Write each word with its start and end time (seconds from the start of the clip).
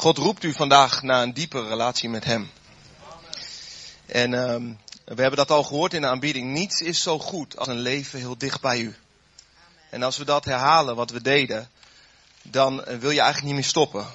God 0.00 0.18
roept 0.18 0.44
u 0.44 0.52
vandaag 0.52 1.02
naar 1.02 1.22
een 1.22 1.34
diepere 1.34 1.68
relatie 1.68 2.08
met 2.08 2.24
Hem. 2.24 2.50
En 4.06 4.32
um, 4.32 4.78
we 5.04 5.20
hebben 5.20 5.36
dat 5.36 5.50
al 5.50 5.64
gehoord 5.64 5.94
in 5.94 6.00
de 6.00 6.06
aanbieding. 6.06 6.52
Niets 6.52 6.80
is 6.80 7.02
zo 7.02 7.18
goed 7.18 7.56
als 7.56 7.68
een 7.68 7.78
leven 7.78 8.18
heel 8.18 8.38
dicht 8.38 8.60
bij 8.60 8.80
u. 8.80 8.96
En 9.90 10.02
als 10.02 10.16
we 10.16 10.24
dat 10.24 10.44
herhalen, 10.44 10.96
wat 10.96 11.10
we 11.10 11.22
deden, 11.22 11.70
dan 12.42 12.84
eh, 12.84 12.98
wil 12.98 13.10
je 13.10 13.20
eigenlijk 13.20 13.46
niet 13.46 13.54
meer 13.54 13.70
stoppen. 13.70 14.06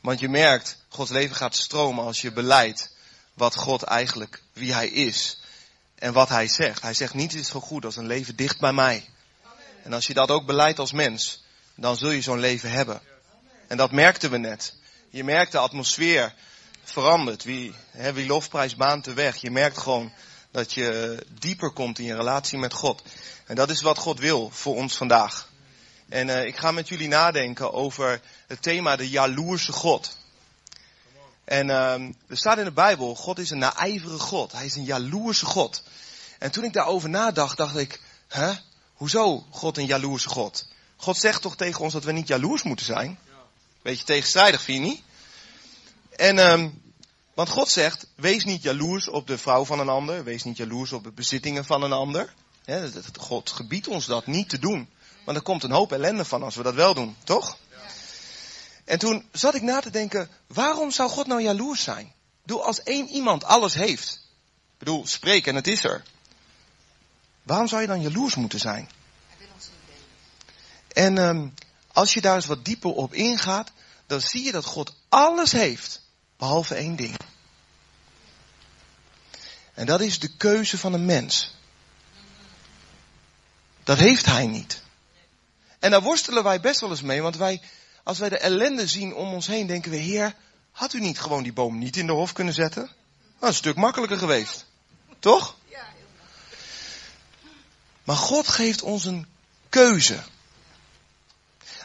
Want 0.00 0.20
je 0.20 0.28
merkt, 0.28 0.76
Gods 0.88 1.10
leven 1.10 1.36
gaat 1.36 1.56
stromen 1.56 2.04
als 2.04 2.20
je 2.20 2.32
beleidt 2.32 2.90
wat 3.34 3.56
God 3.56 3.82
eigenlijk, 3.82 4.42
wie 4.52 4.72
Hij 4.72 4.88
is. 4.88 5.40
En 5.94 6.12
wat 6.12 6.28
Hij 6.28 6.48
zegt. 6.48 6.82
Hij 6.82 6.94
zegt, 6.94 7.14
niets 7.14 7.34
is 7.34 7.48
zo 7.48 7.60
goed 7.60 7.84
als 7.84 7.96
een 7.96 8.06
leven 8.06 8.36
dicht 8.36 8.60
bij 8.60 8.72
mij. 8.72 9.08
En 9.82 9.92
als 9.92 10.06
je 10.06 10.14
dat 10.14 10.30
ook 10.30 10.46
beleidt 10.46 10.78
als 10.78 10.92
mens, 10.92 11.42
dan 11.74 11.96
zul 11.96 12.10
je 12.10 12.22
zo'n 12.22 12.40
leven 12.40 12.70
hebben. 12.70 13.00
En 13.66 13.76
dat 13.76 13.90
merkten 13.90 14.30
we 14.30 14.36
net. 14.36 14.74
Je 15.10 15.24
merkt 15.24 15.52
de 15.52 15.58
atmosfeer 15.58 16.34
verandert. 16.84 17.44
Wie, 17.44 17.74
hè, 17.90 18.12
wie 18.12 18.26
lofprijs 18.26 18.76
baant 18.76 19.04
de 19.04 19.14
weg. 19.14 19.36
Je 19.36 19.50
merkt 19.50 19.78
gewoon 19.78 20.12
dat 20.50 20.72
je 20.72 21.18
dieper 21.38 21.72
komt 21.72 21.98
in 21.98 22.04
je 22.04 22.16
relatie 22.16 22.58
met 22.58 22.72
God. 22.72 23.02
En 23.46 23.54
dat 23.54 23.70
is 23.70 23.82
wat 23.82 23.98
God 23.98 24.18
wil 24.18 24.50
voor 24.50 24.74
ons 24.74 24.96
vandaag. 24.96 25.48
En 26.08 26.28
uh, 26.28 26.44
ik 26.44 26.56
ga 26.56 26.70
met 26.70 26.88
jullie 26.88 27.08
nadenken 27.08 27.72
over 27.72 28.20
het 28.46 28.62
thema 28.62 28.96
de 28.96 29.08
jaloerse 29.08 29.72
God. 29.72 30.16
En 31.44 31.68
uh, 31.68 31.92
er 32.28 32.36
staat 32.36 32.58
in 32.58 32.64
de 32.64 32.72
Bijbel, 32.72 33.14
God 33.14 33.38
is 33.38 33.50
een 33.50 33.58
naijvere 33.58 34.18
God. 34.18 34.52
Hij 34.52 34.64
is 34.64 34.76
een 34.76 34.84
jaloerse 34.84 35.46
God. 35.46 35.82
En 36.38 36.50
toen 36.50 36.64
ik 36.64 36.72
daarover 36.72 37.08
nadacht, 37.08 37.56
dacht 37.56 37.76
ik, 37.76 38.00
hè, 38.28 38.52
hoezo 38.94 39.46
God 39.50 39.78
een 39.78 39.86
jaloerse 39.86 40.28
God? 40.28 40.66
God 40.96 41.16
zegt 41.16 41.42
toch 41.42 41.56
tegen 41.56 41.80
ons 41.80 41.92
dat 41.92 42.04
we 42.04 42.12
niet 42.12 42.28
jaloers 42.28 42.62
moeten 42.62 42.86
zijn? 42.86 43.18
Beetje 43.86 44.04
tegenstrijdig, 44.04 44.62
vind 44.62 44.84
je 44.84 44.90
niet? 44.90 45.02
En, 46.16 46.38
um, 46.38 46.82
want 47.34 47.48
God 47.48 47.68
zegt, 47.68 48.06
wees 48.14 48.44
niet 48.44 48.62
jaloers 48.62 49.08
op 49.08 49.26
de 49.26 49.38
vrouw 49.38 49.64
van 49.64 49.78
een 49.78 49.88
ander. 49.88 50.24
Wees 50.24 50.44
niet 50.44 50.56
jaloers 50.56 50.92
op 50.92 51.04
de 51.04 51.12
bezittingen 51.12 51.64
van 51.64 51.82
een 51.82 51.92
ander. 51.92 52.34
God 53.18 53.50
gebiedt 53.50 53.88
ons 53.88 54.06
dat 54.06 54.26
niet 54.26 54.48
te 54.48 54.58
doen. 54.58 54.88
Want 55.24 55.36
er 55.36 55.42
komt 55.42 55.62
een 55.62 55.70
hoop 55.70 55.92
ellende 55.92 56.24
van 56.24 56.42
als 56.42 56.54
we 56.54 56.62
dat 56.62 56.74
wel 56.74 56.94
doen, 56.94 57.16
toch? 57.24 57.58
En 58.84 58.98
toen 58.98 59.28
zat 59.32 59.54
ik 59.54 59.62
na 59.62 59.80
te 59.80 59.90
denken, 59.90 60.30
waarom 60.46 60.90
zou 60.90 61.10
God 61.10 61.26
nou 61.26 61.42
jaloers 61.42 61.82
zijn? 61.82 62.12
Bedoel, 62.42 62.64
als 62.64 62.82
één 62.82 63.08
iemand 63.08 63.44
alles 63.44 63.74
heeft. 63.74 64.08
Ik 64.72 64.78
bedoel, 64.78 65.06
spreek 65.06 65.46
en 65.46 65.54
het 65.54 65.66
is 65.66 65.84
er. 65.84 66.02
Waarom 67.42 67.68
zou 67.68 67.80
je 67.80 67.86
dan 67.86 68.00
jaloers 68.00 68.34
moeten 68.34 68.58
zijn? 68.58 68.90
En 70.92 71.18
um, 71.18 71.54
als 71.96 72.14
je 72.14 72.20
daar 72.20 72.34
eens 72.34 72.46
wat 72.46 72.64
dieper 72.64 72.90
op 72.90 73.14
ingaat, 73.14 73.72
dan 74.06 74.20
zie 74.20 74.44
je 74.44 74.52
dat 74.52 74.64
God 74.64 74.94
alles 75.08 75.52
heeft, 75.52 76.00
behalve 76.36 76.74
één 76.74 76.96
ding. 76.96 77.16
En 79.74 79.86
dat 79.86 80.00
is 80.00 80.18
de 80.18 80.36
keuze 80.36 80.78
van 80.78 80.92
een 80.92 81.04
mens. 81.04 81.54
Dat 83.84 83.98
heeft 83.98 84.26
hij 84.26 84.46
niet. 84.46 84.82
En 85.78 85.90
daar 85.90 86.02
worstelen 86.02 86.42
wij 86.42 86.60
best 86.60 86.80
wel 86.80 86.90
eens 86.90 87.02
mee, 87.02 87.22
want 87.22 87.36
wij, 87.36 87.62
als 88.02 88.18
wij 88.18 88.28
de 88.28 88.38
ellende 88.38 88.86
zien 88.86 89.14
om 89.14 89.32
ons 89.32 89.46
heen, 89.46 89.66
denken 89.66 89.90
we, 89.90 89.96
Heer, 89.96 90.34
had 90.70 90.92
u 90.92 91.00
niet 91.00 91.20
gewoon 91.20 91.42
die 91.42 91.52
boom 91.52 91.78
niet 91.78 91.96
in 91.96 92.06
de 92.06 92.12
hof 92.12 92.32
kunnen 92.32 92.54
zetten? 92.54 92.82
Dat 92.82 93.42
is 93.42 93.48
een 93.48 93.54
stuk 93.54 93.76
makkelijker 93.76 94.18
geweest. 94.18 94.66
Toch? 95.18 95.56
Maar 98.04 98.16
God 98.16 98.48
geeft 98.48 98.82
ons 98.82 99.04
een 99.04 99.26
keuze. 99.68 100.22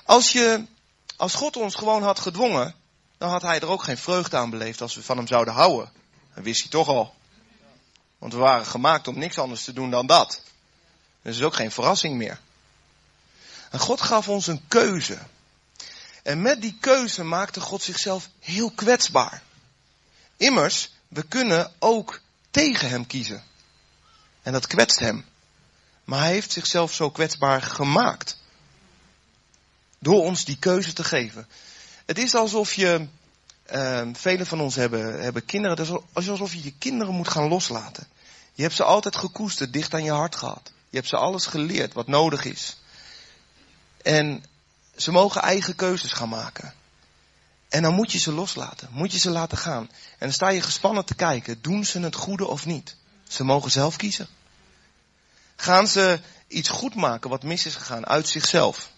Als 0.06 0.32
je, 0.32 0.66
als 1.16 1.34
God 1.34 1.58
ons 1.58 1.76
gewoon 1.76 2.04
had 2.04 2.20
gedwongen, 2.20 2.76
dan 3.18 3.30
had 3.30 3.42
hij 3.42 3.60
er 3.60 3.68
ook 3.68 3.84
geen 3.84 3.98
vreugde 3.98 4.38
aan 4.38 4.50
beleefd 4.50 4.82
als 4.82 4.96
we 4.96 5.04
van 5.04 5.18
hem 5.18 5.28
zouden 5.28 5.54
houden. 5.54 5.92
Dat 6.36 6.44
wist 6.44 6.62
hij 6.62 6.70
toch 6.70 6.88
al. 6.88 7.16
Want 8.18 8.34
we 8.34 8.40
waren 8.40 8.66
gemaakt 8.66 9.08
om 9.08 9.18
niks 9.18 9.38
anders 9.38 9.64
te 9.64 9.74
doen 9.74 9.92
dan 9.92 10.06
dat. 10.06 10.42
Dus 11.22 11.38
is 11.38 11.44
ook 11.44 11.56
geen 11.56 11.72
verrassing 11.72 12.16
meer. 12.16 12.40
En 13.70 13.80
God 13.80 14.02
gaf 14.02 14.30
ons 14.30 14.48
een 14.48 14.68
keuze. 14.68 15.18
En 16.24 16.42
met 16.42 16.62
die 16.62 16.78
keuze 16.80 17.24
maakte 17.24 17.60
God 17.60 17.84
zichzelf 17.84 18.30
heel 18.40 18.72
kwetsbaar. 18.72 19.42
Immers, 20.38 20.92
we 21.08 21.24
kunnen 21.24 21.72
ook 21.80 22.22
tegen 22.52 22.90
hem 22.90 23.08
kiezen. 23.08 23.44
En 24.42 24.54
dat 24.54 24.68
kwetst 24.68 25.00
hem. 25.00 25.26
Maar 26.04 26.20
hij 26.20 26.32
heeft 26.32 26.52
zichzelf 26.52 26.94
zo 26.94 27.10
kwetsbaar 27.10 27.62
gemaakt. 27.62 28.38
Door 30.02 30.22
ons 30.22 30.46
die 30.46 30.58
keuze 30.58 30.94
te 30.94 31.04
geven. 31.04 31.48
Het 32.06 32.18
is 32.18 32.36
alsof 32.36 32.74
je, 32.74 33.08
uh, 33.74 34.08
velen 34.14 34.46
van 34.46 34.62
ons 34.62 34.76
hebben, 34.76 35.22
hebben 35.22 35.46
kinderen, 35.46 35.78
het 35.78 35.88
is 36.16 36.30
alsof 36.30 36.54
je 36.54 36.64
je 36.64 36.74
kinderen 36.78 37.14
moet 37.14 37.28
gaan 37.28 37.48
loslaten. 37.48 38.08
Je 38.54 38.62
hebt 38.62 38.76
ze 38.76 38.84
altijd 38.84 39.16
gekoesterd, 39.16 39.74
dicht 39.74 39.94
aan 39.94 40.04
je 40.04 40.12
hart 40.12 40.36
gehad. 40.36 40.72
Je 40.90 40.98
hebt 40.98 41.10
ze 41.10 41.18
alles 41.18 41.46
geleerd 41.46 41.94
wat 41.94 42.08
nodig 42.08 42.46
is. 42.46 42.78
En 44.02 44.44
ze 44.96 45.12
mogen 45.12 45.42
eigen 45.42 45.76
keuzes 45.76 46.12
gaan 46.12 46.30
maken. 46.30 46.74
En 47.70 47.82
dan 47.82 47.94
moet 47.94 48.12
je 48.12 48.20
ze 48.20 48.32
loslaten, 48.32 48.88
moet 48.92 49.12
je 49.12 49.20
ze 49.20 49.30
laten 49.30 49.58
gaan. 49.58 49.90
En 49.92 50.18
dan 50.18 50.32
sta 50.32 50.50
je 50.50 50.62
gespannen 50.62 51.06
te 51.06 51.16
kijken, 51.16 51.62
doen 51.62 51.86
ze 51.86 52.00
het 52.00 52.16
goede 52.16 52.48
of 52.48 52.66
niet? 52.66 52.96
Ze 53.28 53.44
mogen 53.44 53.72
zelf 53.72 53.96
kiezen. 53.96 54.28
Gaan 55.56 55.88
ze 55.88 56.20
iets 56.48 56.70
goed 56.70 56.96
maken 56.96 57.30
wat 57.30 57.44
mis 57.44 57.66
is 57.66 57.76
gegaan 57.76 58.08
uit 58.08 58.28
zichzelf? 58.28 58.92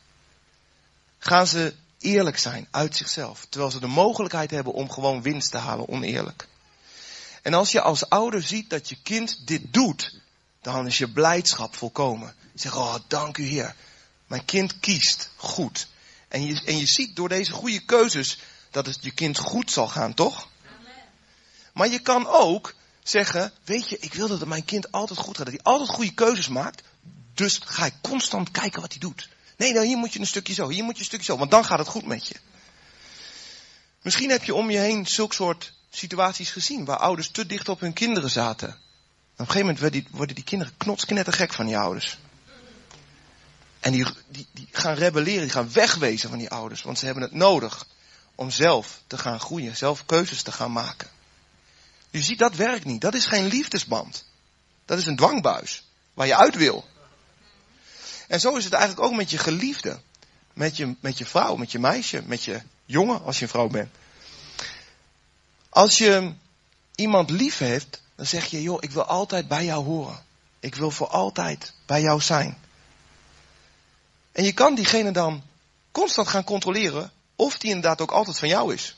Gaan 1.24 1.48
ze 1.48 1.74
eerlijk 2.00 2.38
zijn 2.38 2.68
uit 2.72 2.96
zichzelf, 2.96 3.46
terwijl 3.50 3.72
ze 3.72 3.80
de 3.80 3.88
mogelijkheid 3.88 4.52
hebben 4.52 4.74
om 4.74 4.92
gewoon 4.92 5.22
winst 5.22 5.52
te 5.52 5.58
halen 5.58 5.88
oneerlijk? 5.88 6.48
En 7.42 7.54
als 7.54 7.72
je 7.72 7.82
als 7.82 8.10
ouder 8.10 8.42
ziet 8.42 8.70
dat 8.70 8.90
je 8.90 8.98
kind 9.04 9.48
dit 9.48 9.74
doet, 9.74 10.20
dan 10.62 10.88
is 10.88 10.98
je 10.98 11.12
blijdschap 11.12 11.76
volkomen. 11.76 12.36
Zeg, 12.56 12.76
oh, 12.76 12.96
dank 13.08 13.38
u 13.38 13.44
Heer. 13.44 13.76
Mijn 14.28 14.46
kind 14.46 14.80
kiest 14.80 15.30
goed. 15.36 15.88
En 16.28 16.46
je, 16.46 16.62
en 16.66 16.78
je 16.78 16.88
ziet 16.88 17.16
door 17.16 17.30
deze 17.30 17.52
goede 17.52 17.86
keuzes 17.86 18.40
dat 18.72 18.86
het 18.86 18.98
je 19.02 19.12
kind 19.12 19.38
goed 19.38 19.72
zal 19.72 19.88
gaan, 19.88 20.14
toch? 20.14 20.48
Maar 21.74 21.88
je 21.88 22.00
kan 22.00 22.28
ook 22.28 22.74
zeggen, 23.04 23.52
weet 23.64 23.90
je, 23.90 23.98
ik 24.00 24.14
wil 24.14 24.28
dat 24.28 24.46
mijn 24.46 24.66
kind 24.66 24.92
altijd 24.92 25.20
goed 25.20 25.38
gaat. 25.38 25.46
Dat 25.46 25.56
hij 25.56 25.64
altijd 25.64 25.90
goede 25.90 26.14
keuzes 26.14 26.48
maakt. 26.48 26.84
Dus 27.34 27.62
ga 27.66 27.86
ik 27.86 27.94
constant 28.02 28.52
kijken 28.52 28.82
wat 28.82 28.92
hij 28.92 29.00
doet. 29.00 29.30
Nee, 29.58 29.74
nou 29.74 29.86
hier 29.86 29.98
moet 29.98 30.14
je 30.14 30.20
een 30.20 30.28
stukje 30.28 30.54
zo, 30.54 30.70
hier 30.70 30.84
moet 30.84 30.94
je 30.94 31.00
een 31.00 31.06
stukje 31.06 31.26
zo. 31.26 31.38
Want 31.38 31.52
dan 31.52 31.66
gaat 31.66 31.80
het 31.80 31.88
goed 31.88 32.06
met 32.06 32.28
je. 32.28 32.36
Misschien 34.02 34.30
heb 34.30 34.44
je 34.44 34.54
om 34.54 34.70
je 34.70 34.78
heen 34.78 35.06
zulk 35.06 35.34
soort 35.34 35.74
situaties 35.90 36.52
gezien. 36.52 36.86
Waar 36.86 36.98
ouders 36.98 37.30
te 37.30 37.46
dicht 37.46 37.70
op 37.70 37.80
hun 37.80 37.94
kinderen 37.94 38.30
zaten. 38.30 38.68
En 38.68 38.76
op 38.76 39.40
een 39.40 39.46
gegeven 39.46 39.60
moment 39.60 39.80
worden 39.80 40.02
die, 40.02 40.10
worden 40.12 40.36
die 40.36 40.44
kinderen 40.44 40.74
knotsknettergek 40.78 41.54
van 41.54 41.66
die 41.66 41.78
ouders. 41.78 42.18
En 43.80 43.92
die, 43.92 44.06
die, 44.28 44.48
die 44.52 44.68
gaan 44.72 44.94
rebelleren, 44.94 45.42
die 45.42 45.50
gaan 45.50 45.72
wegwezen 45.74 46.30
van 46.30 46.38
die 46.38 46.50
ouders. 46.50 46.82
Want 46.82 47.00
ze 47.00 47.06
hebben 47.06 47.24
het 47.24 47.34
nodig 47.34 47.86
om 48.36 48.52
zelf 48.52 49.02
te 49.08 49.18
gaan 49.18 49.40
groeien, 49.40 49.78
zelf 49.78 50.06
keuzes 50.06 50.42
te 50.42 50.52
gaan 50.52 50.72
maken. 50.72 51.10
Je 52.10 52.22
ziet, 52.22 52.40
dat 52.40 52.56
werkt 52.56 52.86
niet. 52.86 53.02
Dat 53.02 53.14
is 53.14 53.26
geen 53.26 53.46
liefdesband. 53.46 54.26
Dat 54.86 54.98
is 54.98 55.06
een 55.06 55.16
dwangbuis 55.16 55.84
waar 56.14 56.28
je 56.28 56.36
uit 56.36 56.56
wil. 56.56 56.86
En 58.34 58.40
zo 58.40 58.56
is 58.56 58.64
het 58.64 58.74
eigenlijk 58.74 59.06
ook 59.06 59.16
met 59.16 59.30
je 59.30 59.38
geliefde. 59.38 60.00
Met 60.54 60.78
je, 60.78 60.96
met 61.00 61.18
je 61.18 61.26
vrouw, 61.26 61.56
met 61.56 61.72
je 61.72 61.80
meisje, 61.80 62.24
met 62.26 62.44
je 62.44 62.62
jongen 62.86 63.24
als 63.24 63.38
je 63.38 63.44
een 63.44 63.50
vrouw 63.50 63.68
bent. 63.68 63.90
Als 65.70 65.98
je 65.98 66.34
iemand 66.96 67.30
lief 67.30 67.58
heeft, 67.58 68.02
dan 68.16 68.26
zeg 68.26 68.46
je, 68.46 68.62
joh, 68.62 68.78
ik 68.80 68.92
wil 68.92 69.04
altijd 69.04 69.48
bij 69.48 69.66
jou 69.66 69.86
horen. 69.86 70.24
Ik 70.60 70.76
wil 70.76 70.92
voor 70.92 71.08
altijd 71.08 71.74
bij 71.86 72.02
jou 72.02 72.22
zijn. 72.22 72.58
En 74.32 74.44
je 74.44 74.54
kan 74.54 74.76
diegene 74.76 75.12
dan 75.12 75.44
constant 75.92 76.28
gaan 76.28 76.44
controleren 76.44 77.12
of 77.36 77.58
die 77.58 77.70
inderdaad 77.70 78.02
ook 78.02 78.12
altijd 78.12 78.40
van 78.40 78.48
jou 78.48 78.74
is. 78.74 78.96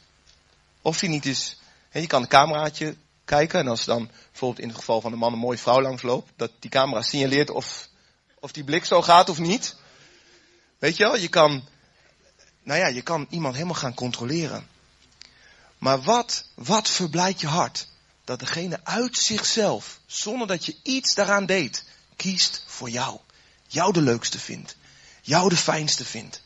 Of 0.82 1.00
die 1.00 1.10
niet 1.10 1.26
is. 1.26 1.60
En 1.90 2.02
je 2.02 2.08
kan 2.08 2.22
een 2.22 2.28
cameraatje 2.28 2.96
kijken 3.26 3.60
en 3.60 3.68
als 3.68 3.86
dan 3.86 4.10
bijvoorbeeld 4.32 4.62
in 4.62 4.68
het 4.68 4.78
geval 4.78 5.02
van 5.02 5.12
de 5.12 5.18
man 5.18 5.34
een 5.34 5.40
mooie 5.40 5.58
vrouw 5.58 5.82
langsloopt, 5.82 6.32
dat 6.36 6.52
die 6.60 6.70
camera 6.70 7.02
signaleert 7.02 7.50
of, 7.50 7.90
of 8.46 8.52
die 8.52 8.64
blik 8.64 8.86
zo 8.86 9.02
gaat 9.02 9.30
of 9.30 9.38
niet. 9.40 9.76
Weet 10.80 10.98
je 10.98 11.04
wel, 11.04 11.18
je 11.18 11.28
kan, 11.28 11.68
nou 12.64 12.80
ja, 12.80 12.88
je 12.88 13.02
kan 13.02 13.28
iemand 13.30 13.54
helemaal 13.54 13.76
gaan 13.76 13.94
controleren. 13.94 14.68
Maar 15.78 16.02
wat, 16.02 16.46
wat 16.56 16.90
verblijdt 16.90 17.42
je 17.42 17.48
hart? 17.48 17.88
Dat 18.24 18.40
degene 18.40 18.80
uit 18.84 19.18
zichzelf, 19.18 20.00
zonder 20.06 20.48
dat 20.48 20.66
je 20.66 20.76
iets 20.84 21.16
daaraan 21.16 21.46
deed, 21.46 21.84
kiest 22.16 22.64
voor 22.66 22.90
jou. 22.90 23.20
Jou 23.68 23.94
de 23.94 24.02
leukste 24.02 24.40
vindt. 24.40 24.76
Jou 25.22 25.50
de 25.50 25.58
fijnste 25.58 26.06
vindt. 26.06 26.42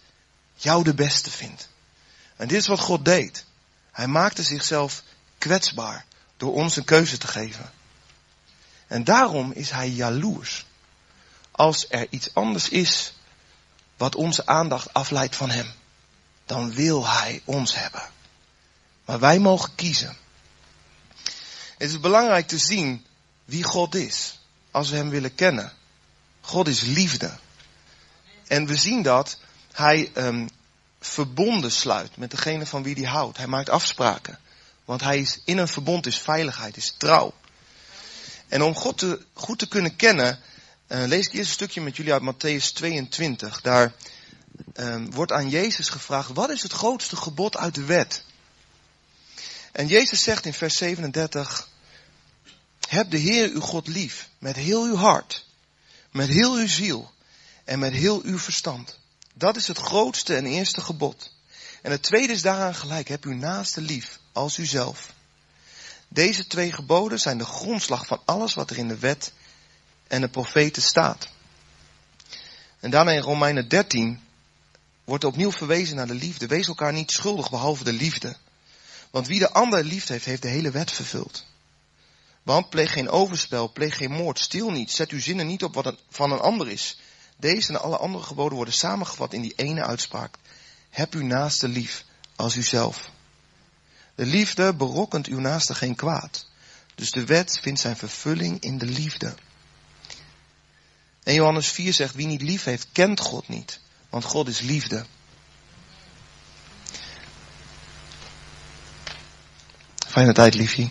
Jou 0.56 0.84
de 0.84 0.94
beste 0.94 1.32
vindt. 1.32 1.68
En 2.36 2.48
dit 2.48 2.60
is 2.60 2.68
wat 2.68 2.80
God 2.80 3.06
deed. 3.06 3.46
Hij 3.92 4.08
maakte 4.08 4.44
zichzelf 4.44 5.04
kwetsbaar 5.38 6.06
door 6.38 6.54
ons 6.54 6.76
een 6.76 6.84
keuze 6.84 7.18
te 7.18 7.28
geven. 7.28 7.72
En 8.88 9.04
daarom 9.04 9.52
is 9.52 9.70
hij 9.70 9.90
jaloers. 9.90 10.68
Als 11.60 11.86
er 11.90 12.08
iets 12.10 12.34
anders 12.34 12.70
is 12.70 13.14
wat 13.98 14.16
onze 14.16 14.46
aandacht 14.46 14.94
afleidt 14.94 15.36
van 15.36 15.50
hem, 15.50 15.72
dan 16.46 16.74
wil 16.74 17.08
hij 17.08 17.42
ons 17.46 17.76
hebben. 17.76 18.10
Maar 19.06 19.20
wij 19.20 19.40
mogen 19.40 19.76
kiezen. 19.76 20.18
Het 21.78 21.90
is 21.90 22.00
belangrijk 22.00 22.48
te 22.48 22.58
zien 22.58 23.06
wie 23.46 23.64
God 23.64 23.96
is. 23.96 24.40
Als 24.72 24.90
we 24.90 24.96
Hem 24.96 25.10
willen 25.10 25.36
kennen. 25.36 25.74
God 26.42 26.68
is 26.68 26.82
liefde. 26.82 27.38
En 28.48 28.66
we 28.66 28.76
zien 28.76 29.02
dat 29.02 29.38
Hij 29.72 30.12
um, 30.16 30.50
verbonden 31.00 31.72
sluit 31.72 32.18
met 32.18 32.32
degene 32.32 32.66
van 32.66 32.84
wie 32.84 32.96
Hij 32.96 33.12
houdt. 33.12 33.38
Hij 33.38 33.48
maakt 33.48 33.70
afspraken. 33.70 34.40
Want 34.86 35.02
Hij 35.02 35.20
is 35.20 35.42
in 35.46 35.58
een 35.58 35.68
verbond 35.68 36.06
is 36.06 36.18
veiligheid, 36.18 36.78
is 36.78 36.94
trouw. 36.98 37.34
En 38.48 38.62
om 38.62 38.76
God 38.76 38.98
te, 38.98 39.26
goed 39.34 39.60
te 39.60 39.68
kunnen 39.68 39.96
kennen, 39.96 40.40
uh, 40.90 41.04
lees 41.06 41.26
ik 41.26 41.34
eerst 41.34 41.48
een 41.48 41.54
stukje 41.54 41.82
met 41.82 41.96
jullie 41.96 42.14
uit 42.14 42.34
Matthäus 42.34 42.74
22. 42.74 43.62
Daar 43.62 43.94
um, 44.76 45.12
wordt 45.12 45.32
aan 45.32 45.50
Jezus 45.50 45.90
gevraagd, 45.90 46.30
wat 46.34 46.50
is 46.50 46.64
het 46.64 46.72
grootste 46.72 47.16
gebod 47.16 47.58
uit 47.58 47.76
de 47.76 47.84
wet? 47.84 48.24
En 49.72 49.88
Jezus 49.88 50.24
zegt 50.24 50.46
in 50.46 50.54
vers 50.54 50.78
37, 50.78 51.70
heb 52.88 53.12
de 53.12 53.18
Heer 53.18 53.50
uw 53.50 53.60
God 53.60 53.88
lief 53.88 54.30
met 54.38 54.56
heel 54.56 54.84
uw 54.84 54.96
hart, 54.96 55.46
met 56.12 56.28
heel 56.28 56.54
uw 56.54 56.68
ziel 56.68 57.12
en 57.64 57.80
met 57.80 57.94
heel 57.94 58.22
uw 58.24 58.40
verstand. 58.40 59.00
Dat 59.34 59.56
is 59.56 59.68
het 59.68 59.78
grootste 59.78 60.36
en 60.36 60.46
eerste 60.46 60.82
gebod. 60.82 61.34
En 61.82 61.92
het 61.92 62.04
tweede 62.04 62.34
is 62.34 62.42
daaraan 62.42 62.76
gelijk, 62.76 63.08
heb 63.08 63.24
uw 63.24 63.36
naaste 63.36 63.82
lief 63.82 64.20
als 64.32 64.58
uzelf. 64.58 65.14
Deze 66.08 66.48
twee 66.48 66.72
geboden 66.72 67.20
zijn 67.20 67.38
de 67.38 67.46
grondslag 67.46 68.06
van 68.06 68.22
alles 68.26 68.54
wat 68.54 68.70
er 68.70 68.78
in 68.78 68.88
de 68.88 68.98
wet 68.98 69.32
en 70.10 70.22
de 70.22 70.30
profeten 70.30 70.82
staat. 70.82 71.28
En 72.80 72.90
daarna 72.90 73.12
in 73.12 73.22
Romeinen 73.22 73.68
13 73.68 74.20
wordt 75.04 75.24
opnieuw 75.24 75.52
verwezen 75.52 75.96
naar 75.96 76.08
de 76.08 76.14
liefde. 76.14 76.48
Wees 76.48 76.68
elkaar 76.68 76.94
niet 76.94 77.12
schuldig 77.12 77.50
behalve 77.50 77.84
de 77.84 77.94
liefde. 77.94 78.36
Want 79.12 79.28
wie 79.28 79.40
de 79.40 79.52
ander 79.52 79.84
lief 79.84 80.08
heeft, 80.08 80.26
heeft 80.26 80.42
de 80.42 80.48
hele 80.48 80.72
wet 80.72 80.92
vervuld. 80.92 81.46
Want 82.44 82.70
pleeg 82.70 82.94
geen 82.94 83.10
overspel, 83.10 83.72
pleeg 83.72 83.98
geen 83.98 84.12
moord, 84.12 84.40
stil 84.40 84.72
niet, 84.72 84.92
zet 84.92 85.10
uw 85.10 85.20
zinnen 85.20 85.48
niet 85.48 85.64
op 85.64 85.74
wat 85.74 85.96
van 86.10 86.32
een 86.32 86.40
ander 86.40 86.70
is. 86.70 87.00
Deze 87.38 87.70
en 87.70 87.82
alle 87.82 87.98
andere 87.98 88.24
geboden 88.24 88.56
worden 88.56 88.74
samengevat 88.74 89.34
in 89.34 89.42
die 89.42 89.54
ene 89.56 89.84
uitspraak. 89.84 90.38
Heb 90.90 91.14
uw 91.14 91.26
naaste 91.26 91.68
lief 91.68 92.06
als 92.36 92.56
uzelf. 92.56 93.10
De 94.16 94.26
liefde 94.26 94.74
berokkent 94.74 95.28
uw 95.28 95.40
naaste 95.40 95.76
geen 95.76 95.96
kwaad. 95.96 96.48
Dus 96.96 97.12
de 97.12 97.26
wet 97.26 97.60
vindt 97.62 97.80
zijn 97.80 97.96
vervulling 97.96 98.62
in 98.62 98.78
de 98.78 98.86
liefde. 98.86 99.36
En 101.24 101.34
Johannes 101.34 101.68
4 101.68 101.94
zegt, 101.94 102.16
wie 102.16 102.28
niet 102.28 102.42
lief 102.42 102.64
heeft, 102.64 102.88
kent 102.92 103.20
God 103.20 103.48
niet. 103.48 103.80
Want 104.10 104.24
God 104.24 104.48
is 104.48 104.60
liefde. 104.60 105.06
Fijne 110.08 110.34
tijd, 110.34 110.54
liefje. 110.54 110.90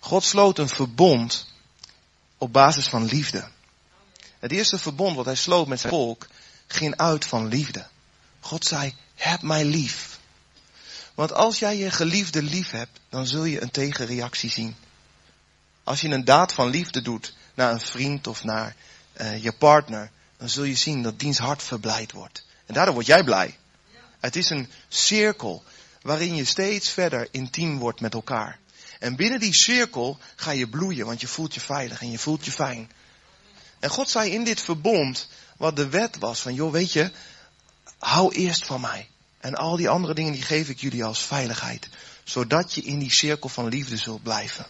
God 0.00 0.24
sloot 0.24 0.58
een 0.58 0.68
verbond 0.68 1.46
op 2.38 2.52
basis 2.52 2.88
van 2.88 3.04
liefde. 3.04 3.48
Het 4.38 4.52
eerste 4.52 4.78
verbond 4.78 5.16
wat 5.16 5.24
hij 5.24 5.34
sloot 5.34 5.66
met 5.66 5.80
zijn 5.80 5.92
volk 5.92 6.26
ging 6.66 6.96
uit 6.96 7.24
van 7.24 7.48
liefde. 7.48 7.86
God 8.40 8.64
zei, 8.64 8.94
heb 9.14 9.42
mij 9.42 9.64
lief. 9.64 10.18
Want 11.14 11.32
als 11.32 11.58
jij 11.58 11.76
je 11.76 11.90
geliefde 11.90 12.42
lief 12.42 12.70
hebt, 12.70 13.00
dan 13.08 13.26
zul 13.26 13.44
je 13.44 13.62
een 13.62 13.70
tegenreactie 13.70 14.50
zien. 14.50 14.76
Als 15.84 16.00
je 16.00 16.08
een 16.08 16.24
daad 16.24 16.52
van 16.52 16.68
liefde 16.68 17.02
doet 17.02 17.34
naar 17.54 17.72
een 17.72 17.80
vriend 17.80 18.26
of 18.26 18.44
naar 18.44 18.76
uh, 19.20 19.42
je 19.42 19.52
partner, 19.52 20.10
dan 20.36 20.48
zul 20.48 20.64
je 20.64 20.76
zien 20.76 21.02
dat 21.02 21.18
diens 21.18 21.38
hart 21.38 21.62
verblijd 21.62 22.12
wordt. 22.12 22.44
En 22.66 22.74
daardoor 22.74 22.94
word 22.94 23.06
jij 23.06 23.24
blij. 23.24 23.58
Het 24.20 24.36
is 24.36 24.50
een 24.50 24.70
cirkel 24.88 25.64
waarin 26.02 26.34
je 26.34 26.44
steeds 26.44 26.90
verder 26.90 27.28
intiem 27.30 27.78
wordt 27.78 28.00
met 28.00 28.14
elkaar. 28.14 28.58
En 28.98 29.16
binnen 29.16 29.40
die 29.40 29.54
cirkel 29.54 30.18
ga 30.36 30.50
je 30.50 30.68
bloeien, 30.68 31.06
want 31.06 31.20
je 31.20 31.26
voelt 31.26 31.54
je 31.54 31.60
veilig 31.60 32.00
en 32.00 32.10
je 32.10 32.18
voelt 32.18 32.44
je 32.44 32.50
fijn. 32.50 32.90
En 33.78 33.90
God 33.90 34.10
zei 34.10 34.30
in 34.30 34.44
dit 34.44 34.60
verbond, 34.60 35.28
wat 35.56 35.76
de 35.76 35.88
wet 35.88 36.18
was, 36.18 36.40
van 36.40 36.54
joh, 36.54 36.72
weet 36.72 36.92
je, 36.92 37.10
hou 37.98 38.34
eerst 38.34 38.64
van 38.66 38.80
mij. 38.80 39.08
En 39.40 39.54
al 39.54 39.76
die 39.76 39.88
andere 39.88 40.14
dingen 40.14 40.32
die 40.32 40.42
geef 40.42 40.68
ik 40.68 40.80
jullie 40.80 41.04
als 41.04 41.22
veiligheid. 41.22 41.88
Zodat 42.24 42.74
je 42.74 42.82
in 42.82 42.98
die 42.98 43.12
cirkel 43.12 43.48
van 43.48 43.68
liefde 43.68 43.96
zult 43.96 44.22
blijven. 44.22 44.66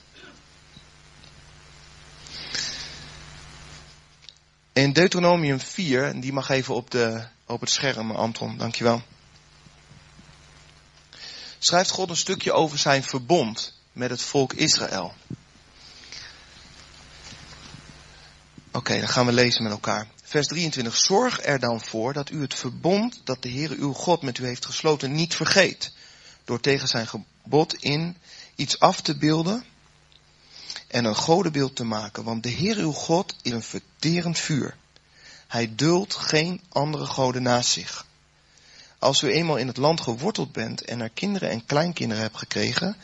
In 4.74 4.92
Deuteronomium 4.92 5.60
4, 5.60 6.04
en 6.04 6.20
die 6.20 6.32
mag 6.32 6.48
even 6.48 6.74
op, 6.74 6.90
de, 6.90 7.26
op 7.46 7.60
het 7.60 7.70
scherm, 7.70 8.10
Anton, 8.10 8.58
dankjewel. 8.58 9.02
Schrijft 11.58 11.90
God 11.90 12.10
een 12.10 12.16
stukje 12.16 12.52
over 12.52 12.78
zijn 12.78 13.02
verbond 13.02 13.74
met 13.92 14.10
het 14.10 14.22
volk 14.22 14.52
Israël. 14.52 15.14
Oké, 18.72 18.98
dan 18.98 19.08
gaan 19.08 19.26
we 19.26 19.32
lezen 19.32 19.62
met 19.62 19.72
elkaar. 19.72 20.06
Vers 20.22 20.46
23. 20.46 20.96
Zorg 20.96 21.44
er 21.44 21.58
dan 21.58 21.80
voor 21.80 22.12
dat 22.12 22.30
u 22.30 22.40
het 22.40 22.54
verbond 22.54 23.20
dat 23.24 23.42
de 23.42 23.50
Heere 23.50 23.76
uw 23.76 23.92
God 23.92 24.22
met 24.22 24.38
u 24.38 24.46
heeft 24.46 24.66
gesloten 24.66 25.12
niet 25.12 25.34
vergeet. 25.34 25.92
Door 26.44 26.60
tegen 26.60 26.88
zijn 26.88 27.06
gebod 27.06 27.74
in 27.74 28.16
iets 28.54 28.80
af 28.80 29.00
te 29.00 29.16
beelden 29.16 29.64
en 30.94 31.04
een 31.04 31.16
godenbeeld 31.16 31.76
te 31.76 31.84
maken. 31.84 32.24
Want 32.24 32.42
de 32.42 32.48
Heer 32.48 32.76
uw 32.76 32.92
God 32.92 33.36
is 33.42 33.52
een 33.52 33.62
verterend 33.62 34.38
vuur. 34.38 34.76
Hij 35.46 35.74
duldt 35.74 36.14
geen 36.14 36.60
andere 36.68 37.06
goden 37.06 37.42
naast 37.42 37.70
zich. 37.70 38.06
Als 38.98 39.22
u 39.22 39.30
eenmaal 39.30 39.56
in 39.56 39.66
het 39.66 39.76
land 39.76 40.00
geworteld 40.00 40.52
bent 40.52 40.84
en 40.84 41.00
er 41.00 41.08
kinderen 41.08 41.50
en 41.50 41.66
kleinkinderen 41.66 42.22
hebt 42.22 42.36
gekregen, 42.36 42.96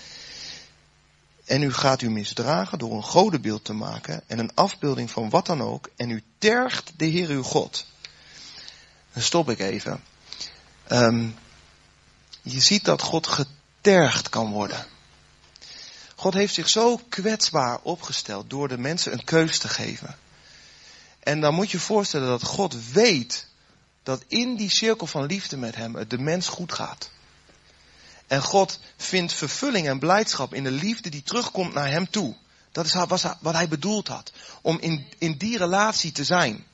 en 1.45 1.63
u 1.63 1.73
gaat 1.73 2.03
u 2.03 2.11
misdragen 2.11 2.79
door 2.79 2.93
een 2.93 3.03
godenbeeld 3.03 3.65
te 3.65 3.73
maken 3.73 4.23
en 4.27 4.39
een 4.39 4.55
afbeelding 4.55 5.11
van 5.11 5.31
wat 5.31 5.47
dan 5.47 5.63
ook, 5.63 5.89
en 5.97 6.11
u 6.11 6.23
tergt 6.39 6.93
de 6.97 7.07
Heer 7.07 7.29
uw 7.29 7.43
God. 7.43 7.87
Dan 9.13 9.23
stop 9.23 9.51
ik 9.51 9.59
even. 9.59 10.03
Um, 10.89 11.35
je 12.43 12.61
ziet 12.61 12.85
dat 12.85 13.03
God 13.03 13.27
getergd 13.27 14.29
kan 14.29 14.51
worden. 14.51 14.87
God 16.21 16.35
heeft 16.35 16.55
zich 16.55 16.69
zo 16.69 17.01
kwetsbaar 17.09 17.81
opgesteld 17.83 18.51
door 18.51 18.69
de 18.69 18.79
mensen 18.79 19.13
een 19.13 19.25
keus 19.25 19.59
te 19.59 19.69
geven. 19.69 20.17
En 21.21 21.41
dan 21.41 21.55
moet 21.55 21.71
je 21.71 21.79
voorstellen 21.79 22.29
dat 22.29 22.43
God 22.43 22.91
weet 22.93 23.47
dat 24.03 24.25
in 24.27 24.57
die 24.57 24.71
cirkel 24.71 25.07
van 25.07 25.27
liefde 25.27 25.57
met 25.57 25.77
hem 25.77 25.95
het 25.95 26.11
de 26.11 26.19
mens 26.19 26.49
goed 26.49 26.73
gaat. 26.73 27.11
En 28.27 28.43
God 28.43 28.79
vindt 28.97 29.33
vervulling 29.33 29.89
en 29.89 29.99
blijdschap 29.99 30.55
in 30.55 30.65
de 30.65 30.71
liefde 30.71 31.09
die 31.09 31.23
terugkomt 31.23 31.75
naar 31.75 31.91
hem 31.91 32.11
toe. 32.11 32.37
Dat 32.73 32.87
is 32.87 32.95
wat 33.41 33.55
hij 33.55 33.69
bedoeld 33.69 34.09
had. 34.09 34.33
Om 34.63 34.79
in, 34.81 35.07
in 35.19 35.39
die 35.39 35.59
relatie 35.59 36.13
te 36.13 36.25
zijn. 36.25 36.67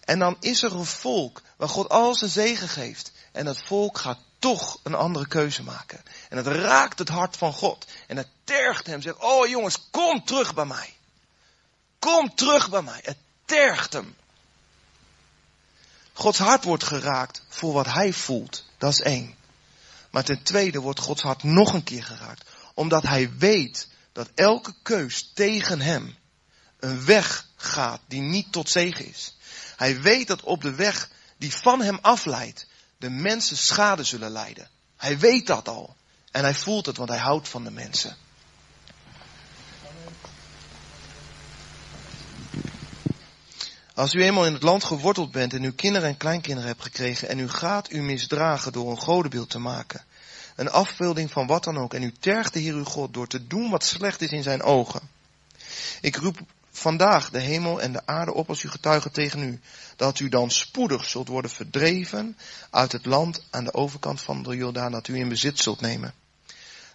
En 0.00 0.18
dan 0.18 0.36
is 0.40 0.62
er 0.62 0.74
een 0.74 0.84
volk 0.84 1.42
waar 1.56 1.68
God 1.68 1.88
al 1.88 2.14
zijn 2.14 2.30
zegen 2.30 2.68
geeft. 2.68 3.12
En 3.32 3.44
dat 3.44 3.58
volk 3.58 3.98
gaat 3.98 4.18
toch 4.44 4.78
een 4.82 4.94
andere 4.94 5.26
keuze 5.26 5.62
maken. 5.62 6.02
En 6.28 6.36
het 6.36 6.46
raakt 6.46 6.98
het 6.98 7.08
hart 7.08 7.36
van 7.36 7.52
God. 7.52 7.86
En 8.06 8.16
het 8.16 8.28
tergt 8.44 8.86
hem. 8.86 9.02
Zegt, 9.02 9.18
oh 9.18 9.46
jongens, 9.46 9.90
kom 9.90 10.24
terug 10.24 10.54
bij 10.54 10.64
mij. 10.64 10.94
Kom 11.98 12.34
terug 12.34 12.70
bij 12.70 12.82
mij. 12.82 13.00
Het 13.02 13.16
tergt 13.44 13.92
hem. 13.92 14.16
Gods 16.12 16.38
hart 16.38 16.64
wordt 16.64 16.84
geraakt 16.84 17.42
voor 17.48 17.72
wat 17.72 17.86
hij 17.86 18.12
voelt. 18.12 18.64
Dat 18.78 18.92
is 18.92 19.00
één. 19.00 19.34
Maar 20.10 20.24
ten 20.24 20.42
tweede 20.42 20.80
wordt 20.80 21.00
Gods 21.00 21.22
hart 21.22 21.42
nog 21.42 21.72
een 21.72 21.84
keer 21.84 22.04
geraakt. 22.04 22.50
Omdat 22.74 23.02
hij 23.02 23.30
weet 23.38 23.88
dat 24.12 24.30
elke 24.34 24.74
keus 24.82 25.30
tegen 25.34 25.80
hem 25.80 26.16
een 26.78 27.04
weg 27.04 27.46
gaat 27.56 28.00
die 28.06 28.20
niet 28.20 28.52
tot 28.52 28.70
zegen 28.70 29.06
is. 29.06 29.36
Hij 29.76 30.00
weet 30.00 30.26
dat 30.26 30.42
op 30.42 30.62
de 30.62 30.74
weg 30.74 31.10
die 31.36 31.54
van 31.54 31.80
hem 31.80 31.98
afleidt, 32.00 32.66
de 33.04 33.10
mensen 33.10 33.56
schade 33.56 34.04
zullen 34.04 34.30
lijden. 34.30 34.68
Hij 34.96 35.18
weet 35.18 35.46
dat 35.46 35.68
al. 35.68 35.96
En 36.30 36.42
hij 36.42 36.54
voelt 36.54 36.86
het, 36.86 36.96
want 36.96 37.08
hij 37.08 37.18
houdt 37.18 37.48
van 37.48 37.64
de 37.64 37.70
mensen. 37.70 38.16
Als 43.94 44.14
u 44.14 44.22
eenmaal 44.22 44.46
in 44.46 44.52
het 44.52 44.62
land 44.62 44.84
geworteld 44.84 45.30
bent 45.30 45.52
en 45.52 45.62
uw 45.62 45.74
kinderen 45.74 46.08
en 46.08 46.16
kleinkinderen 46.16 46.68
hebt 46.68 46.82
gekregen 46.82 47.28
en 47.28 47.38
u 47.38 47.48
gaat 47.48 47.92
u 47.92 48.02
misdragen 48.02 48.72
door 48.72 48.90
een 48.90 48.98
godenbeeld 48.98 49.50
te 49.50 49.58
maken, 49.58 50.04
een 50.56 50.70
afbeelding 50.70 51.30
van 51.30 51.46
wat 51.46 51.64
dan 51.64 51.78
ook, 51.78 51.94
en 51.94 52.02
u 52.02 52.12
tergt 52.20 52.52
de 52.52 52.60
Heer 52.60 52.74
uw 52.74 52.84
God 52.84 53.14
door 53.14 53.26
te 53.26 53.46
doen 53.46 53.70
wat 53.70 53.84
slecht 53.84 54.20
is 54.20 54.30
in 54.30 54.42
zijn 54.42 54.62
ogen. 54.62 55.00
Ik 56.00 56.16
roep 56.16 56.38
vandaag 56.70 57.30
de 57.30 57.40
hemel 57.40 57.80
en 57.80 57.92
de 57.92 58.06
aarde 58.06 58.34
op 58.34 58.48
als 58.48 58.62
u 58.62 58.68
getuigen 58.68 59.12
tegen 59.12 59.42
u, 59.42 59.60
dat 59.96 60.18
u 60.18 60.28
dan 60.28 60.50
spoedig 60.50 61.08
zult 61.08 61.28
worden 61.28 61.50
verdreven 61.50 62.36
uit 62.70 62.92
het 62.92 63.06
land 63.06 63.42
aan 63.50 63.64
de 63.64 63.74
overkant 63.74 64.20
van 64.20 64.42
de 64.42 64.56
Jordaan 64.56 64.92
dat 64.92 65.08
u 65.08 65.16
in 65.16 65.28
bezit 65.28 65.58
zult 65.58 65.80
nemen. 65.80 66.14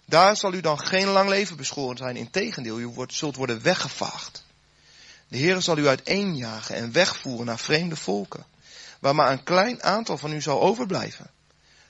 Daar 0.04 0.36
zal 0.36 0.52
u 0.52 0.60
dan 0.60 0.78
geen 0.78 1.06
lang 1.06 1.28
leven 1.28 1.56
beschoren 1.56 1.96
zijn, 1.96 2.16
integendeel, 2.16 2.80
u 2.80 2.86
wordt, 2.86 3.14
zult 3.14 3.36
worden 3.36 3.62
weggevaagd. 3.62 4.44
De 5.28 5.36
Heer 5.36 5.62
zal 5.62 5.78
u 5.78 5.88
uiteenjagen 5.88 6.74
en 6.74 6.92
wegvoeren 6.92 7.46
naar 7.46 7.58
vreemde 7.58 7.96
volken, 7.96 8.44
waar 8.98 9.14
maar 9.14 9.32
een 9.32 9.42
klein 9.42 9.82
aantal 9.82 10.18
van 10.18 10.32
u 10.32 10.40
zal 10.40 10.60
overblijven. 10.60 11.30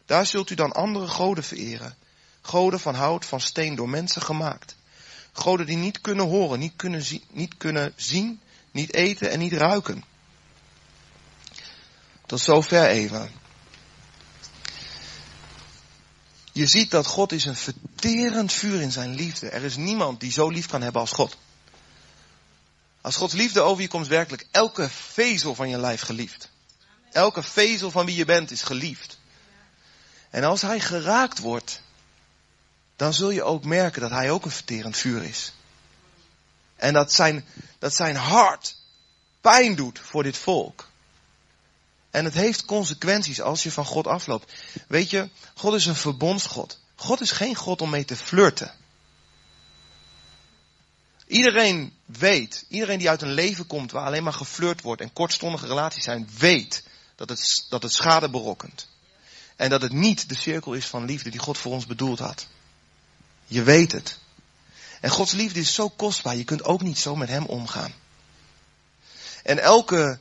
Daar 0.07 0.26
zult 0.26 0.50
u 0.50 0.55
dan 0.55 0.73
andere 0.73 1.09
goden 1.09 1.45
vereren. 1.45 1.97
Goden 2.40 2.81
van 2.81 2.95
hout, 2.95 3.25
van 3.25 3.40
steen, 3.40 3.75
door 3.75 3.88
mensen 3.88 4.23
gemaakt. 4.23 4.76
Goden 5.33 5.67
die 5.67 5.76
niet 5.76 6.00
kunnen 6.00 6.26
horen, 6.26 6.59
niet 6.59 6.76
kunnen, 6.76 7.05
niet 7.31 7.57
kunnen 7.57 7.93
zien, 7.97 8.40
niet 8.71 8.95
eten 8.95 9.31
en 9.31 9.38
niet 9.38 9.52
ruiken. 9.52 10.05
Tot 12.31 12.41
zover 12.41 12.87
even. 12.87 13.31
Je 16.53 16.67
ziet 16.67 16.91
dat 16.91 17.07
God 17.07 17.33
is 17.33 17.45
een 17.45 17.57
verterend 17.57 18.53
vuur 18.53 18.81
in 18.81 18.93
zijn 18.93 19.15
liefde. 19.15 19.49
Er 19.49 19.63
is 19.63 19.77
niemand 19.77 20.21
die 20.21 20.33
zo 20.33 20.49
lief 20.49 20.67
kan 20.67 20.83
hebben 20.83 21.01
als 21.01 21.11
God. 21.11 21.37
Als 23.01 23.17
Gods 23.17 23.35
liefde 23.35 23.61
over 23.61 23.83
je 23.83 23.89
komt, 23.89 24.07
werkelijk 24.07 24.47
elke 24.51 24.89
vezel 24.89 25.55
van 25.55 25.69
je 25.69 25.79
lijf 25.79 26.01
geliefd. 26.01 26.49
Elke 27.13 27.43
vezel 27.43 27.91
van 27.91 28.07
wie 28.07 28.17
je 28.17 28.25
bent 28.25 28.51
is 28.51 28.63
geliefd. 28.63 29.19
En 30.31 30.45
als 30.45 30.63
hij 30.63 30.81
geraakt 30.81 31.39
wordt, 31.39 31.83
dan 32.97 33.15
zul 33.15 33.31
je 33.31 33.43
ook 33.43 33.65
merken 33.65 34.01
dat 34.01 34.11
hij 34.11 34.31
ook 34.31 34.45
een 34.45 34.51
verterend 34.51 34.97
vuur 34.97 35.23
is. 35.23 35.53
En 36.77 36.93
dat 36.93 37.13
zijn, 37.13 37.45
dat 37.79 37.95
zijn 37.95 38.17
hart 38.17 38.77
pijn 39.41 39.75
doet 39.75 39.99
voor 39.99 40.23
dit 40.23 40.37
volk. 40.37 40.90
En 42.11 42.25
het 42.25 42.35
heeft 42.35 42.64
consequenties 42.64 43.40
als 43.40 43.62
je 43.62 43.73
van 43.73 43.85
God 43.85 44.07
afloopt. 44.07 44.52
Weet 44.88 45.11
je, 45.11 45.29
God 45.55 45.75
is 45.75 45.87
een 45.87 45.95
verbondsgod. 45.95 46.79
God 46.95 47.21
is 47.21 47.31
geen 47.31 47.55
God 47.55 47.81
om 47.81 47.90
mee 47.90 48.05
te 48.05 48.17
flirten. 48.17 48.75
Iedereen 51.26 51.93
weet, 52.05 52.64
iedereen 52.69 52.99
die 52.99 53.09
uit 53.09 53.23
een 53.23 53.33
leven 53.33 53.67
komt 53.67 53.93
waar 53.93 54.05
alleen 54.05 54.23
maar 54.23 54.33
geflirt 54.33 54.81
wordt 54.81 55.02
en 55.02 55.12
kortstondige 55.12 55.67
relaties 55.67 56.05
zijn, 56.05 56.29
weet 56.38 56.83
dat 57.17 57.29
het, 57.29 57.67
dat 57.69 57.83
het 57.83 57.93
schade 57.93 58.31
berokkent. 58.31 58.88
En 59.57 59.71
dat 59.71 59.83
het 59.83 59.93
niet 59.93 60.29
de 60.29 60.35
cirkel 60.35 60.73
is 60.73 60.87
van 60.87 61.05
liefde 61.05 61.31
die 61.31 61.40
God 61.40 61.59
voor 61.59 61.73
ons 61.73 61.87
bedoeld 61.87 62.19
had. 62.19 62.47
Je 63.47 63.62
weet 63.62 63.93
het. 63.93 64.19
En 65.00 65.11
Gods 65.11 65.33
liefde 65.33 65.61
is 65.61 65.75
zo 65.75 65.88
kostbaar, 65.88 66.37
je 66.37 66.45
kunt 66.45 66.64
ook 66.64 66.83
niet 66.83 66.99
zo 66.99 67.17
met 67.17 67.29
Hem 67.29 67.45
omgaan. 67.45 67.93
En 69.43 69.59
elke 69.59 70.19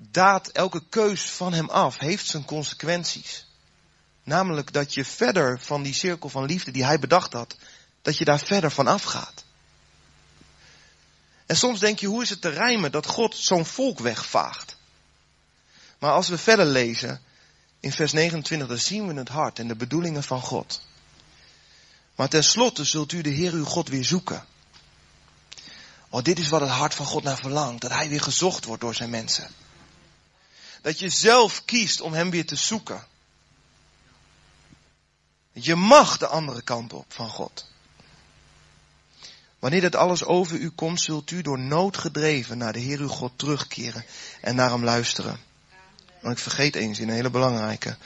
daad, 0.00 0.48
elke 0.48 0.82
keus 0.88 1.30
van 1.30 1.52
Hem 1.52 1.68
af 1.68 1.98
heeft 1.98 2.26
zijn 2.26 2.44
consequenties. 2.44 3.46
Namelijk 4.22 4.72
dat 4.72 4.94
je 4.94 5.04
verder 5.04 5.60
van 5.60 5.82
die 5.82 5.94
cirkel 5.94 6.28
van 6.28 6.44
liefde 6.44 6.70
die 6.70 6.84
Hij 6.84 6.98
bedacht 6.98 7.32
had, 7.32 7.56
dat 8.02 8.18
je 8.18 8.24
daar 8.24 8.38
verder 8.38 8.70
van 8.70 8.86
afgaat. 8.86 9.44
En 11.46 11.56
soms 11.56 11.80
denk 11.80 11.98
je, 11.98 12.06
hoe 12.06 12.22
is 12.22 12.30
het 12.30 12.40
te 12.40 12.48
rijmen 12.48 12.92
dat 12.92 13.06
God 13.06 13.36
zo'n 13.36 13.66
volk 13.66 13.98
wegvaagt? 13.98 14.76
Maar 15.98 16.12
als 16.12 16.28
we 16.28 16.38
verder 16.38 16.66
lezen, 16.66 17.20
in 17.80 17.92
vers 17.92 18.12
29, 18.12 18.68
dan 18.68 18.78
zien 18.78 19.06
we 19.06 19.14
het 19.14 19.28
hart 19.28 19.58
en 19.58 19.68
de 19.68 19.76
bedoelingen 19.76 20.22
van 20.22 20.40
God. 20.40 20.82
Maar 22.14 22.28
tenslotte 22.28 22.84
zult 22.84 23.12
u 23.12 23.20
de 23.20 23.30
Heer 23.30 23.52
uw 23.52 23.64
God 23.64 23.88
weer 23.88 24.04
zoeken. 24.04 24.44
Oh, 26.08 26.22
dit 26.22 26.38
is 26.38 26.48
wat 26.48 26.60
het 26.60 26.70
hart 26.70 26.94
van 26.94 27.06
God 27.06 27.22
naar 27.22 27.36
verlangt. 27.36 27.82
Dat 27.82 27.90
hij 27.90 28.08
weer 28.08 28.22
gezocht 28.22 28.64
wordt 28.64 28.82
door 28.82 28.94
zijn 28.94 29.10
mensen. 29.10 29.50
Dat 30.88 30.98
je 30.98 31.08
zelf 31.08 31.64
kiest 31.64 32.00
om 32.00 32.12
hem 32.12 32.30
weer 32.30 32.46
te 32.46 32.56
zoeken. 32.56 33.06
Je 35.52 35.74
mag 35.74 36.18
de 36.18 36.26
andere 36.26 36.62
kant 36.62 36.92
op 36.92 37.04
van 37.08 37.28
God. 37.28 37.66
Wanneer 39.58 39.80
dit 39.80 39.94
alles 39.94 40.24
over 40.24 40.56
u 40.56 40.70
komt, 40.70 41.00
zult 41.00 41.30
u 41.30 41.42
door 41.42 41.58
nood 41.58 41.96
gedreven 41.96 42.58
naar 42.58 42.72
de 42.72 42.78
Heer 42.78 43.00
uw 43.00 43.08
God 43.08 43.32
terugkeren 43.36 44.04
en 44.40 44.54
naar 44.54 44.70
hem 44.70 44.84
luisteren. 44.84 45.40
Want 46.20 46.36
ik 46.36 46.42
vergeet 46.42 46.74
eens 46.74 46.98
een 46.98 47.10
hele 47.10 47.30
belangrijke. 47.30 47.96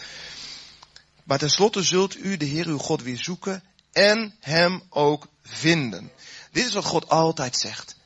Maar 1.24 1.38
tenslotte 1.38 1.82
zult 1.82 2.16
u 2.16 2.36
de 2.36 2.44
Heer 2.44 2.66
uw 2.66 2.78
God 2.78 3.02
weer 3.02 3.18
zoeken 3.18 3.62
en 3.92 4.34
hem 4.40 4.82
ook 4.88 5.26
vinden. 5.42 6.10
Dit 6.50 6.66
is 6.66 6.72
wat 6.72 6.84
God 6.84 7.08
altijd 7.08 7.56
zegt. 7.56 7.96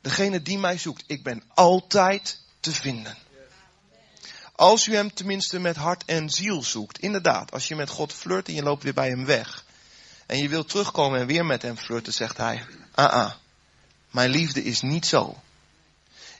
Degene 0.00 0.42
die 0.42 0.58
mij 0.58 0.78
zoekt, 0.78 1.04
ik 1.06 1.22
ben 1.22 1.42
altijd 1.54 2.40
te 2.60 2.72
vinden. 2.72 3.26
Als 4.58 4.86
u 4.86 4.94
hem 4.94 5.14
tenminste 5.14 5.58
met 5.58 5.76
hart 5.76 6.04
en 6.04 6.30
ziel 6.30 6.62
zoekt. 6.62 6.98
Inderdaad, 6.98 7.52
als 7.52 7.68
je 7.68 7.76
met 7.76 7.90
God 7.90 8.12
flirt 8.12 8.48
en 8.48 8.54
je 8.54 8.62
loopt 8.62 8.82
weer 8.82 8.94
bij 8.94 9.08
hem 9.08 9.24
weg. 9.24 9.64
En 10.26 10.38
je 10.38 10.48
wilt 10.48 10.68
terugkomen 10.68 11.20
en 11.20 11.26
weer 11.26 11.46
met 11.46 11.62
hem 11.62 11.76
flirten, 11.76 12.12
zegt 12.12 12.36
hij. 12.36 12.66
Ah 12.94 13.12
ah, 13.12 13.32
mijn 14.10 14.30
liefde 14.30 14.64
is 14.64 14.80
niet 14.80 15.06
zo. 15.06 15.40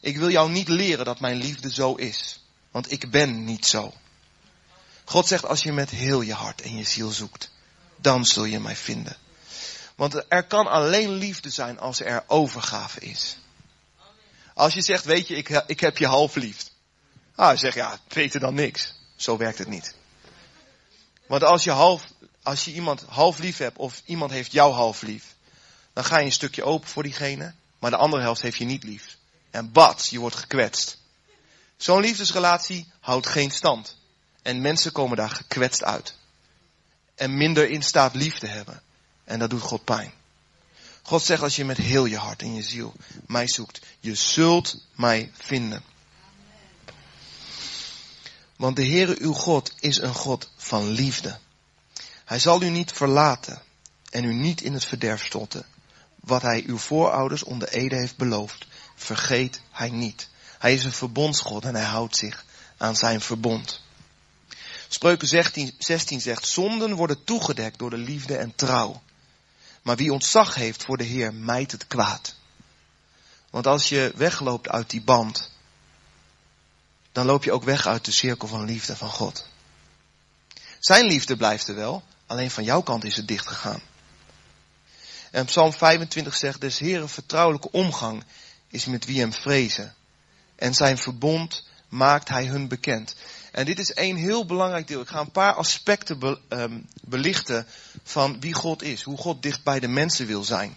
Ik 0.00 0.16
wil 0.16 0.30
jou 0.30 0.50
niet 0.50 0.68
leren 0.68 1.04
dat 1.04 1.20
mijn 1.20 1.36
liefde 1.36 1.72
zo 1.72 1.94
is. 1.94 2.44
Want 2.70 2.92
ik 2.92 3.10
ben 3.10 3.44
niet 3.44 3.66
zo. 3.66 3.94
God 5.04 5.26
zegt 5.26 5.46
als 5.46 5.62
je 5.62 5.72
met 5.72 5.90
heel 5.90 6.20
je 6.20 6.34
hart 6.34 6.62
en 6.62 6.76
je 6.76 6.84
ziel 6.84 7.10
zoekt 7.10 7.50
dan 8.00 8.24
zul 8.24 8.44
je 8.44 8.60
mij 8.60 8.76
vinden. 8.76 9.16
Want 9.94 10.24
er 10.28 10.46
kan 10.46 10.66
alleen 10.66 11.10
liefde 11.10 11.50
zijn 11.50 11.78
als 11.78 12.00
er 12.00 12.24
overgave 12.26 13.00
is. 13.00 13.36
Als 14.54 14.74
je 14.74 14.82
zegt, 14.82 15.04
weet 15.04 15.28
je, 15.28 15.36
ik, 15.36 15.48
ik 15.66 15.80
heb 15.80 15.98
je 15.98 16.06
half 16.06 16.34
lief. 16.34 16.76
Ah, 17.38 17.58
zeg 17.58 17.74
ja, 17.74 17.98
beter 18.08 18.40
dan 18.40 18.54
niks. 18.54 18.94
Zo 19.16 19.36
werkt 19.36 19.58
het 19.58 19.68
niet. 19.68 19.94
Want 21.26 21.42
als 21.42 21.64
je, 21.64 21.70
half, 21.70 22.06
als 22.42 22.64
je 22.64 22.72
iemand 22.72 23.04
half 23.08 23.38
lief 23.38 23.58
hebt 23.58 23.76
of 23.76 24.02
iemand 24.04 24.30
heeft 24.30 24.52
jou 24.52 24.72
half 24.72 25.02
lief, 25.02 25.34
dan 25.92 26.04
ga 26.04 26.18
je 26.18 26.24
een 26.24 26.32
stukje 26.32 26.64
open 26.64 26.88
voor 26.88 27.02
diegene, 27.02 27.54
maar 27.78 27.90
de 27.90 27.96
andere 27.96 28.22
helft 28.22 28.42
heeft 28.42 28.58
je 28.58 28.64
niet 28.64 28.84
lief. 28.84 29.16
En 29.50 29.72
bad, 29.72 30.06
je 30.10 30.18
wordt 30.18 30.36
gekwetst. 30.36 30.98
Zo'n 31.76 32.00
liefdesrelatie 32.00 32.86
houdt 33.00 33.26
geen 33.26 33.50
stand. 33.50 33.96
En 34.42 34.60
mensen 34.60 34.92
komen 34.92 35.16
daar 35.16 35.30
gekwetst 35.30 35.84
uit 35.84 36.14
en 37.18 37.36
minder 37.36 37.70
in 37.70 37.82
staat 37.82 38.14
lief 38.14 38.38
te 38.38 38.46
hebben. 38.46 38.82
En 39.24 39.38
dat 39.38 39.50
doet 39.50 39.62
God 39.62 39.84
pijn. 39.84 40.12
God 41.02 41.22
zegt 41.22 41.42
als 41.42 41.56
je 41.56 41.64
met 41.64 41.76
heel 41.76 42.04
je 42.04 42.16
hart 42.16 42.42
en 42.42 42.54
je 42.54 42.62
ziel 42.62 42.94
mij 43.26 43.48
zoekt, 43.48 43.80
je 44.00 44.14
zult 44.14 44.84
mij 44.94 45.30
vinden. 45.38 45.82
Want 48.58 48.76
de 48.76 48.86
Heere 48.86 49.16
uw 49.18 49.32
God 49.32 49.72
is 49.80 49.98
een 49.98 50.14
God 50.14 50.50
van 50.56 50.88
liefde. 50.88 51.38
Hij 52.24 52.38
zal 52.38 52.62
u 52.62 52.68
niet 52.68 52.92
verlaten 52.92 53.62
en 54.10 54.24
u 54.24 54.34
niet 54.34 54.60
in 54.60 54.72
het 54.72 54.84
verderf 54.84 55.24
stotten. 55.24 55.66
Wat 56.20 56.42
hij 56.42 56.64
uw 56.66 56.78
voorouders 56.78 57.42
onder 57.42 57.68
ede 57.68 57.96
heeft 57.96 58.16
beloofd, 58.16 58.66
vergeet 58.94 59.60
hij 59.70 59.90
niet. 59.90 60.28
Hij 60.58 60.74
is 60.74 60.84
een 60.84 60.92
verbondsgod 60.92 61.64
en 61.64 61.74
hij 61.74 61.84
houdt 61.84 62.16
zich 62.16 62.44
aan 62.76 62.96
zijn 62.96 63.20
verbond. 63.20 63.82
Spreuken 64.88 65.28
16, 65.28 65.74
16 65.78 66.20
zegt, 66.20 66.48
zonden 66.48 66.94
worden 66.94 67.24
toegedekt 67.24 67.78
door 67.78 67.90
de 67.90 67.96
liefde 67.96 68.36
en 68.36 68.54
trouw. 68.54 69.02
Maar 69.82 69.96
wie 69.96 70.12
ontzag 70.12 70.54
heeft 70.54 70.84
voor 70.84 70.96
de 70.96 71.04
Heer, 71.04 71.34
mijt 71.34 71.72
het 71.72 71.86
kwaad. 71.86 72.34
Want 73.50 73.66
als 73.66 73.88
je 73.88 74.12
wegloopt 74.16 74.68
uit 74.68 74.90
die 74.90 75.02
band, 75.02 75.50
dan 77.18 77.26
loop 77.26 77.44
je 77.44 77.52
ook 77.52 77.64
weg 77.64 77.86
uit 77.86 78.04
de 78.04 78.10
cirkel 78.10 78.48
van 78.48 78.64
liefde 78.64 78.96
van 78.96 79.08
God. 79.08 79.46
Zijn 80.78 81.04
liefde 81.04 81.36
blijft 81.36 81.68
er 81.68 81.74
wel, 81.74 82.02
alleen 82.26 82.50
van 82.50 82.64
jouw 82.64 82.82
kant 82.82 83.04
is 83.04 83.16
het 83.16 83.28
dicht 83.28 83.46
gegaan. 83.46 83.80
En 85.30 85.44
Psalm 85.44 85.72
25 85.72 86.36
zegt, 86.36 86.60
des 86.60 86.78
Heeren 86.78 87.08
vertrouwelijke 87.08 87.70
omgang 87.70 88.24
is 88.68 88.84
met 88.84 89.04
wie 89.04 89.20
hem 89.20 89.32
vrezen. 89.32 89.94
En 90.56 90.74
zijn 90.74 90.98
verbond 90.98 91.66
maakt 91.88 92.28
hij 92.28 92.46
hun 92.46 92.68
bekend. 92.68 93.14
En 93.52 93.64
dit 93.64 93.78
is 93.78 93.92
één 93.92 94.16
heel 94.16 94.46
belangrijk 94.46 94.88
deel. 94.88 95.00
Ik 95.00 95.08
ga 95.08 95.20
een 95.20 95.30
paar 95.30 95.54
aspecten 95.54 96.38
ehm, 96.48 96.80
belichten 97.00 97.66
van 98.02 98.40
wie 98.40 98.54
God 98.54 98.82
is. 98.82 99.02
Hoe 99.02 99.18
God 99.18 99.42
dicht 99.42 99.62
bij 99.62 99.80
de 99.80 99.88
mensen 99.88 100.26
wil 100.26 100.44
zijn. 100.44 100.76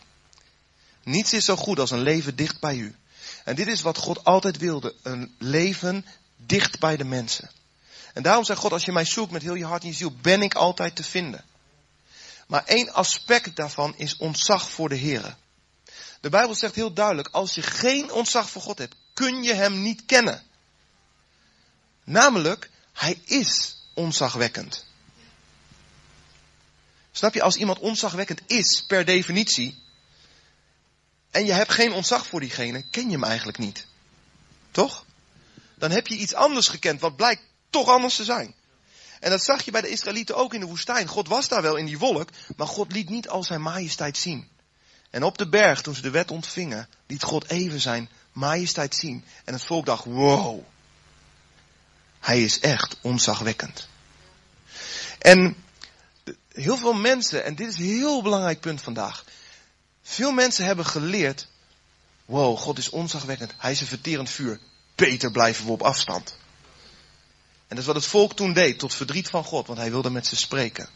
Niets 1.04 1.34
is 1.34 1.46
zo 1.46 1.56
goed 1.56 1.80
als 1.80 1.92
een 1.92 2.02
leven 2.02 2.36
dicht 2.36 2.60
bij 2.60 2.76
u. 2.76 2.96
En 3.44 3.56
dit 3.56 3.68
is 3.68 3.82
wat 3.82 3.98
God 3.98 4.24
altijd 4.24 4.58
wilde. 4.58 4.96
Een 5.02 5.36
leven 5.38 6.06
dicht 6.46 6.80
bij 6.80 6.98
de 6.98 7.04
mensen. 7.04 7.50
En 8.14 8.24
daarom 8.24 8.44
zegt 8.44 8.60
God, 8.60 8.72
als 8.72 8.86
je 8.86 8.92
mij 8.92 9.06
zoekt 9.06 9.32
met 9.32 9.42
heel 9.42 9.56
je 9.56 9.66
hart 9.66 9.82
en 9.82 9.88
je 9.88 9.96
ziel, 9.96 10.16
ben 10.22 10.42
ik 10.42 10.54
altijd 10.54 10.96
te 10.96 11.04
vinden. 11.04 11.46
Maar 12.48 12.66
één 12.66 12.94
aspect 12.94 13.56
daarvan 13.56 13.98
is 13.98 14.18
ontzag 14.18 14.70
voor 14.70 14.90
de 14.90 14.96
Heer. 14.96 15.36
De 16.20 16.30
Bijbel 16.30 16.56
zegt 16.56 16.76
heel 16.76 16.94
duidelijk, 16.94 17.28
als 17.28 17.56
je 17.56 17.62
geen 17.62 18.12
ontzag 18.12 18.50
voor 18.50 18.62
God 18.62 18.78
hebt, 18.78 18.96
kun 19.14 19.44
je 19.44 19.54
Hem 19.54 19.82
niet 19.82 20.06
kennen. 20.06 20.44
Namelijk, 22.04 22.70
hij 22.94 23.22
is 23.24 23.76
onzagwekkend. 23.94 24.86
Snap 27.12 27.34
je, 27.34 27.42
als 27.42 27.56
iemand 27.56 27.80
onzagwekkend 27.80 28.42
is 28.48 28.84
per 28.88 29.06
definitie, 29.06 29.84
en 31.32 31.46
je 31.46 31.52
hebt 31.52 31.74
geen 31.74 31.94
ontzag 31.94 32.26
voor 32.26 32.40
diegene, 32.40 32.84
ken 32.90 33.06
je 33.06 33.12
hem 33.12 33.24
eigenlijk 33.24 33.58
niet. 33.58 33.86
Toch? 34.72 35.06
Dan 35.82 35.92
heb 35.92 36.08
je 36.08 36.16
iets 36.16 36.34
anders 36.34 36.68
gekend, 36.68 37.00
wat 37.00 37.16
blijkt 37.16 37.42
toch 37.70 37.88
anders 37.88 38.16
te 38.16 38.24
zijn. 38.24 38.56
En 39.20 39.30
dat 39.30 39.44
zag 39.44 39.66
je 39.66 39.72
bij 39.72 39.82
de 39.82 39.90
Israëlieten 39.90 40.36
ook 40.36 40.54
in 40.54 40.60
de 40.60 40.66
woestijn. 40.66 41.08
God 41.08 41.28
was 41.28 41.48
daar 41.48 41.62
wel 41.62 41.76
in 41.76 41.86
die 41.86 41.98
wolk, 41.98 42.30
maar 42.56 42.68
God 42.68 42.92
liet 42.92 43.10
niet 43.10 43.30
al 43.30 43.44
zijn 43.44 43.62
majesteit 43.62 44.18
zien. 44.18 44.48
En 45.10 45.24
op 45.24 45.38
de 45.38 45.50
berg, 45.50 45.82
toen 45.82 45.96
ze 45.96 46.02
de 46.02 46.10
wet 46.10 46.32
ontvingen, 46.32 46.88
liet 47.08 47.24
God 47.24 47.50
even 47.50 47.82
zijn 47.82 48.10
majesteit 48.32 48.96
zien. 48.96 49.26
En 49.46 49.54
het 49.54 49.64
volk 49.64 49.86
dacht, 49.86 50.06
wow, 50.06 50.64
hij 52.20 52.44
is 52.44 52.60
echt 52.60 52.98
onzagwekkend. 53.02 53.88
En 55.20 55.56
heel 56.48 56.78
veel 56.78 56.94
mensen, 56.94 57.44
en 57.44 57.56
dit 57.56 57.68
is 57.68 57.78
een 57.78 57.86
heel 57.86 58.22
belangrijk 58.22 58.60
punt 58.60 58.82
vandaag. 58.82 59.26
Veel 60.04 60.32
mensen 60.32 60.66
hebben 60.66 60.86
geleerd, 60.86 61.48
wow, 62.26 62.58
God 62.58 62.78
is 62.78 62.90
onzagwekkend, 62.90 63.54
hij 63.58 63.72
is 63.72 63.82
een 63.82 63.88
verterend 63.88 64.30
vuur. 64.30 64.60
Beter 64.96 65.32
blijven 65.32 65.66
we 65.66 65.72
op 65.72 65.82
afstand. 65.82 66.38
En 67.68 67.78
dat 67.78 67.80
is 67.80 67.86
wat 67.86 67.96
het 67.96 68.06
volk 68.06 68.34
toen 68.34 68.54
deed, 68.54 68.80
tot 68.80 68.94
verdriet 68.94 69.30
van 69.30 69.44
God, 69.44 69.68
want 69.68 69.80
hij 69.80 69.92
wilde 69.92 70.10
met 70.10 70.28
ze 70.28 70.36
spreken. 70.36 70.90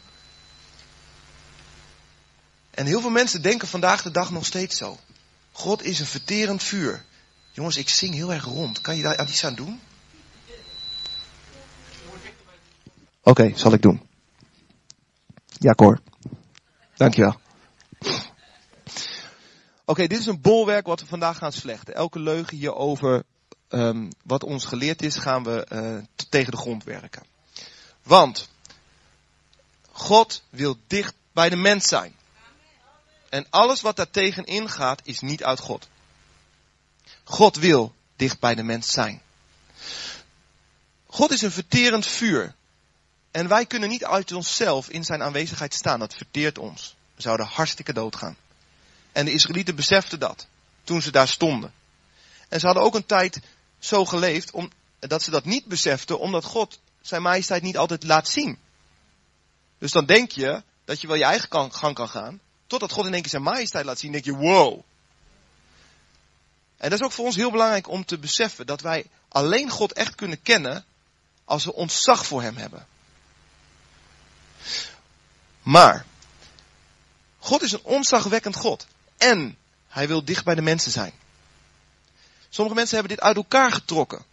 En 2.70 2.86
heel 2.86 3.00
veel 3.00 3.10
mensen 3.10 3.42
denken 3.42 3.68
vandaag 3.68 4.02
de 4.02 4.10
dag 4.10 4.30
nog 4.30 4.46
steeds 4.46 4.76
zo. 4.76 4.98
God 5.52 5.82
is 5.82 6.00
een 6.00 6.06
verterend 6.06 6.62
vuur. 6.62 7.04
Jongens, 7.52 7.76
ik 7.76 7.88
zing 7.88 8.14
heel 8.14 8.32
erg 8.32 8.44
rond. 8.44 8.80
Kan 8.80 8.96
je 8.96 9.02
daar 9.02 9.28
iets 9.28 9.44
aan 9.44 9.54
doen? 9.54 9.80
Oké, 13.22 13.52
zal 13.54 13.72
ik 13.72 13.82
doen. 13.82 14.08
Ja, 15.46 15.72
Cor. 15.72 16.00
Dankjewel. 16.96 17.40
Oké, 19.84 20.06
dit 20.06 20.18
is 20.18 20.26
een 20.26 20.40
bolwerk 20.40 20.86
wat 20.86 21.00
we 21.00 21.06
vandaag 21.06 21.38
gaan 21.38 21.52
slechten. 21.52 21.94
Elke 21.94 22.18
leugen 22.18 22.56
hierover 22.56 23.24
um, 23.68 24.12
wat 24.22 24.44
ons 24.44 24.64
geleerd 24.64 25.02
is, 25.02 25.16
gaan 25.16 25.44
we 25.44 25.66
uh, 25.72 26.24
tegen 26.28 26.50
de 26.50 26.56
grond 26.56 26.84
werken. 26.84 27.22
Want 28.02 28.48
God 29.92 30.42
wil 30.50 30.78
dicht 30.86 31.14
bij 31.32 31.48
de 31.48 31.56
mens 31.56 31.86
zijn. 31.86 32.14
En 33.28 33.46
alles 33.50 33.80
wat 33.80 33.96
daar 33.96 34.10
tegen 34.10 34.44
ingaat, 34.44 35.00
is 35.04 35.20
niet 35.20 35.44
uit 35.44 35.60
God. 35.60 35.88
God 37.24 37.56
wil 37.56 37.94
dicht 38.16 38.40
bij 38.40 38.54
de 38.54 38.62
mens 38.62 38.90
zijn. 38.90 39.22
God 41.06 41.30
is 41.30 41.42
een 41.42 41.50
verterend 41.50 42.06
vuur. 42.06 42.54
En 43.30 43.48
wij 43.48 43.66
kunnen 43.66 43.88
niet 43.88 44.04
uit 44.04 44.32
onszelf 44.32 44.88
in 44.88 45.04
zijn 45.04 45.22
aanwezigheid 45.22 45.74
staan. 45.74 45.98
Dat 45.98 46.14
verteert 46.14 46.58
ons. 46.58 46.96
We 47.14 47.22
zouden 47.22 47.46
hartstikke 47.46 47.92
doodgaan. 47.92 48.36
En 49.12 49.24
de 49.24 49.32
Israëlieten 49.32 49.74
beseften 49.74 50.20
dat. 50.20 50.46
Toen 50.84 51.02
ze 51.02 51.10
daar 51.10 51.28
stonden. 51.28 51.72
En 52.48 52.60
ze 52.60 52.66
hadden 52.66 52.84
ook 52.84 52.94
een 52.94 53.06
tijd 53.06 53.40
zo 53.86 54.04
geleefd 54.04 54.50
om, 54.50 54.70
dat 54.98 55.22
ze 55.22 55.30
dat 55.30 55.44
niet 55.44 55.64
beseften. 55.64 56.18
Omdat 56.18 56.44
God 56.44 56.78
zijn 57.00 57.22
majesteit 57.22 57.62
niet 57.62 57.76
altijd 57.76 58.02
laat 58.04 58.28
zien. 58.28 58.58
Dus 59.78 59.92
dan 59.92 60.06
denk 60.06 60.30
je 60.30 60.62
dat 60.84 61.00
je 61.00 61.06
wel 61.06 61.16
je 61.16 61.24
eigen 61.24 61.72
gang 61.72 61.94
kan 61.94 62.08
gaan. 62.08 62.40
Totdat 62.66 62.92
God 62.92 63.06
in 63.06 63.12
één 63.12 63.22
keer 63.22 63.30
zijn 63.30 63.42
majesteit 63.42 63.84
laat 63.84 63.98
zien. 63.98 64.12
denk 64.12 64.24
je 64.24 64.34
wow. 64.34 64.80
En 66.76 66.90
dat 66.90 67.00
is 67.00 67.04
ook 67.04 67.12
voor 67.12 67.24
ons 67.24 67.36
heel 67.36 67.50
belangrijk 67.50 67.88
om 67.88 68.04
te 68.04 68.18
beseffen. 68.18 68.66
Dat 68.66 68.80
wij 68.80 69.06
alleen 69.28 69.70
God 69.70 69.92
echt 69.92 70.14
kunnen 70.14 70.42
kennen. 70.42 70.84
Als 71.44 71.64
we 71.64 71.74
ontzag 71.74 72.26
voor 72.26 72.42
hem 72.42 72.56
hebben. 72.56 72.86
Maar, 75.62 76.06
God 77.38 77.62
is 77.62 77.72
een 77.72 77.82
onzagwekkend 77.82 78.56
God. 78.56 78.86
En 79.16 79.56
hij 79.88 80.08
wil 80.08 80.24
dicht 80.24 80.44
bij 80.44 80.54
de 80.54 80.62
mensen 80.62 80.90
zijn. 80.90 81.12
Sommige 82.56 82.76
mensen 82.76 82.98
hebben 82.98 83.16
dit 83.16 83.24
uit 83.24 83.36
elkaar 83.36 83.72
getrokken. 83.72 84.24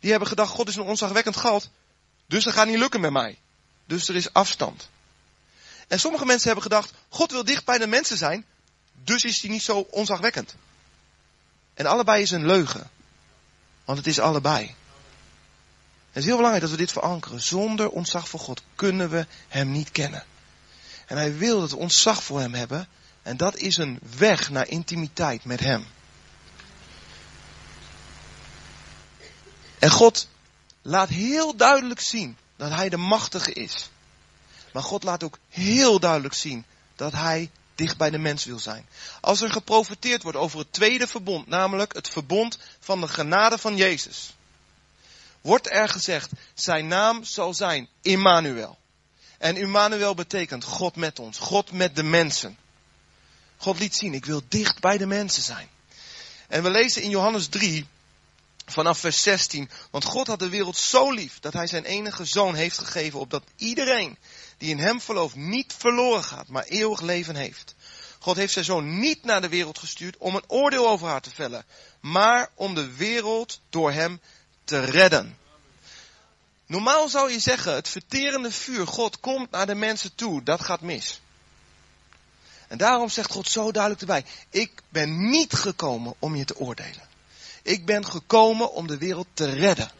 Die 0.00 0.10
hebben 0.10 0.28
gedacht, 0.28 0.50
God 0.50 0.68
is 0.68 0.76
een 0.76 0.82
onzagwekkend 0.82 1.36
God. 1.36 1.70
Dus 2.26 2.44
dat 2.44 2.52
gaat 2.52 2.66
niet 2.66 2.78
lukken 2.78 3.00
met 3.00 3.10
mij. 3.10 3.38
Dus 3.84 4.08
er 4.08 4.16
is 4.16 4.32
afstand. 4.32 4.88
En 5.88 6.00
sommige 6.00 6.24
mensen 6.24 6.46
hebben 6.46 6.62
gedacht, 6.62 6.92
God 7.08 7.30
wil 7.30 7.44
dicht 7.44 7.64
bij 7.64 7.78
de 7.78 7.86
mensen 7.86 8.16
zijn. 8.16 8.44
Dus 9.04 9.24
is 9.24 9.40
hij 9.40 9.50
niet 9.50 9.62
zo 9.62 9.86
onzagwekkend. 9.90 10.54
En 11.74 11.86
allebei 11.86 12.22
is 12.22 12.30
een 12.30 12.46
leugen. 12.46 12.90
Want 13.84 13.98
het 13.98 14.06
is 14.06 14.18
allebei. 14.18 14.66
Het 16.06 16.22
is 16.22 16.24
heel 16.24 16.36
belangrijk 16.36 16.64
dat 16.64 16.72
we 16.72 16.84
dit 16.84 16.92
verankeren. 16.92 17.40
Zonder 17.40 17.88
ontzag 17.88 18.28
voor 18.28 18.40
God 18.40 18.62
kunnen 18.74 19.10
we 19.10 19.26
Hem 19.48 19.70
niet 19.70 19.90
kennen. 19.90 20.24
En 21.06 21.16
hij 21.16 21.36
wil 21.36 21.60
dat 21.60 21.70
we 21.70 21.76
ontzag 21.76 22.22
voor 22.22 22.40
hem 22.40 22.54
hebben. 22.54 22.88
En 23.22 23.36
dat 23.36 23.56
is 23.56 23.76
een 23.76 23.98
weg 24.16 24.50
naar 24.50 24.68
intimiteit 24.68 25.44
met 25.44 25.60
hem. 25.60 25.86
En 29.80 29.90
God 29.90 30.28
laat 30.82 31.08
heel 31.08 31.56
duidelijk 31.56 32.00
zien 32.00 32.36
dat 32.56 32.70
hij 32.70 32.88
de 32.88 32.96
machtige 32.96 33.52
is. 33.52 33.90
Maar 34.72 34.82
God 34.82 35.02
laat 35.02 35.22
ook 35.22 35.38
heel 35.48 36.00
duidelijk 36.00 36.34
zien 36.34 36.64
dat 36.96 37.12
hij 37.12 37.50
dicht 37.74 37.96
bij 37.96 38.10
de 38.10 38.18
mens 38.18 38.44
wil 38.44 38.58
zijn. 38.58 38.86
Als 39.20 39.40
er 39.40 39.50
geprofiteerd 39.50 40.22
wordt 40.22 40.38
over 40.38 40.58
het 40.58 40.72
tweede 40.72 41.06
verbond, 41.06 41.46
namelijk 41.46 41.94
het 41.94 42.08
verbond 42.08 42.58
van 42.80 43.00
de 43.00 43.08
genade 43.08 43.58
van 43.58 43.76
Jezus, 43.76 44.34
wordt 45.40 45.70
er 45.70 45.88
gezegd, 45.88 46.30
zijn 46.54 46.86
naam 46.86 47.24
zal 47.24 47.54
zijn 47.54 47.88
Immanuel. 48.02 48.78
En 49.38 49.56
Immanuel 49.56 50.14
betekent 50.14 50.64
God 50.64 50.96
met 50.96 51.18
ons, 51.18 51.38
God 51.38 51.72
met 51.72 51.96
de 51.96 52.02
mensen. 52.02 52.56
God 53.56 53.78
liet 53.78 53.94
zien, 53.94 54.14
ik 54.14 54.24
wil 54.24 54.42
dicht 54.48 54.80
bij 54.80 54.98
de 54.98 55.06
mensen 55.06 55.42
zijn. 55.42 55.68
En 56.48 56.62
we 56.62 56.70
lezen 56.70 57.02
in 57.02 57.10
Johannes 57.10 57.46
3, 57.46 57.86
vanaf 58.70 58.98
vers 58.98 59.22
16, 59.22 59.70
want 59.90 60.04
God 60.04 60.26
had 60.26 60.38
de 60.38 60.48
wereld 60.48 60.76
zo 60.76 61.12
lief 61.12 61.40
dat 61.40 61.52
hij 61.52 61.66
zijn 61.66 61.84
enige 61.84 62.24
zoon 62.24 62.54
heeft 62.54 62.78
gegeven, 62.78 63.20
opdat 63.20 63.44
iedereen 63.56 64.18
die 64.58 64.70
in 64.70 64.78
hem 64.78 65.00
gelooft 65.00 65.34
niet 65.34 65.74
verloren 65.78 66.24
gaat, 66.24 66.48
maar 66.48 66.64
eeuwig 66.64 67.00
leven 67.00 67.36
heeft. 67.36 67.74
God 68.18 68.36
heeft 68.36 68.52
zijn 68.52 68.64
zoon 68.64 68.98
niet 68.98 69.24
naar 69.24 69.40
de 69.40 69.48
wereld 69.48 69.78
gestuurd 69.78 70.16
om 70.16 70.34
een 70.34 70.44
oordeel 70.46 70.88
over 70.88 71.08
haar 71.08 71.20
te 71.20 71.30
vellen, 71.30 71.64
maar 72.00 72.50
om 72.54 72.74
de 72.74 72.94
wereld 72.94 73.60
door 73.70 73.92
hem 73.92 74.20
te 74.64 74.84
redden. 74.84 75.38
Normaal 76.66 77.08
zou 77.08 77.30
je 77.30 77.40
zeggen, 77.40 77.74
het 77.74 77.88
verterende 77.88 78.50
vuur, 78.50 78.86
God 78.86 79.20
komt 79.20 79.50
naar 79.50 79.66
de 79.66 79.74
mensen 79.74 80.14
toe, 80.14 80.42
dat 80.42 80.60
gaat 80.60 80.80
mis. 80.80 81.20
En 82.68 82.78
daarom 82.78 83.08
zegt 83.08 83.30
God 83.30 83.48
zo 83.48 83.72
duidelijk 83.72 84.00
erbij, 84.00 84.24
ik 84.50 84.82
ben 84.88 85.30
niet 85.30 85.52
gekomen 85.52 86.14
om 86.18 86.36
je 86.36 86.44
te 86.44 86.56
oordelen. 86.56 87.09
Ik 87.62 87.86
ben 87.86 88.06
gekomen 88.06 88.72
om 88.72 88.86
de 88.86 88.98
wereld 88.98 89.26
te 89.34 89.50
redden. 89.50 89.90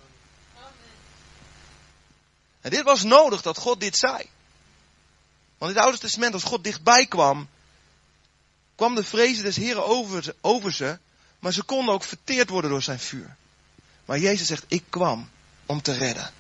En 2.61 2.71
dit 2.71 2.83
was 2.83 3.03
nodig 3.03 3.43
dat 3.43 3.59
God 3.59 3.81
dit 3.81 3.97
zei. 3.97 4.29
Want 5.59 5.71
in 5.71 5.77
het 5.77 5.87
Oude 5.87 5.99
Testament, 5.99 6.35
als 6.35 6.43
God 6.43 6.65
dichtbij 6.65 7.07
kwam, 7.07 7.49
kwam 8.75 8.95
de 8.95 9.05
vrezen 9.05 9.45
des 9.45 9.57
Heren 9.57 9.87
over, 9.87 10.35
over 10.41 10.73
ze, 10.73 10.99
maar 11.39 11.53
ze 11.53 11.63
konden 11.63 11.95
ook 11.95 12.05
verteerd 12.05 12.49
worden 12.49 12.71
door 12.71 12.83
zijn 12.83 12.99
vuur. 12.99 13.37
Maar 14.05 14.19
Jezus 14.19 14.47
zegt, 14.47 14.65
ik 14.69 14.85
kwam 14.89 15.31
om 15.67 15.83
te 15.83 15.93
redden. 15.93 16.31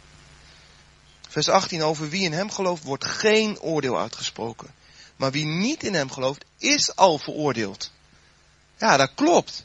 Vers 1.28 1.48
18, 1.48 1.82
over 1.82 2.08
wie 2.08 2.22
in 2.22 2.32
hem 2.32 2.50
gelooft 2.50 2.82
wordt 2.82 3.04
geen 3.04 3.60
oordeel 3.60 3.98
uitgesproken. 3.98 4.74
Maar 5.16 5.30
wie 5.30 5.44
niet 5.44 5.82
in 5.82 5.94
hem 5.94 6.10
gelooft, 6.10 6.44
is 6.58 6.96
al 6.96 7.18
veroordeeld. 7.18 7.90
Ja, 8.78 8.96
dat 8.96 9.10
klopt. 9.14 9.64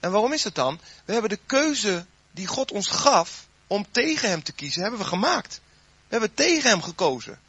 En 0.00 0.10
waarom 0.10 0.32
is 0.32 0.44
het 0.44 0.54
dan? 0.54 0.80
We 1.04 1.12
hebben 1.12 1.30
de 1.30 1.38
keuze 1.46 2.06
die 2.30 2.46
God 2.46 2.72
ons 2.72 2.88
gaf 2.88 3.46
om 3.66 3.86
tegen 3.90 4.28
hem 4.28 4.42
te 4.42 4.52
kiezen, 4.52 4.82
hebben 4.82 5.00
we 5.00 5.06
gemaakt. 5.06 5.60
We 6.08 6.16
hebben 6.16 6.34
tegen 6.34 6.70
hem 6.70 6.82
gekozen. 6.82 7.40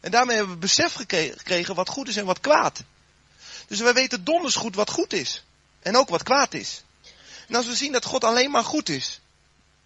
En 0.00 0.10
daarmee 0.10 0.36
hebben 0.36 0.54
we 0.54 0.60
besef 0.60 0.94
gekregen 0.94 1.74
wat 1.74 1.88
goed 1.88 2.08
is 2.08 2.16
en 2.16 2.24
wat 2.24 2.40
kwaad. 2.40 2.82
Dus 3.66 3.80
wij 3.80 3.94
weten 3.94 4.24
donders 4.24 4.54
goed 4.54 4.74
wat 4.74 4.90
goed 4.90 5.12
is. 5.12 5.44
En 5.80 5.96
ook 5.96 6.08
wat 6.08 6.22
kwaad 6.22 6.54
is. 6.54 6.82
En 7.48 7.54
als 7.54 7.66
we 7.66 7.74
zien 7.74 7.92
dat 7.92 8.04
God 8.04 8.24
alleen 8.24 8.50
maar 8.50 8.64
goed 8.64 8.88
is. 8.88 9.20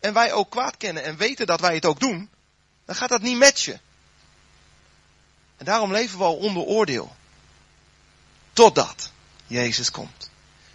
En 0.00 0.12
wij 0.12 0.32
ook 0.32 0.50
kwaad 0.50 0.76
kennen 0.76 1.04
en 1.04 1.16
weten 1.16 1.46
dat 1.46 1.61
wij 1.61 1.74
het 1.74 1.85
ook 1.85 2.00
doen 2.00 2.30
dan 2.85 2.94
gaat 2.94 3.08
dat 3.08 3.22
niet 3.22 3.37
matchen. 3.37 3.80
En 5.56 5.64
daarom 5.64 5.92
leven 5.92 6.18
we 6.18 6.24
al 6.24 6.37
onder 6.37 6.62
oordeel. 6.62 7.16
Totdat 8.52 9.11
Jezus 9.46 9.90
komt. 9.90 10.30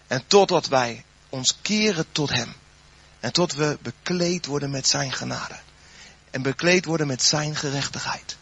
En 0.07 0.27
totdat 0.27 0.67
wij 0.67 1.05
ons 1.37 1.57
keren 1.61 2.05
tot 2.11 2.29
Hem. 2.29 2.53
En 3.19 3.33
tot 3.33 3.53
we 3.53 3.77
bekleed 3.81 4.45
worden 4.45 4.69
met 4.69 4.87
Zijn 4.87 5.11
genade. 5.11 5.59
En 6.31 6.41
bekleed 6.41 6.85
worden 6.85 7.07
met 7.07 7.23
Zijn 7.23 7.55
gerechtigheid. 7.55 8.37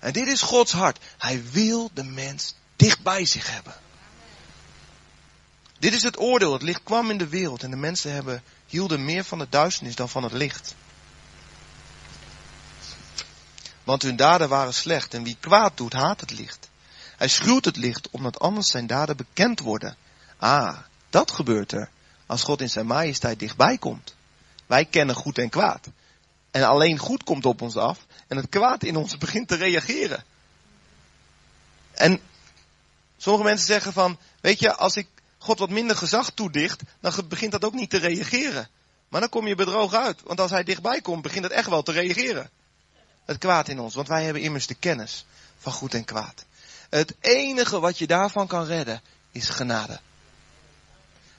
En 0.00 0.12
dit 0.12 0.26
is 0.26 0.42
Gods 0.42 0.72
hart. 0.72 0.98
Hij 1.18 1.42
wil 1.50 1.90
de 1.94 2.04
mens 2.04 2.54
dicht 2.76 3.02
bij 3.02 3.24
zich 3.24 3.50
hebben. 3.50 3.74
Dit 5.78 5.92
is 5.92 6.02
het 6.02 6.18
oordeel. 6.18 6.52
Het 6.52 6.62
licht 6.62 6.82
kwam 6.82 7.10
in 7.10 7.18
de 7.18 7.28
wereld 7.28 7.62
en 7.62 7.70
de 7.70 7.76
mensen 7.76 8.12
hebben, 8.12 8.42
hielden 8.66 9.04
meer 9.04 9.24
van 9.24 9.38
de 9.38 9.46
duisternis 9.48 9.94
dan 9.94 10.08
van 10.08 10.22
het 10.22 10.32
licht. 10.32 10.74
Want 13.84 14.02
hun 14.02 14.16
daden 14.16 14.48
waren 14.48 14.74
slecht 14.74 15.14
en 15.14 15.22
wie 15.22 15.36
kwaad 15.40 15.76
doet, 15.76 15.92
haat 15.92 16.20
het 16.20 16.30
licht. 16.30 16.68
Hij 17.16 17.28
schuwt 17.28 17.64
het 17.64 17.76
licht, 17.76 18.10
omdat 18.10 18.38
anders 18.38 18.70
zijn 18.70 18.86
daden 18.86 19.16
bekend 19.16 19.60
worden. 19.60 19.96
Ah, 20.36 20.78
dat 21.10 21.30
gebeurt 21.30 21.72
er 21.72 21.90
als 22.26 22.42
God 22.42 22.60
in 22.60 22.70
zijn 22.70 22.86
majesteit 22.86 23.38
dichtbij 23.38 23.78
komt. 23.78 24.14
Wij 24.66 24.84
kennen 24.84 25.14
goed 25.14 25.38
en 25.38 25.48
kwaad. 25.48 25.88
En 26.50 26.62
alleen 26.62 26.98
goed 26.98 27.24
komt 27.24 27.46
op 27.46 27.62
ons 27.62 27.76
af 27.76 28.06
en 28.28 28.36
het 28.36 28.48
kwaad 28.48 28.82
in 28.82 28.96
ons 28.96 29.18
begint 29.24 29.48
te 29.48 29.54
reageren. 29.54 30.24
En 31.92 32.20
sommige 33.16 33.44
mensen 33.44 33.66
zeggen 33.66 33.92
van, 33.92 34.18
weet 34.40 34.60
je, 34.60 34.74
als 34.74 34.96
ik 34.96 35.06
God 35.38 35.58
wat 35.58 35.70
minder 35.70 35.96
gezag 35.96 36.30
toedicht, 36.30 36.82
dan 37.00 37.12
begint 37.28 37.52
dat 37.52 37.64
ook 37.64 37.74
niet 37.74 37.90
te 37.90 37.98
reageren. 37.98 38.68
Maar 39.08 39.20
dan 39.20 39.30
kom 39.30 39.46
je 39.46 39.54
bedrogen 39.54 40.00
uit, 40.00 40.22
want 40.24 40.40
als 40.40 40.50
hij 40.50 40.64
dichtbij 40.64 41.00
komt, 41.00 41.22
begint 41.22 41.44
het 41.44 41.52
echt 41.52 41.68
wel 41.68 41.82
te 41.82 41.92
reageren. 41.92 42.50
het 43.24 43.38
kwaad 43.38 43.68
in 43.68 43.80
ons, 43.80 43.94
want 43.94 44.08
wij 44.08 44.24
hebben 44.24 44.42
immers 44.42 44.66
de 44.66 44.74
kennis 44.74 45.26
van 45.58 45.72
goed 45.72 45.94
en 45.94 46.04
kwaad. 46.04 46.44
Het 46.90 47.14
enige 47.20 47.80
wat 47.80 47.98
je 47.98 48.06
daarvan 48.06 48.46
kan 48.46 48.64
redden 48.64 49.02
is 49.32 49.48
genade. 49.48 50.00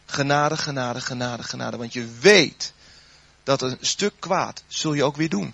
Genade, 0.06 0.58
genade, 0.58 1.02
genade, 1.02 1.44
genade. 1.44 1.78
Want 1.78 1.94
je 1.94 2.08
weet 2.20 2.74
dat 3.44 3.62
een 3.62 3.78
stuk 3.82 4.14
kwaad 4.20 4.64
zul 4.68 4.94
je 4.94 5.04
ook 5.04 5.16
weer 5.16 5.30
doen. 5.30 5.54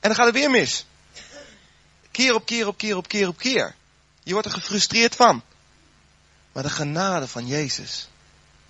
En 0.00 0.08
dan 0.08 0.14
gaat 0.14 0.26
het 0.26 0.34
weer 0.34 0.50
mis. 0.50 0.86
Keer 2.10 2.34
op 2.34 2.46
keer 2.46 2.66
op 2.66 2.76
keer 2.76 2.96
op 2.96 3.08
keer 3.08 3.28
op 3.28 3.38
keer. 3.38 3.74
Je 4.22 4.32
wordt 4.32 4.46
er 4.46 4.54
gefrustreerd 4.54 5.16
van. 5.16 5.42
Maar 6.52 6.62
de 6.62 6.70
genade 6.70 7.28
van 7.28 7.46
Jezus 7.46 8.08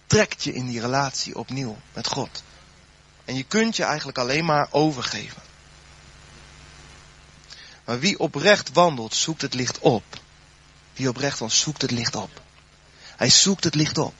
trekt 0.06 0.44
je 0.44 0.52
in 0.52 0.66
die 0.66 0.80
relatie 0.80 1.36
opnieuw 1.36 1.78
met 1.92 2.06
God. 2.06 2.42
En 3.24 3.34
je 3.36 3.44
kunt 3.44 3.76
je 3.76 3.84
eigenlijk 3.84 4.18
alleen 4.18 4.44
maar 4.44 4.68
overgeven. 4.70 5.42
Maar 7.84 7.98
wie 7.98 8.18
oprecht 8.18 8.72
wandelt, 8.72 9.14
zoekt 9.14 9.42
het 9.42 9.54
licht 9.54 9.78
op. 9.78 10.04
Wie 10.92 11.08
oprecht 11.08 11.38
wandelt, 11.38 11.60
zoekt 11.60 11.82
het 11.82 11.90
licht 11.90 12.16
op. 12.16 12.42
Hij 13.16 13.30
zoekt 13.30 13.64
het 13.64 13.74
licht 13.74 13.98
op. 13.98 14.14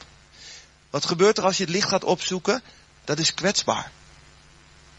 Wat 0.97 1.07
gebeurt 1.07 1.39
er 1.39 1.45
als 1.45 1.57
je 1.57 1.63
het 1.63 1.73
licht 1.73 1.89
gaat 1.89 2.05
opzoeken? 2.05 2.63
Dat 3.05 3.19
is 3.19 3.35
kwetsbaar. 3.35 3.91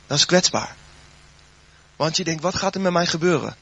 Dat 0.08 0.18
is 0.18 0.26
kwetsbaar. 0.26 0.76
Want 1.96 2.18
je 2.18 2.24
denkt, 2.24 2.42
wat 2.42 2.56
gaat 2.56 2.76
er 2.76 2.82
met 2.82 2.92
mij 2.92 3.06
gebeuren? 3.06 3.58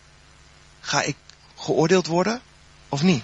Ga 0.79 1.01
ik 1.01 1.15
geoordeeld 1.55 2.07
worden 2.07 2.41
of 2.89 3.01
niet? 3.01 3.23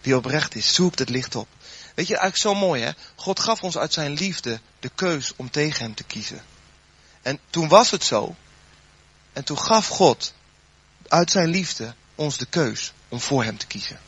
Wie 0.00 0.16
oprecht 0.16 0.54
is, 0.54 0.74
zoekt 0.74 0.98
het 0.98 1.08
licht 1.08 1.34
op. 1.34 1.48
Weet 1.94 2.06
je, 2.06 2.16
eigenlijk 2.16 2.36
zo 2.36 2.54
mooi 2.54 2.82
hè. 2.82 2.90
God 3.14 3.40
gaf 3.40 3.62
ons 3.62 3.78
uit 3.78 3.92
zijn 3.92 4.12
liefde 4.12 4.60
de 4.80 4.90
keus 4.94 5.32
om 5.36 5.50
tegen 5.50 5.84
hem 5.84 5.94
te 5.94 6.04
kiezen. 6.04 6.42
En 7.22 7.38
toen 7.50 7.68
was 7.68 7.90
het 7.90 8.04
zo. 8.04 8.36
En 9.32 9.44
toen 9.44 9.58
gaf 9.58 9.88
God 9.88 10.34
uit 11.08 11.30
zijn 11.30 11.48
liefde 11.48 11.94
ons 12.14 12.38
de 12.38 12.46
keus 12.46 12.92
om 13.08 13.20
voor 13.20 13.44
hem 13.44 13.58
te 13.58 13.66
kiezen. 13.66 14.00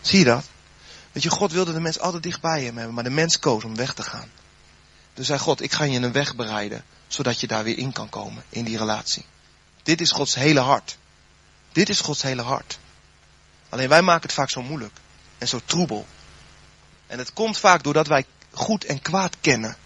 Zie 0.00 0.18
je 0.18 0.24
dat? 0.24 0.44
Weet 1.16 1.24
je, 1.24 1.30
God 1.30 1.52
wilde 1.52 1.72
de 1.72 1.80
mens 1.80 1.98
altijd 1.98 2.22
dichtbij 2.22 2.64
hem 2.64 2.76
hebben, 2.76 2.94
maar 2.94 3.04
de 3.04 3.10
mens 3.10 3.38
koos 3.38 3.64
om 3.64 3.76
weg 3.76 3.94
te 3.94 4.02
gaan. 4.02 4.30
Dus 5.14 5.26
zei 5.26 5.38
God, 5.38 5.62
ik 5.62 5.72
ga 5.72 5.84
je 5.84 5.98
een 5.98 6.12
weg 6.12 6.34
bereiden, 6.34 6.84
zodat 7.06 7.40
je 7.40 7.46
daar 7.46 7.64
weer 7.64 7.78
in 7.78 7.92
kan 7.92 8.08
komen, 8.08 8.44
in 8.48 8.64
die 8.64 8.78
relatie. 8.78 9.24
Dit 9.82 10.00
is 10.00 10.10
Gods 10.10 10.34
hele 10.34 10.60
hart. 10.60 10.98
Dit 11.72 11.88
is 11.88 12.00
Gods 12.00 12.22
hele 12.22 12.42
hart. 12.42 12.78
Alleen 13.68 13.88
wij 13.88 14.02
maken 14.02 14.22
het 14.22 14.32
vaak 14.32 14.50
zo 14.50 14.62
moeilijk 14.62 14.98
en 15.38 15.48
zo 15.48 15.60
troebel. 15.64 16.06
En 17.06 17.18
het 17.18 17.32
komt 17.32 17.58
vaak 17.58 17.82
doordat 17.82 18.06
wij 18.06 18.26
goed 18.50 18.84
en 18.84 19.02
kwaad 19.02 19.36
kennen. 19.40 19.76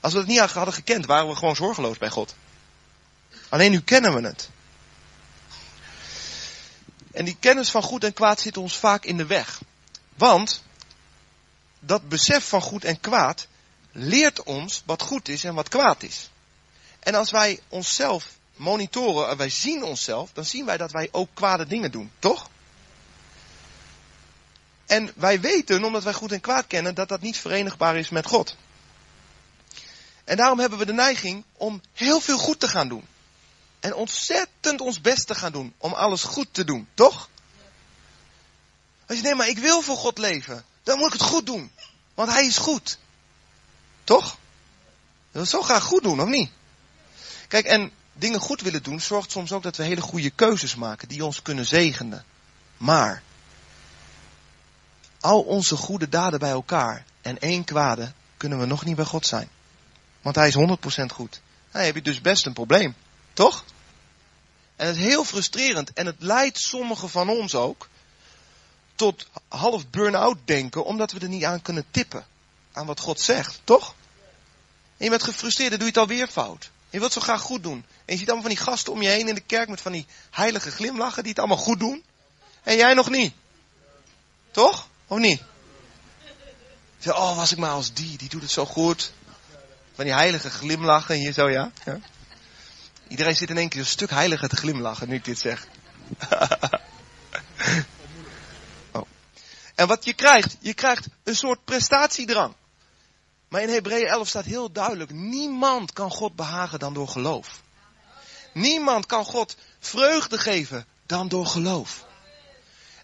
Als 0.00 0.12
we 0.12 0.18
het 0.18 0.28
niet 0.28 0.38
hadden 0.40 0.74
gekend, 0.74 1.06
waren 1.06 1.28
we 1.28 1.34
gewoon 1.34 1.56
zorgeloos 1.56 1.98
bij 1.98 2.10
God. 2.10 2.34
Alleen 3.48 3.70
nu 3.70 3.80
kennen 3.80 4.14
we 4.14 4.26
het. 4.26 4.50
En 7.16 7.24
die 7.24 7.36
kennis 7.40 7.70
van 7.70 7.82
goed 7.82 8.04
en 8.04 8.12
kwaad 8.12 8.40
zit 8.40 8.56
ons 8.56 8.76
vaak 8.76 9.04
in 9.04 9.16
de 9.16 9.26
weg. 9.26 9.60
Want 10.14 10.62
dat 11.78 12.08
besef 12.08 12.48
van 12.48 12.60
goed 12.60 12.84
en 12.84 13.00
kwaad 13.00 13.46
leert 13.92 14.42
ons 14.42 14.82
wat 14.86 15.02
goed 15.02 15.28
is 15.28 15.44
en 15.44 15.54
wat 15.54 15.68
kwaad 15.68 16.02
is. 16.02 16.30
En 16.98 17.14
als 17.14 17.30
wij 17.30 17.60
onszelf 17.68 18.28
monitoren 18.56 19.28
en 19.28 19.36
wij 19.36 19.50
zien 19.50 19.82
onszelf, 19.82 20.30
dan 20.32 20.44
zien 20.44 20.64
wij 20.64 20.76
dat 20.76 20.92
wij 20.92 21.08
ook 21.12 21.28
kwade 21.34 21.66
dingen 21.66 21.90
doen, 21.90 22.10
toch? 22.18 22.50
En 24.86 25.12
wij 25.14 25.40
weten, 25.40 25.84
omdat 25.84 26.02
wij 26.02 26.12
goed 26.12 26.32
en 26.32 26.40
kwaad 26.40 26.66
kennen, 26.66 26.94
dat 26.94 27.08
dat 27.08 27.20
niet 27.20 27.36
verenigbaar 27.36 27.96
is 27.96 28.08
met 28.08 28.26
God. 28.26 28.56
En 30.24 30.36
daarom 30.36 30.58
hebben 30.58 30.78
we 30.78 30.86
de 30.86 30.92
neiging 30.92 31.44
om 31.52 31.80
heel 31.92 32.20
veel 32.20 32.38
goed 32.38 32.60
te 32.60 32.68
gaan 32.68 32.88
doen. 32.88 33.04
En 33.80 33.94
ontzettend 33.94 34.80
ons 34.80 35.00
best 35.00 35.26
te 35.26 35.34
gaan 35.34 35.52
doen 35.52 35.74
om 35.78 35.92
alles 35.92 36.22
goed 36.22 36.48
te 36.50 36.64
doen, 36.64 36.88
toch? 36.94 37.28
Als 39.06 39.16
je 39.16 39.22
nee, 39.22 39.34
maar 39.34 39.48
ik 39.48 39.58
wil 39.58 39.82
voor 39.82 39.96
God 39.96 40.18
leven, 40.18 40.64
dan 40.82 40.98
moet 40.98 41.06
ik 41.06 41.20
het 41.20 41.28
goed 41.28 41.46
doen. 41.46 41.70
Want 42.14 42.30
Hij 42.30 42.46
is 42.46 42.56
goed. 42.56 42.98
Toch? 44.04 44.38
Je 45.30 45.38
wil 45.38 45.46
zo 45.46 45.62
graag 45.62 45.82
goed 45.82 46.02
doen, 46.02 46.20
of 46.20 46.28
niet? 46.28 46.50
Kijk, 47.48 47.66
en 47.66 47.90
dingen 48.12 48.40
goed 48.40 48.60
willen 48.60 48.82
doen 48.82 49.00
zorgt 49.00 49.30
soms 49.30 49.52
ook 49.52 49.62
dat 49.62 49.76
we 49.76 49.82
hele 49.82 50.00
goede 50.00 50.30
keuzes 50.30 50.74
maken 50.74 51.08
die 51.08 51.24
ons 51.24 51.42
kunnen 51.42 51.66
zegenen. 51.66 52.24
Maar, 52.76 53.22
al 55.20 55.42
onze 55.42 55.76
goede 55.76 56.08
daden 56.08 56.38
bij 56.38 56.50
elkaar 56.50 57.04
en 57.20 57.38
één 57.38 57.64
kwade 57.64 58.12
kunnen 58.36 58.58
we 58.58 58.66
nog 58.66 58.84
niet 58.84 58.96
bij 58.96 59.04
God 59.04 59.26
zijn. 59.26 59.48
Want 60.22 60.36
Hij 60.36 60.48
is 60.48 60.56
100% 61.02 61.04
goed. 61.12 61.40
Dan 61.70 61.82
heb 61.82 61.94
je 61.94 62.02
dus 62.02 62.20
best 62.20 62.46
een 62.46 62.52
probleem. 62.52 62.94
Toch? 63.36 63.64
En 64.76 64.86
het 64.86 64.96
is 64.96 65.02
heel 65.02 65.24
frustrerend. 65.24 65.92
En 65.92 66.06
het 66.06 66.16
leidt 66.18 66.58
sommigen 66.58 67.10
van 67.10 67.28
ons 67.28 67.54
ook 67.54 67.88
tot 68.94 69.26
half 69.48 69.90
burn-out 69.90 70.38
denken, 70.44 70.84
omdat 70.84 71.12
we 71.12 71.20
er 71.20 71.28
niet 71.28 71.44
aan 71.44 71.62
kunnen 71.62 71.84
tippen. 71.90 72.26
Aan 72.72 72.86
wat 72.86 73.00
God 73.00 73.20
zegt, 73.20 73.60
toch? 73.64 73.94
En 74.96 75.04
je 75.04 75.10
bent 75.10 75.22
gefrustreerd, 75.22 75.70
dan 75.70 75.78
doe 75.78 75.88
je 75.88 76.00
het 76.00 76.02
alweer 76.02 76.28
fout. 76.28 76.70
Je 76.90 76.98
wilt 76.98 77.12
zo 77.12 77.20
graag 77.20 77.40
goed 77.40 77.62
doen. 77.62 77.84
En 78.04 78.12
je 78.12 78.16
ziet 78.16 78.26
allemaal 78.30 78.46
van 78.46 78.54
die 78.54 78.64
gasten 78.64 78.92
om 78.92 79.02
je 79.02 79.08
heen 79.08 79.28
in 79.28 79.34
de 79.34 79.40
kerk 79.40 79.68
met 79.68 79.80
van 79.80 79.92
die 79.92 80.06
heilige 80.30 80.70
glimlachen 80.70 81.22
die 81.22 81.30
het 81.30 81.38
allemaal 81.38 81.64
goed 81.64 81.78
doen. 81.78 82.04
En 82.62 82.76
jij 82.76 82.94
nog 82.94 83.10
niet. 83.10 83.34
Toch? 84.50 84.88
Of 85.06 85.18
niet? 85.18 85.42
Zeg, 86.98 87.16
oh, 87.16 87.36
was 87.36 87.52
ik 87.52 87.58
maar 87.58 87.70
als 87.70 87.92
die, 87.92 88.18
die 88.18 88.28
doet 88.28 88.42
het 88.42 88.50
zo 88.50 88.66
goed. 88.66 89.12
Van 89.94 90.04
die 90.04 90.14
heilige 90.14 90.50
glimlachen 90.50 91.14
en 91.14 91.20
hier 91.20 91.32
zo, 91.32 91.50
ja. 91.50 91.70
ja. 91.84 91.98
Iedereen 93.08 93.36
zit 93.36 93.50
in 93.50 93.56
één 93.56 93.68
keer 93.68 93.80
een 93.80 93.86
stuk 93.86 94.10
heiliger 94.10 94.48
te 94.48 94.56
glimlachen 94.56 95.08
nu 95.08 95.14
ik 95.14 95.24
dit 95.24 95.38
zeg. 95.38 95.66
oh. 98.92 99.06
En 99.74 99.86
wat 99.86 100.04
je 100.04 100.14
krijgt, 100.14 100.56
je 100.60 100.74
krijgt 100.74 101.06
een 101.22 101.36
soort 101.36 101.64
prestatiedrang. 101.64 102.54
Maar 103.48 103.62
in 103.62 103.68
Hebreeën 103.68 104.06
11 104.06 104.28
staat 104.28 104.44
heel 104.44 104.72
duidelijk, 104.72 105.10
niemand 105.12 105.92
kan 105.92 106.10
God 106.10 106.36
behagen 106.36 106.78
dan 106.78 106.94
door 106.94 107.08
geloof. 107.08 107.60
Niemand 108.52 109.06
kan 109.06 109.24
God 109.24 109.56
vreugde 109.78 110.38
geven 110.38 110.86
dan 111.06 111.28
door 111.28 111.46
geloof. 111.46 112.04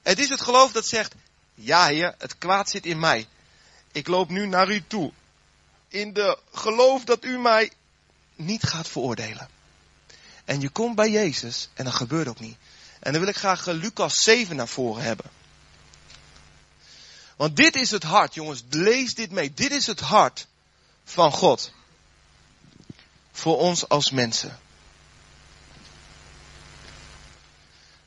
Het 0.02 0.18
is 0.18 0.28
het 0.28 0.40
geloof 0.40 0.72
dat 0.72 0.86
zegt, 0.86 1.14
ja 1.54 1.86
heer, 1.86 2.14
het 2.18 2.38
kwaad 2.38 2.70
zit 2.70 2.86
in 2.86 2.98
mij. 2.98 3.26
Ik 3.92 4.08
loop 4.08 4.28
nu 4.28 4.46
naar 4.46 4.70
u 4.70 4.84
toe. 4.86 5.12
In 5.88 6.12
de 6.12 6.38
geloof 6.52 7.04
dat 7.04 7.24
u 7.24 7.38
mij 7.38 7.70
niet 8.34 8.62
gaat 8.62 8.88
veroordelen. 8.88 9.48
En 10.44 10.60
je 10.60 10.68
komt 10.68 10.96
bij 10.96 11.10
Jezus 11.10 11.68
en 11.74 11.84
dat 11.84 11.94
gebeurt 11.94 12.28
ook 12.28 12.40
niet. 12.40 12.56
En 13.00 13.12
dan 13.12 13.20
wil 13.20 13.30
ik 13.30 13.36
graag 13.36 13.66
eh, 13.66 13.74
Lucas 13.74 14.22
7 14.22 14.56
naar 14.56 14.68
voren 14.68 15.02
hebben. 15.02 15.26
Want 17.36 17.56
dit 17.56 17.76
is 17.76 17.90
het 17.90 18.02
hart, 18.02 18.34
jongens, 18.34 18.62
lees 18.68 19.14
dit 19.14 19.30
mee. 19.30 19.54
Dit 19.54 19.70
is 19.70 19.86
het 19.86 20.00
hart 20.00 20.46
van 21.04 21.32
God. 21.32 21.72
Voor 23.32 23.58
ons 23.58 23.88
als 23.88 24.10
mensen. 24.10 24.58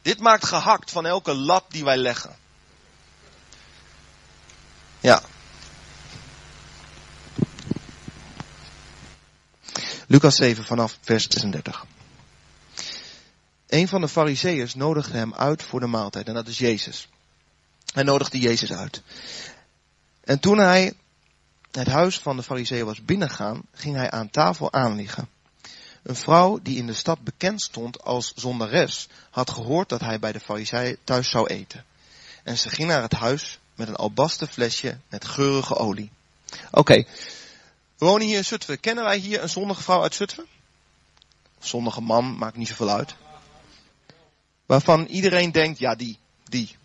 Dit 0.01 0.19
maakt 0.19 0.45
gehakt 0.45 0.91
van 0.91 1.05
elke 1.05 1.33
lat 1.33 1.65
die 1.69 1.83
wij 1.83 1.97
leggen. 1.97 2.37
Ja. 4.99 5.23
Lucas 10.07 10.35
7 10.35 10.65
vanaf 10.65 10.97
vers 11.01 11.27
36. 11.27 11.85
Een 13.75 13.87
van 13.87 14.01
de 14.01 14.07
fariseeërs 14.07 14.75
nodigde 14.75 15.17
hem 15.17 15.33
uit 15.33 15.63
voor 15.63 15.79
de 15.79 15.87
maaltijd 15.87 16.27
en 16.27 16.33
dat 16.33 16.47
is 16.47 16.57
Jezus. 16.57 17.07
Hij 17.93 18.03
nodigde 18.03 18.39
Jezus 18.39 18.73
uit. 18.73 19.01
En 20.23 20.39
toen 20.39 20.57
hij 20.57 20.93
het 21.71 21.87
huis 21.87 22.19
van 22.19 22.35
de 22.35 22.43
fariseeën 22.43 22.85
was 22.85 23.05
binnengaan, 23.05 23.61
ging 23.73 23.95
hij 23.95 24.11
aan 24.11 24.29
tafel 24.29 24.73
aanliggen. 24.73 25.29
Een 26.03 26.15
vrouw 26.15 26.59
die 26.61 26.77
in 26.77 26.87
de 26.87 26.93
stad 26.93 27.23
bekend 27.23 27.61
stond 27.61 28.03
als 28.03 28.33
zondares, 28.35 29.07
had 29.29 29.49
gehoord 29.49 29.89
dat 29.89 30.01
hij 30.01 30.19
bij 30.19 30.31
de 30.31 30.39
fariseeën 30.39 30.97
thuis 31.03 31.29
zou 31.29 31.47
eten. 31.47 31.85
En 32.43 32.57
ze 32.57 32.69
ging 32.69 32.87
naar 32.87 33.01
het 33.01 33.13
huis 33.13 33.59
met 33.73 33.87
een 33.87 33.95
albasten 33.95 34.47
flesje 34.47 34.97
met 35.09 35.25
geurige 35.25 35.75
olie. 35.75 36.11
Oké, 36.71 36.95
we 37.97 38.05
wonen 38.05 38.27
hier 38.27 38.37
in 38.37 38.45
Zutphen. 38.45 38.79
Kennen 38.79 39.03
wij 39.03 39.17
hier 39.17 39.41
een 39.41 39.49
zondige 39.49 39.83
vrouw 39.83 40.01
uit 40.01 40.15
Zutphen? 40.15 40.45
Zondige 41.59 42.01
man, 42.01 42.37
maakt 42.37 42.57
niet 42.57 42.67
zoveel 42.67 42.89
uit. 42.89 43.15
Waarvan 44.65 45.05
iedereen 45.05 45.51
denkt, 45.51 45.79
ja 45.79 45.95
die, 45.95 46.17
die. 46.43 46.75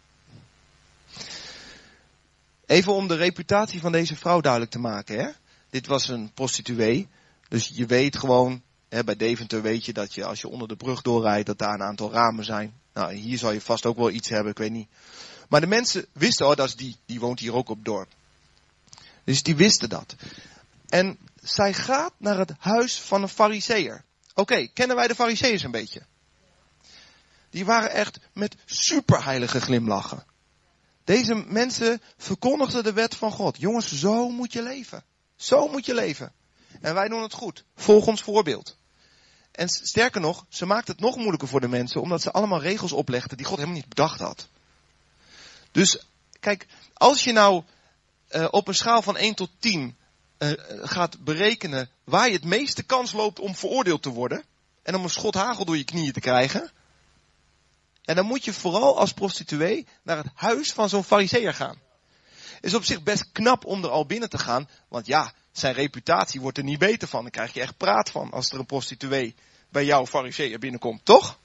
Even 2.66 2.93
om 2.93 3.09
de 3.09 3.16
reputatie 3.16 3.81
van 3.81 3.93
deze 3.93 4.16
vrouw 4.16 4.40
duidelijk 4.40 4.73
te 4.73 4.79
maken. 4.79 5.19
Hè? 5.19 5.31
Dit 5.71 5.87
was 5.87 6.09
een 6.09 6.33
prostituee. 6.33 7.09
Dus 7.49 7.71
je 7.75 7.87
weet 7.87 8.16
gewoon, 8.16 8.62
hè, 8.88 9.05
bij 9.05 9.16
Deventer 9.16 9.62
weet 9.62 9.85
je 9.85 9.93
dat 9.93 10.14
je 10.14 10.25
als 10.25 10.40
je 10.40 10.49
onder 10.49 10.69
de 10.69 10.77
brug 10.77 11.03
doorrijdt, 11.03 11.47
dat 11.47 11.59
daar 11.59 11.75
een 11.75 11.83
aantal 11.83 12.12
ramen 12.12 12.45
zijn. 12.45 12.75
Nou, 12.93 13.12
hier 13.12 13.38
zal 13.38 13.53
je 13.53 13.61
vast 13.61 13.87
ook 13.87 13.97
wel 13.97 14.11
iets 14.11 14.29
hebben, 14.29 14.51
ik 14.51 14.59
weet 14.59 14.71
niet. 14.71 14.88
Maar 15.49 15.61
de 15.61 15.66
mensen 15.66 16.07
wisten, 16.12 16.47
oh 16.47 16.57
dat 16.57 16.66
is 16.66 16.77
die, 16.77 16.97
die 17.07 17.21
woont 17.21 17.40
hier 17.40 17.55
ook 17.55 17.69
op 17.69 17.85
dorp. 17.85 18.09
Dus 19.25 19.43
die 19.43 19.57
wisten 19.57 19.88
dat. 19.88 20.16
En 20.88 21.19
zij 21.43 21.75
gaat 21.75 22.12
naar 22.16 22.38
het 22.38 22.53
huis 22.59 22.99
van 22.99 23.23
een 23.23 23.29
fariseer. 23.29 24.05
Oké, 24.35 24.66
kennen 24.66 24.97
wij 24.97 25.09
de 25.09 25.14
fariseeërs 25.14 25.62
een 25.62 25.71
beetje? 25.71 26.03
Die 27.51 27.65
waren 27.65 27.91
echt 27.91 28.19
met 28.33 28.57
superheilige 28.65 29.61
glimlachen. 29.61 30.25
Deze 31.05 31.35
mensen 31.35 32.03
verkondigden 32.17 32.85
de 32.85 32.93
wet 32.93 33.17
van 33.17 33.33
God. 33.33 33.57
Jongens, 33.59 33.93
zo 33.93 34.29
moet 34.29 34.53
je 34.53 34.63
leven. 34.63 35.05
Zo 35.37 35.69
moet 35.69 35.87
je 35.87 35.95
leven. 35.95 36.33
En 36.81 36.95
wij 36.95 37.09
doen 37.09 37.23
het 37.23 37.33
goed. 37.33 37.65
Volg 37.75 38.07
ons 38.07 38.23
voorbeeld. 38.23 38.79
En 39.53 39.69
sterker 39.69 40.21
nog, 40.21 40.47
ze 40.49 40.67
maakt 40.67 40.89
het 40.89 41.01
nog 41.01 41.17
moeilijker 41.17 41.49
voor 41.49 41.61
de 41.61 41.69
mensen, 41.69 42.01
omdat 42.01 42.23
ze 42.23 42.31
allemaal 42.31 42.61
regels 42.61 42.93
oplegden 42.93 43.37
die 43.37 43.47
God 43.47 43.57
helemaal 43.57 43.79
niet 43.79 43.89
bedacht 43.89 44.21
had. 44.21 44.49
Dus, 45.71 46.07
kijk, 46.41 46.67
als 46.95 47.25
je 47.25 47.33
nou 47.33 47.63
uh, 48.31 48.49
op 48.51 48.69
een 48.69 48.75
schaal 48.75 49.03
van 49.03 49.17
1 49.17 49.35
tot 49.35 49.51
10 49.59 49.97
uh, 50.39 50.53
gaat 50.83 51.25
berekenen 51.25 51.91
waar 52.05 52.27
je 52.27 52.35
het 52.35 52.45
meeste 52.45 52.83
kans 52.83 53.13
loopt 53.13 53.39
om 53.39 53.55
veroordeeld 53.55 54.03
te 54.03 54.09
worden, 54.09 54.45
en 54.83 54.95
om 54.95 55.03
een 55.03 55.11
schot 55.11 55.35
hagel 55.35 55.65
door 55.65 55.77
je 55.77 55.85
knieën 55.85 56.13
te 56.13 56.21
krijgen, 56.21 56.71
en 58.11 58.16
dan 58.16 58.27
moet 58.27 58.44
je 58.44 58.53
vooral 58.53 58.99
als 58.99 59.12
prostituee 59.12 59.87
naar 60.03 60.16
het 60.16 60.27
huis 60.35 60.73
van 60.73 60.88
zo'n 60.88 61.05
fariseer 61.05 61.55
gaan. 61.55 61.79
Is 62.61 62.75
op 62.75 62.85
zich 62.85 63.03
best 63.03 63.33
knap 63.33 63.64
om 63.64 63.85
er 63.85 63.90
al 63.90 64.07
binnen 64.07 64.31
te 64.31 64.38
gaan, 64.38 64.68
want 64.88 65.07
ja, 65.07 65.33
zijn 65.53 65.75
reputatie 65.75 66.40
wordt 66.40 66.59
er 66.59 66.64
niet 66.64 66.79
beter 66.79 67.09
van. 67.09 67.23
Dan 67.23 67.31
krijg 67.31 67.55
je 67.55 67.61
echt 67.61 67.77
praat 67.77 68.11
van 68.11 68.31
als 68.31 68.51
er 68.51 68.59
een 68.59 68.66
prostituee 68.66 69.35
bij 69.68 69.85
jouw 69.85 70.07
fariseer 70.07 70.59
binnenkomt, 70.59 71.05
toch? 71.05 71.38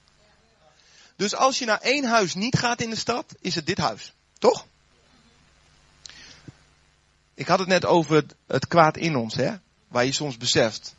Dus 1.16 1.34
als 1.34 1.58
je 1.58 1.64
naar 1.64 1.80
één 1.80 2.04
huis 2.04 2.34
niet 2.34 2.58
gaat 2.58 2.80
in 2.80 2.90
de 2.90 2.96
stad, 2.96 3.34
is 3.40 3.54
het 3.54 3.66
dit 3.66 3.78
huis, 3.78 4.12
toch? 4.38 4.66
Ik 7.34 7.46
had 7.46 7.58
het 7.58 7.68
net 7.68 7.84
over 7.84 8.24
het, 8.46 8.66
kwaad 8.66 8.96
in 8.96 9.16
ons, 9.16 9.34
hè? 9.34 9.54
Waar 9.88 10.04
je 10.04 10.12
soms 10.12 10.36
beseft. 10.36 10.94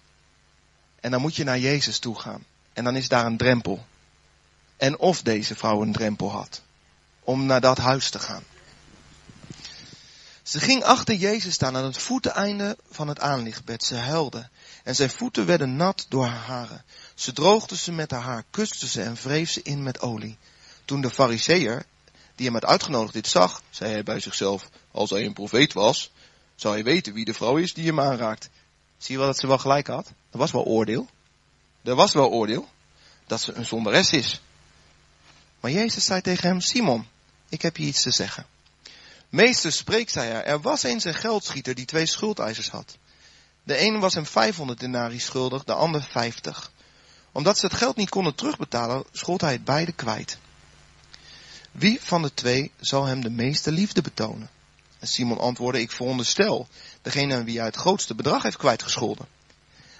En 1.00 1.12
dan 1.12 1.22
moet 1.22 1.36
je 1.36 1.44
naar 1.44 1.60
Jezus 1.60 2.00
toe 2.00 2.20
gaan. 2.20 2.46
En 2.74 2.84
dan 2.84 2.96
is 2.96 3.08
daar 3.08 3.26
een 3.26 3.38
drempel. 3.38 3.86
En 4.78 5.00
of 5.00 5.22
deze 5.22 5.56
vrouw 5.56 5.82
een 5.82 5.92
drempel 5.92 6.32
had. 6.32 6.62
Om 7.20 7.46
naar 7.46 7.62
dat 7.62 7.78
huis 7.78 8.10
te 8.10 8.20
gaan. 8.20 8.44
Ze 10.44 10.60
ging 10.60 10.84
achter 10.84 11.16
Jezus 11.16 11.54
staan 11.54 11.76
aan 11.76 11.84
het 11.84 11.98
voeteneinde 11.98 12.78
van 12.90 13.08
het 13.08 13.20
aanlichtbed. 13.20 13.84
Ze 13.84 13.96
huilde. 13.96 14.50
En 14.84 14.96
zijn 14.96 15.10
voeten 15.10 15.46
werden 15.46 15.76
nat 15.76 16.06
door 16.10 16.26
haar 16.26 16.46
haren. 16.46 16.84
Ze 17.16 17.34
droogde 17.34 17.78
ze 17.78 17.92
met 17.92 18.12
haar 18.12 18.22
haar, 18.22 18.44
kuste 18.50 18.88
ze 18.88 19.02
en 19.02 19.16
wreef 19.24 19.52
ze 19.52 19.62
in 19.62 19.84
met 19.84 20.02
olie. 20.02 20.38
Toen 20.86 21.02
de 21.02 21.10
fariseer, 21.10 21.86
die 22.36 22.46
hem 22.46 22.54
had 22.54 22.66
uitgenodigd, 22.66 23.14
dit 23.14 23.28
zag, 23.28 23.62
zei 23.70 23.92
hij 23.92 24.04
bij 24.04 24.20
zichzelf, 24.20 24.70
als 24.92 25.10
hij 25.10 25.26
een 25.26 25.34
profeet 25.34 25.74
was, 25.74 26.12
zou 26.56 26.74
hij 26.74 26.84
weten 26.84 27.14
wie 27.14 27.26
de 27.26 27.34
vrouw 27.34 27.58
is 27.58 27.74
die 27.74 27.86
hem 27.86 28.00
aanraakt. 28.00 28.50
Zie 28.98 29.12
je 29.12 29.18
wel 29.18 29.28
dat 29.28 29.40
ze 29.40 29.48
wel 29.48 29.58
gelijk 29.58 29.88
had? 29.88 30.12
Er 30.32 30.38
was 30.38 30.52
wel 30.52 30.64
oordeel. 30.64 31.08
Er 31.84 31.96
was 31.96 32.14
wel 32.14 32.30
oordeel. 32.30 32.68
Dat 33.26 33.42
ze 33.42 33.54
een 33.54 33.66
zonderes 33.66 34.12
is. 34.12 34.42
Maar 35.60 35.72
Jezus 35.72 36.04
zei 36.04 36.22
tegen 36.22 36.48
hem, 36.48 36.62
Simon, 36.62 37.08
ik 37.50 37.62
heb 37.62 37.78
je 37.78 37.84
iets 37.84 38.02
te 38.02 38.12
zeggen. 38.12 38.46
Meester, 39.30 39.72
spreek, 39.72 40.10
zei 40.10 40.32
hij, 40.32 40.44
er 40.44 40.62
was 40.62 40.84
eens 40.84 41.04
een 41.04 41.14
geldschieter 41.14 41.76
die 41.76 41.86
twee 41.86 42.06
schuldeisers 42.06 42.70
had. 42.70 42.98
De 43.64 43.76
ene 43.76 44.00
was 44.00 44.14
hem 44.14 44.26
500 44.26 44.80
denari 44.80 45.20
schuldig, 45.20 45.64
de 45.64 45.74
ander 45.74 46.04
50. 46.04 46.72
Omdat 47.32 47.58
ze 47.58 47.66
het 47.66 47.76
geld 47.76 47.96
niet 47.96 48.10
konden 48.10 48.36
terugbetalen, 48.36 49.04
schold 49.12 49.42
hij 49.42 49.52
het 49.52 49.64
beide 49.64 49.92
kwijt. 49.92 50.38
Wie 51.72 52.00
van 52.02 52.22
de 52.22 52.34
twee 52.34 52.72
zal 52.80 53.06
hem 53.06 53.22
de 53.22 53.30
meeste 53.30 53.72
liefde 53.72 54.02
betonen? 54.02 54.50
En 55.00 55.08
Simon 55.08 55.40
antwoordde, 55.40 55.82
ik 55.82 55.92
veronderstel, 55.92 56.68
degene 57.02 57.36
aan 57.36 57.46
wie 57.46 57.58
hij 57.58 57.66
het 57.66 57.76
grootste 57.76 58.16
bedrag 58.16 58.44
heeft 58.44 58.58
kwijtgescholden. 58.58 59.28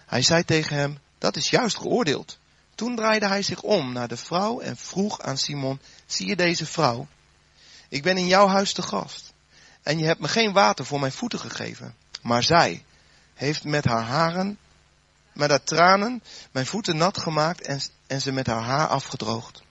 Hij 0.06 0.22
zei 0.22 0.44
tegen 0.44 0.76
hem, 0.76 1.00
dat 1.18 1.36
is 1.36 1.50
juist 1.50 1.78
geoordeeld. 1.78 2.38
Toen 2.78 2.96
draaide 2.96 3.28
hij 3.28 3.42
zich 3.42 3.62
om 3.62 3.92
naar 3.92 4.08
de 4.08 4.18
vrouw 4.18 4.60
en 4.60 4.78
vroeg 4.78 5.22
aan 5.22 5.38
Simon, 5.38 5.80
zie 6.06 6.28
je 6.28 6.36
deze 6.36 6.66
vrouw? 6.66 7.08
Ik 7.90 8.04
ben 8.04 8.18
in 8.18 8.28
jouw 8.28 8.48
huis 8.48 8.74
te 8.74 8.82
gast. 8.82 9.34
En 9.84 9.98
je 9.98 10.06
hebt 10.06 10.20
me 10.20 10.28
geen 10.28 10.54
water 10.54 10.86
voor 10.86 11.00
mijn 11.00 11.12
voeten 11.12 11.40
gegeven. 11.40 11.96
Maar 12.22 12.44
zij 12.44 12.84
heeft 13.34 13.64
met 13.64 13.86
haar 13.86 14.04
haren, 14.04 14.58
met 15.34 15.50
haar 15.50 15.64
tranen, 15.64 16.24
mijn 16.52 16.66
voeten 16.66 16.98
nat 16.98 17.18
gemaakt 17.18 17.62
en, 17.62 17.82
en 18.08 18.22
ze 18.22 18.32
met 18.32 18.48
haar 18.48 18.64
haar 18.64 18.88
afgedroogd. 18.88 19.64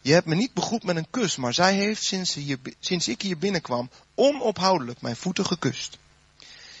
Je 0.00 0.12
hebt 0.12 0.26
me 0.26 0.34
niet 0.34 0.54
begroet 0.54 0.82
met 0.82 0.96
een 0.96 1.10
kus, 1.10 1.36
maar 1.36 1.54
zij 1.54 1.74
heeft 1.74 2.04
sinds, 2.04 2.34
hier, 2.34 2.58
sinds 2.80 3.08
ik 3.08 3.22
hier 3.22 3.38
binnenkwam 3.38 3.90
onophoudelijk 4.14 5.00
mijn 5.00 5.16
voeten 5.16 5.46
gekust. 5.46 5.98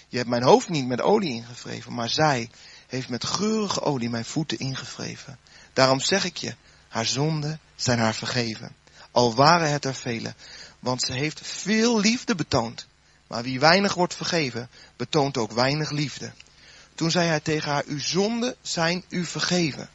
Je 0.08 0.16
hebt 0.16 0.28
mijn 0.28 0.42
hoofd 0.42 0.68
niet 0.68 0.86
met 0.86 1.00
olie 1.00 1.32
ingevreven, 1.32 1.94
maar 1.94 2.08
zij 2.08 2.50
heeft 2.86 3.08
met 3.08 3.24
geurige 3.24 3.80
olie 3.82 4.10
mijn 4.10 4.24
voeten 4.24 4.58
ingevreven. 4.58 5.38
Daarom 5.72 6.00
zeg 6.00 6.24
ik 6.24 6.36
je, 6.36 6.54
haar 6.88 7.06
zonden 7.06 7.60
zijn 7.76 7.98
haar 7.98 8.14
vergeven. 8.14 8.74
Al 9.10 9.34
waren 9.34 9.70
het 9.70 9.84
er 9.84 9.94
vele, 9.94 10.34
want 10.78 11.02
ze 11.02 11.12
heeft 11.12 11.40
veel 11.42 12.00
liefde 12.00 12.34
betoond. 12.34 12.86
Maar 13.26 13.42
wie 13.42 13.60
weinig 13.60 13.94
wordt 13.94 14.14
vergeven, 14.14 14.70
betoont 14.96 15.36
ook 15.36 15.52
weinig 15.52 15.90
liefde. 15.90 16.32
Toen 16.94 17.10
zei 17.10 17.28
hij 17.28 17.40
tegen 17.40 17.70
haar, 17.70 17.84
uw 17.86 18.00
zonden 18.00 18.56
zijn 18.62 19.04
u 19.08 19.24
vergeven. 19.24 19.90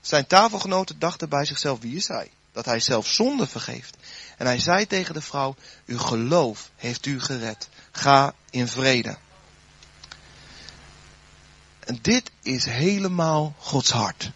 Zijn 0.00 0.26
tafelgenoten 0.26 0.98
dachten 0.98 1.28
bij 1.28 1.44
zichzelf, 1.44 1.80
wie 1.80 1.96
is 1.96 2.08
hij? 2.08 2.30
Dat 2.52 2.64
hij 2.64 2.80
zelf 2.80 3.06
zonde 3.06 3.46
vergeeft. 3.46 3.96
En 4.36 4.46
hij 4.46 4.60
zei 4.60 4.86
tegen 4.86 5.14
de 5.14 5.20
vrouw, 5.20 5.56
uw 5.86 5.98
geloof 5.98 6.70
heeft 6.76 7.06
u 7.06 7.20
gered. 7.20 7.68
Ga 7.90 8.34
in 8.50 8.68
vrede. 8.68 9.16
En 11.80 11.98
dit 12.02 12.30
is 12.42 12.64
helemaal 12.64 13.54
Gods 13.58 13.90
hart. 13.90 14.30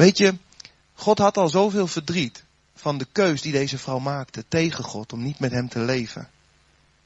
Weet 0.00 0.18
je, 0.18 0.34
God 0.94 1.18
had 1.18 1.36
al 1.36 1.48
zoveel 1.48 1.86
verdriet 1.86 2.44
van 2.74 2.98
de 2.98 3.06
keus 3.12 3.42
die 3.42 3.52
deze 3.52 3.78
vrouw 3.78 3.98
maakte 3.98 4.44
tegen 4.48 4.84
God 4.84 5.12
om 5.12 5.22
niet 5.22 5.38
met 5.38 5.50
hem 5.50 5.68
te 5.68 5.78
leven. 5.78 6.30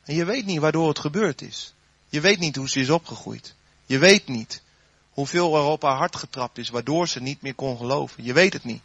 En 0.05 0.15
je 0.15 0.25
weet 0.25 0.47
niet 0.47 0.59
waardoor 0.59 0.89
het 0.89 0.99
gebeurd 0.99 1.43
is. 1.43 1.75
Je 2.09 2.21
weet 2.21 2.39
niet 2.39 2.57
hoe 2.57 2.69
ze 2.69 2.81
is 2.81 2.91
opgegroeid. 2.91 3.55
Je 3.87 3.99
weet 3.99 4.29
niet 4.29 4.63
hoeveel 5.11 5.57
er 5.57 5.63
op 5.63 5.83
haar 5.83 5.97
hart 5.97 6.17
getrapt 6.17 6.59
is 6.59 6.69
waardoor 6.69 7.09
ze 7.09 7.21
niet 7.21 7.43
meer 7.43 7.55
kon 7.55 7.77
geloven. 7.77 8.25
Je 8.25 8.33
weet 8.33 8.53
het 8.53 8.65
niet. 8.65 8.83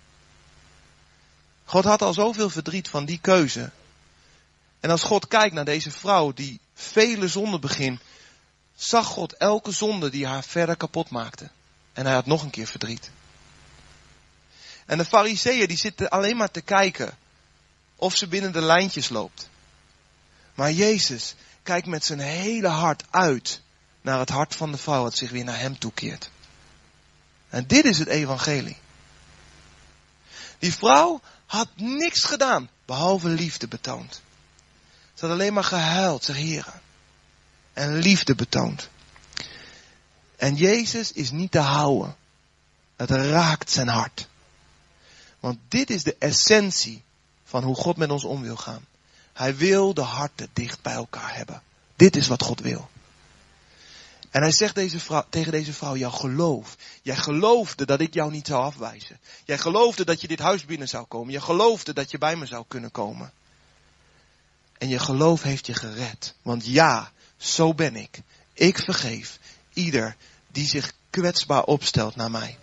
God 1.63 1.83
had 1.83 2.01
al 2.01 2.13
zoveel 2.13 2.49
verdriet 2.49 2.89
van 2.89 3.05
die 3.05 3.19
keuze. 3.21 3.71
En 4.79 4.89
als 4.89 5.03
God 5.03 5.27
kijkt 5.27 5.55
naar 5.55 5.65
deze 5.65 5.91
vrouw 5.91 6.33
die 6.33 6.59
vele 6.73 7.27
zonden 7.27 7.61
begint, 7.61 8.01
zag 8.75 9.05
God 9.05 9.33
elke 9.33 9.71
zonde 9.71 10.09
die 10.09 10.27
haar 10.27 10.43
verder 10.43 10.75
kapot 10.75 11.09
maakte. 11.09 11.49
En 11.93 12.05
hij 12.05 12.13
had 12.13 12.25
nog 12.25 12.43
een 12.43 12.49
keer 12.49 12.67
verdriet. 12.67 13.11
En 14.89 14.97
de 14.97 15.05
fariseeën 15.05 15.67
die 15.67 15.77
zitten 15.77 16.09
alleen 16.09 16.37
maar 16.37 16.51
te 16.51 16.61
kijken 16.61 17.17
of 17.95 18.15
ze 18.15 18.27
binnen 18.27 18.51
de 18.51 18.61
lijntjes 18.61 19.09
loopt. 19.09 19.49
Maar 20.53 20.71
Jezus 20.71 21.35
kijkt 21.63 21.87
met 21.87 22.05
zijn 22.05 22.19
hele 22.19 22.67
hart 22.67 23.03
uit 23.09 23.61
naar 24.01 24.19
het 24.19 24.29
hart 24.29 24.55
van 24.55 24.71
de 24.71 24.77
vrouw 24.77 25.03
dat 25.03 25.17
zich 25.17 25.29
weer 25.29 25.43
naar 25.43 25.59
hem 25.59 25.77
toekeert. 25.77 26.29
En 27.49 27.67
dit 27.67 27.85
is 27.85 27.99
het 27.99 28.07
evangelie. 28.07 28.77
Die 30.59 30.73
vrouw 30.73 31.21
had 31.45 31.69
niks 31.75 32.23
gedaan 32.23 32.69
behalve 32.85 33.27
liefde 33.27 33.67
betoond. 33.67 34.21
Ze 35.13 35.25
had 35.25 35.33
alleen 35.33 35.53
maar 35.53 35.63
gehuild, 35.63 36.23
zeg 36.23 36.35
heren. 36.35 36.81
En 37.73 37.95
liefde 37.95 38.35
betoond. 38.35 38.89
En 40.35 40.55
Jezus 40.55 41.11
is 41.11 41.31
niet 41.31 41.51
te 41.51 41.59
houden. 41.59 42.15
Het 42.95 43.09
raakt 43.09 43.71
zijn 43.71 43.87
hart. 43.87 44.27
Want 45.39 45.57
dit 45.67 45.89
is 45.89 46.03
de 46.03 46.15
essentie 46.19 47.03
van 47.43 47.63
hoe 47.63 47.75
God 47.75 47.97
met 47.97 48.11
ons 48.11 48.23
om 48.23 48.41
wil 48.41 48.57
gaan. 48.57 48.85
Hij 49.33 49.55
wil 49.55 49.93
de 49.93 50.01
harten 50.01 50.49
dicht 50.53 50.81
bij 50.81 50.93
elkaar 50.93 51.35
hebben. 51.35 51.61
Dit 51.95 52.15
is 52.15 52.27
wat 52.27 52.43
God 52.43 52.59
wil. 52.59 52.89
En 54.29 54.41
hij 54.41 54.51
zegt 54.51 54.75
deze 54.75 54.99
vrouw, 54.99 55.25
tegen 55.29 55.51
deze 55.51 55.73
vrouw, 55.73 55.95
jouw 55.95 56.09
geloof. 56.09 56.77
Jij 57.01 57.15
geloofde 57.15 57.85
dat 57.85 57.99
ik 57.99 58.13
jou 58.13 58.31
niet 58.31 58.47
zou 58.47 58.63
afwijzen. 58.63 59.19
Jij 59.45 59.57
geloofde 59.57 60.05
dat 60.05 60.21
je 60.21 60.27
dit 60.27 60.39
huis 60.39 60.65
binnen 60.65 60.87
zou 60.87 61.05
komen. 61.05 61.33
Je 61.33 61.41
geloofde 61.41 61.93
dat 61.93 62.11
je 62.11 62.17
bij 62.17 62.35
me 62.35 62.45
zou 62.45 62.65
kunnen 62.67 62.91
komen. 62.91 63.31
En 64.77 64.87
je 64.87 64.99
geloof 64.99 65.41
heeft 65.41 65.65
je 65.65 65.73
gered. 65.73 66.35
Want 66.41 66.65
ja, 66.65 67.11
zo 67.37 67.73
ben 67.73 67.95
ik. 67.95 68.21
Ik 68.53 68.77
vergeef 68.79 69.39
ieder 69.73 70.15
die 70.51 70.67
zich 70.67 70.93
kwetsbaar 71.09 71.63
opstelt 71.63 72.15
naar 72.15 72.31
mij. 72.31 72.57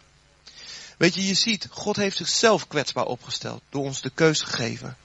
Weet 0.96 1.14
je, 1.14 1.26
je 1.26 1.34
ziet, 1.34 1.68
God 1.70 1.96
heeft 1.96 2.16
zichzelf 2.16 2.68
kwetsbaar 2.68 3.04
opgesteld 3.04 3.62
door 3.68 3.84
ons 3.84 4.00
de 4.00 4.10
keus 4.10 4.40
gegeven. 4.40 4.96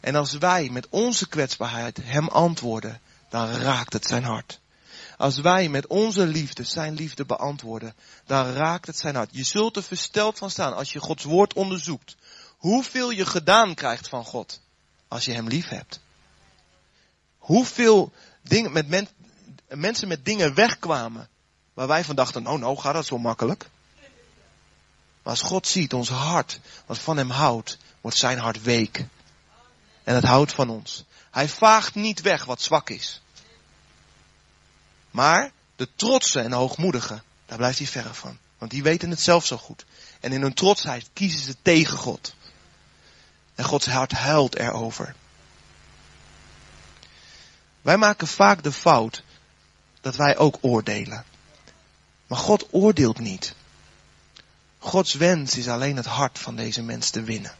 En 0.00 0.14
als 0.14 0.32
wij 0.32 0.68
met 0.68 0.86
onze 0.88 1.28
kwetsbaarheid 1.28 1.96
Hem 2.02 2.28
antwoorden, 2.28 3.00
dan 3.28 3.50
raakt 3.50 3.92
het 3.92 4.06
zijn 4.06 4.24
hart. 4.24 4.60
Als 5.16 5.38
wij 5.38 5.68
met 5.68 5.86
onze 5.86 6.26
liefde 6.26 6.64
zijn 6.64 6.94
liefde 6.94 7.24
beantwoorden, 7.24 7.94
dan 8.26 8.52
raakt 8.52 8.86
het 8.86 8.98
zijn 8.98 9.14
hart. 9.14 9.30
Je 9.32 9.44
zult 9.44 9.76
er 9.76 9.82
versteld 9.82 10.38
van 10.38 10.50
staan 10.50 10.74
als 10.74 10.92
je 10.92 11.00
Gods 11.00 11.24
woord 11.24 11.54
onderzoekt. 11.54 12.16
Hoeveel 12.56 13.10
je 13.10 13.26
gedaan 13.26 13.74
krijgt 13.74 14.08
van 14.08 14.24
God 14.24 14.60
als 15.08 15.24
je 15.24 15.32
Hem 15.32 15.48
lief 15.48 15.68
hebt. 15.68 16.00
Hoeveel 17.38 18.12
dingen 18.42 18.72
met 18.72 18.88
men, 18.88 19.08
en 19.68 19.80
mensen 19.80 20.08
met 20.08 20.24
dingen 20.24 20.54
wegkwamen. 20.54 21.28
Waar 21.74 21.86
wij 21.86 22.04
van 22.04 22.16
dachten, 22.16 22.42
nou 22.42 22.58
nou 22.58 22.76
gaat 22.76 22.94
dat 22.94 23.06
zo 23.06 23.18
makkelijk. 23.18 23.68
Maar 25.24 25.32
als 25.32 25.42
God 25.42 25.66
ziet 25.66 25.92
ons 25.92 26.08
hart, 26.08 26.60
wat 26.86 26.98
van 26.98 27.16
hem 27.16 27.30
houdt, 27.30 27.78
wordt 28.00 28.16
zijn 28.16 28.38
hart 28.38 28.62
week. 28.62 29.04
En 30.02 30.14
het 30.14 30.24
houdt 30.24 30.52
van 30.52 30.70
ons. 30.70 31.04
Hij 31.30 31.48
vaagt 31.48 31.94
niet 31.94 32.20
weg 32.20 32.44
wat 32.44 32.62
zwak 32.62 32.90
is. 32.90 33.20
Maar 35.10 35.50
de 35.76 35.88
trotse 35.96 36.40
en 36.40 36.52
hoogmoedige, 36.52 37.22
daar 37.46 37.56
blijft 37.58 37.78
hij 37.78 37.86
verre 37.86 38.14
van. 38.14 38.38
Want 38.58 38.70
die 38.70 38.82
weten 38.82 39.10
het 39.10 39.20
zelf 39.20 39.46
zo 39.46 39.56
goed. 39.56 39.84
En 40.20 40.32
in 40.32 40.42
hun 40.42 40.54
trotsheid 40.54 41.10
kiezen 41.12 41.40
ze 41.40 41.56
tegen 41.62 41.98
God. 41.98 42.34
En 43.54 43.64
Gods 43.64 43.86
hart 43.86 44.12
huilt 44.12 44.56
erover. 44.56 45.14
Wij 47.82 47.96
maken 47.96 48.26
vaak 48.26 48.62
de 48.62 48.72
fout 48.72 49.22
dat 50.00 50.16
wij 50.16 50.36
ook 50.36 50.58
oordelen. 50.60 51.24
Maar 52.26 52.38
God 52.38 52.66
oordeelt 52.70 53.18
niet. 53.18 53.54
Gods 54.84 55.14
wens 55.14 55.56
is 55.56 55.68
alleen 55.68 55.96
het 55.96 56.06
hart 56.06 56.38
van 56.38 56.56
deze 56.56 56.82
mens 56.82 57.10
te 57.10 57.22
winnen. 57.22 57.54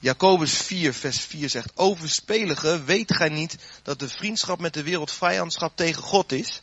Jacobus 0.00 0.56
4, 0.56 0.94
vers 0.94 1.20
4 1.20 1.50
zegt, 1.50 1.72
overspelige, 1.74 2.84
weet 2.84 3.14
gij 3.14 3.28
niet 3.28 3.56
dat 3.82 3.98
de 3.98 4.08
vriendschap 4.08 4.60
met 4.60 4.74
de 4.74 4.82
wereld 4.82 5.12
vijandschap 5.12 5.76
tegen 5.76 6.02
God 6.02 6.32
is? 6.32 6.62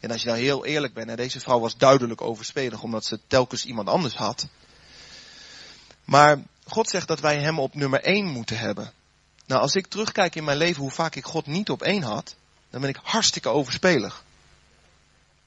En 0.00 0.10
als 0.10 0.22
je 0.22 0.28
nou 0.28 0.40
heel 0.40 0.64
eerlijk 0.64 0.94
bent, 0.94 1.16
deze 1.16 1.40
vrouw 1.40 1.60
was 1.60 1.76
duidelijk 1.76 2.20
overspelig, 2.20 2.82
omdat 2.82 3.04
ze 3.04 3.20
telkens 3.26 3.64
iemand 3.64 3.88
anders 3.88 4.14
had. 4.14 4.46
Maar 6.04 6.42
God 6.64 6.88
zegt 6.88 7.08
dat 7.08 7.20
wij 7.20 7.40
hem 7.40 7.58
op 7.58 7.74
nummer 7.74 8.02
1 8.02 8.26
moeten 8.26 8.58
hebben. 8.58 8.92
Nou, 9.46 9.60
als 9.60 9.74
ik 9.74 9.86
terugkijk 9.86 10.34
in 10.34 10.44
mijn 10.44 10.58
leven 10.58 10.82
hoe 10.82 10.90
vaak 10.90 11.14
ik 11.14 11.24
God 11.24 11.46
niet 11.46 11.70
op 11.70 11.82
één 11.82 12.02
had, 12.02 12.34
dan 12.70 12.80
ben 12.80 12.90
ik 12.90 13.00
hartstikke 13.02 13.48
overspelig. 13.48 14.24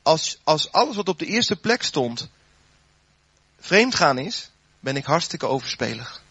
Als, 0.02 0.40
als 0.44 0.72
alles 0.72 0.96
wat 0.96 1.10
op 1.10 1.20
de 1.20 1.26
eerste 1.26 1.56
plek 1.56 1.84
stond 1.84 2.30
vreemd 3.64 3.96
gaan 3.96 4.18
is, 4.18 4.50
ben 4.80 4.96
ik 4.96 5.06
hartstikke 5.06 5.46
overspelig. 5.46 6.22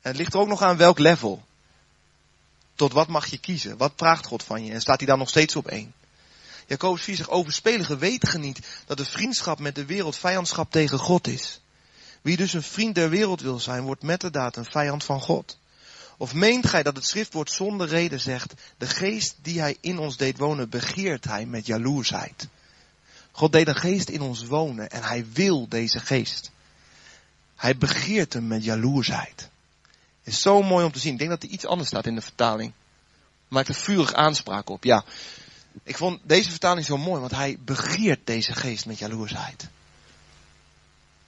En 0.00 0.10
het 0.10 0.16
ligt 0.16 0.34
er 0.34 0.40
ook 0.40 0.48
nog 0.48 0.62
aan 0.62 0.76
welk 0.76 0.98
level. 0.98 1.44
Tot 2.74 2.92
wat 2.92 3.08
mag 3.08 3.26
je 3.26 3.38
kiezen? 3.38 3.76
Wat 3.76 3.92
vraagt 3.96 4.26
God 4.26 4.42
van 4.42 4.64
je? 4.64 4.72
En 4.72 4.80
staat 4.80 4.98
hij 4.98 5.06
dan 5.06 5.18
nog 5.18 5.28
steeds 5.28 5.56
op 5.56 5.66
één? 5.66 5.92
Jacobus 6.66 7.02
4 7.02 7.16
zegt, 7.16 7.28
overspeligen 7.28 7.98
weten 7.98 8.40
niet 8.40 8.66
dat 8.86 8.96
de 8.96 9.04
vriendschap 9.04 9.58
met 9.58 9.74
de 9.74 9.84
wereld 9.84 10.16
vijandschap 10.16 10.70
tegen 10.70 10.98
God 10.98 11.26
is. 11.26 11.60
Wie 12.22 12.36
dus 12.36 12.52
een 12.52 12.62
vriend 12.62 12.94
der 12.94 13.10
wereld 13.10 13.40
wil 13.40 13.60
zijn, 13.60 13.82
wordt 13.82 14.02
met 14.02 14.20
de 14.20 14.30
daad 14.30 14.56
een 14.56 14.64
vijand 14.64 15.04
van 15.04 15.20
God. 15.20 15.58
Of 16.16 16.34
meent 16.34 16.66
gij 16.66 16.82
dat 16.82 16.96
het 16.96 17.06
schriftwoord 17.06 17.50
zonder 17.50 17.88
reden 17.88 18.20
zegt, 18.20 18.54
de 18.78 18.86
geest 18.86 19.36
die 19.42 19.60
hij 19.60 19.76
in 19.80 19.98
ons 19.98 20.16
deed 20.16 20.38
wonen, 20.38 20.68
begeert 20.68 21.24
hij 21.24 21.46
met 21.46 21.66
jaloersheid. 21.66 22.48
God 23.36 23.52
deed 23.52 23.68
een 23.68 23.76
geest 23.76 24.08
in 24.08 24.20
ons 24.20 24.44
wonen 24.44 24.90
en 24.90 25.02
hij 25.02 25.26
wil 25.32 25.68
deze 25.68 26.00
geest. 26.00 26.50
Hij 27.56 27.76
begeert 27.76 28.32
hem 28.32 28.46
met 28.46 28.64
jaloersheid. 28.64 29.48
Is 30.22 30.40
zo 30.40 30.62
mooi 30.62 30.84
om 30.84 30.92
te 30.92 30.98
zien. 30.98 31.12
Ik 31.12 31.18
denk 31.18 31.30
dat 31.30 31.42
er 31.42 31.48
iets 31.48 31.66
anders 31.66 31.88
staat 31.88 32.06
in 32.06 32.14
de 32.14 32.20
vertaling. 32.20 32.72
Maakt 33.48 33.68
er 33.68 33.74
vurig 33.74 34.12
aanspraak 34.12 34.70
op. 34.70 34.84
Ja, 34.84 35.04
ik 35.82 35.96
vond 35.96 36.20
deze 36.22 36.50
vertaling 36.50 36.86
zo 36.86 36.96
mooi, 36.96 37.20
want 37.20 37.32
hij 37.32 37.58
begeert 37.60 38.26
deze 38.26 38.54
geest 38.54 38.86
met 38.86 38.98
jaloersheid. 38.98 39.68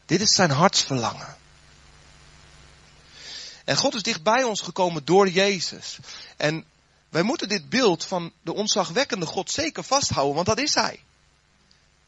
Dit 0.04 0.20
is 0.20 0.34
zijn 0.34 0.50
hartsverlangen. 0.50 1.36
En 3.64 3.76
God 3.76 3.94
is 3.94 4.02
dicht 4.02 4.22
bij 4.22 4.42
ons 4.42 4.60
gekomen 4.60 5.04
door 5.04 5.28
Jezus. 5.28 5.98
En 6.36 6.64
wij 7.08 7.22
moeten 7.22 7.48
dit 7.48 7.68
beeld 7.68 8.04
van 8.04 8.32
de 8.42 8.54
onzagwekkende 8.54 9.26
God 9.26 9.50
zeker 9.50 9.84
vasthouden, 9.84 10.34
want 10.34 10.46
dat 10.46 10.58
is 10.58 10.74
Hij. 10.74 11.00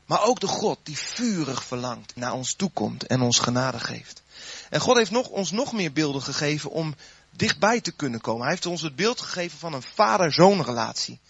Maar 0.09 0.23
ook 0.23 0.41
de 0.41 0.47
God 0.47 0.79
die 0.83 0.99
vurig 0.99 1.65
verlangt 1.65 2.17
naar 2.17 2.33
ons 2.33 2.55
toekomt 2.55 3.07
en 3.07 3.21
ons 3.21 3.39
genade 3.39 3.81
geeft. 3.81 4.23
En 4.71 4.81
God 4.81 4.97
heeft 4.97 5.11
nog, 5.11 5.29
ons 5.29 5.51
nog 5.51 5.73
meer 5.73 5.93
beelden 5.93 6.23
gegeven 6.23 6.71
om 6.71 6.95
dichtbij 7.31 7.81
te 7.81 7.93
kunnen 7.93 8.21
komen. 8.21 8.43
Hij 8.43 8.51
heeft 8.51 8.67
ons 8.67 8.83
het 8.83 8.97
beeld 8.97 9.21
gegeven 9.21 9.59
van 9.59 9.73
een 9.73 9.83
vader-zoon 9.83 10.63
relatie. 10.63 11.21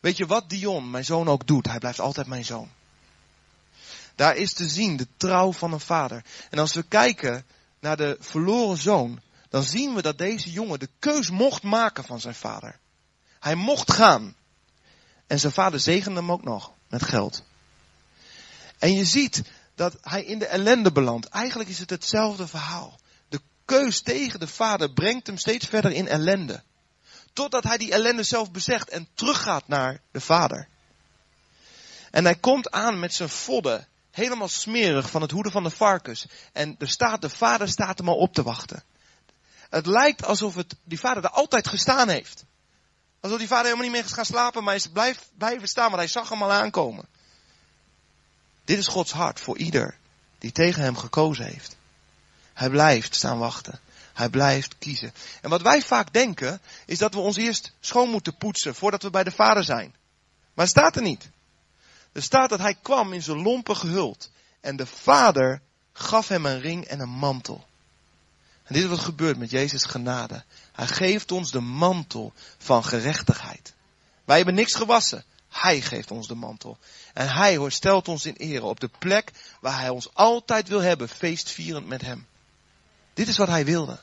Weet 0.00 0.16
je 0.16 0.26
wat 0.26 0.50
Dion, 0.50 0.90
mijn 0.90 1.04
zoon, 1.04 1.28
ook 1.28 1.46
doet? 1.46 1.66
Hij 1.66 1.78
blijft 1.78 2.00
altijd 2.00 2.26
mijn 2.26 2.44
zoon. 2.44 2.70
Daar 4.14 4.36
is 4.36 4.52
te 4.52 4.68
zien 4.68 4.96
de 4.96 5.06
trouw 5.16 5.52
van 5.52 5.72
een 5.72 5.80
vader. 5.80 6.24
En 6.50 6.58
als 6.58 6.74
we 6.74 6.82
kijken 6.82 7.46
naar 7.80 7.96
de 7.96 8.16
verloren 8.20 8.78
zoon, 8.78 9.20
dan 9.48 9.62
zien 9.62 9.94
we 9.94 10.02
dat 10.02 10.18
deze 10.18 10.50
jongen 10.50 10.78
de 10.78 10.88
keus 10.98 11.30
mocht 11.30 11.62
maken 11.62 12.04
van 12.04 12.20
zijn 12.20 12.34
vader. 12.34 12.78
Hij 13.40 13.54
mocht 13.54 13.92
gaan. 13.92 14.34
En 15.26 15.38
zijn 15.38 15.52
vader 15.52 15.80
zegende 15.80 16.20
hem 16.20 16.32
ook 16.32 16.44
nog 16.44 16.72
met 16.88 17.02
geld. 17.02 17.46
En 18.78 18.92
je 18.92 19.04
ziet 19.04 19.42
dat 19.74 19.96
hij 20.00 20.24
in 20.24 20.38
de 20.38 20.46
ellende 20.46 20.92
belandt. 20.92 21.28
Eigenlijk 21.28 21.68
is 21.70 21.78
het 21.78 21.90
hetzelfde 21.90 22.46
verhaal. 22.46 23.00
De 23.28 23.40
keus 23.64 24.02
tegen 24.02 24.40
de 24.40 24.46
vader 24.46 24.92
brengt 24.92 25.26
hem 25.26 25.38
steeds 25.38 25.66
verder 25.66 25.92
in 25.92 26.08
ellende. 26.08 26.62
Totdat 27.32 27.64
hij 27.64 27.78
die 27.78 27.92
ellende 27.92 28.22
zelf 28.22 28.50
bezegt 28.50 28.88
en 28.88 29.08
teruggaat 29.14 29.68
naar 29.68 30.00
de 30.10 30.20
vader. 30.20 30.68
En 32.10 32.24
hij 32.24 32.34
komt 32.34 32.70
aan 32.70 32.98
met 32.98 33.14
zijn 33.14 33.28
vodden, 33.28 33.86
helemaal 34.10 34.48
smerig 34.48 35.10
van 35.10 35.22
het 35.22 35.30
hoeden 35.30 35.52
van 35.52 35.62
de 35.62 35.70
varkens. 35.70 36.26
En 36.52 36.74
er 36.78 36.88
staat, 36.88 37.22
de 37.22 37.30
vader 37.30 37.68
staat 37.68 37.98
hem 37.98 38.08
al 38.08 38.16
op 38.16 38.34
te 38.34 38.42
wachten. 38.42 38.82
Het 39.70 39.86
lijkt 39.86 40.24
alsof 40.24 40.54
het, 40.54 40.76
die 40.84 41.00
vader 41.00 41.24
er 41.24 41.30
altijd 41.30 41.68
gestaan 41.68 42.08
heeft. 42.08 42.44
Alsof 43.20 43.38
die 43.38 43.48
vader 43.48 43.64
helemaal 43.64 43.84
niet 43.84 43.94
meer 43.94 44.04
is 44.04 44.12
gaan 44.12 44.24
slapen, 44.24 44.64
maar 44.64 44.74
hij 44.74 44.90
blijft 44.92 45.30
blijven 45.38 45.68
staan, 45.68 45.86
want 45.86 45.96
hij 45.96 46.08
zag 46.08 46.28
hem 46.28 46.42
al 46.42 46.52
aankomen. 46.52 47.08
Dit 48.68 48.78
is 48.78 48.86
Gods 48.86 49.12
hart 49.12 49.40
voor 49.40 49.58
ieder 49.58 49.96
die 50.38 50.52
tegen 50.52 50.82
hem 50.82 50.96
gekozen 50.96 51.44
heeft. 51.44 51.76
Hij 52.54 52.70
blijft 52.70 53.14
staan 53.14 53.38
wachten. 53.38 53.80
Hij 54.14 54.28
blijft 54.28 54.78
kiezen. 54.78 55.12
En 55.40 55.50
wat 55.50 55.62
wij 55.62 55.82
vaak 55.82 56.12
denken, 56.12 56.60
is 56.86 56.98
dat 56.98 57.14
we 57.14 57.20
ons 57.20 57.36
eerst 57.36 57.72
schoon 57.80 58.10
moeten 58.10 58.36
poetsen 58.36 58.74
voordat 58.74 59.02
we 59.02 59.10
bij 59.10 59.24
de 59.24 59.30
vader 59.30 59.64
zijn. 59.64 59.94
Maar 60.54 60.64
het 60.64 60.76
staat 60.76 60.96
er 60.96 61.02
niet. 61.02 61.30
Er 62.12 62.22
staat 62.22 62.50
dat 62.50 62.58
hij 62.58 62.74
kwam 62.82 63.12
in 63.12 63.22
zijn 63.22 63.42
lompen 63.42 63.76
gehuld. 63.76 64.30
En 64.60 64.76
de 64.76 64.86
vader 64.86 65.60
gaf 65.92 66.28
hem 66.28 66.46
een 66.46 66.60
ring 66.60 66.84
en 66.84 67.00
een 67.00 67.08
mantel. 67.08 67.66
En 68.64 68.74
dit 68.74 68.82
is 68.82 68.88
wat 68.88 68.98
gebeurt 68.98 69.38
met 69.38 69.50
Jezus 69.50 69.84
genade. 69.84 70.44
Hij 70.72 70.86
geeft 70.86 71.32
ons 71.32 71.50
de 71.50 71.60
mantel 71.60 72.32
van 72.58 72.84
gerechtigheid. 72.84 73.74
Wij 74.24 74.36
hebben 74.36 74.54
niks 74.54 74.74
gewassen. 74.74 75.24
Hij 75.48 75.80
geeft 75.80 76.10
ons 76.10 76.28
de 76.28 76.34
mantel. 76.34 76.78
En 77.14 77.28
hij 77.28 77.70
stelt 77.70 78.08
ons 78.08 78.26
in 78.26 78.36
ere 78.36 78.64
op 78.64 78.80
de 78.80 78.90
plek 78.98 79.32
waar 79.60 79.80
hij 79.80 79.88
ons 79.88 80.14
altijd 80.14 80.68
wil 80.68 80.80
hebben, 80.80 81.08
feestvierend 81.08 81.86
met 81.86 82.02
hem. 82.02 82.26
Dit 83.14 83.28
is 83.28 83.36
wat 83.36 83.48
hij 83.48 83.64
wilde. 83.64 84.00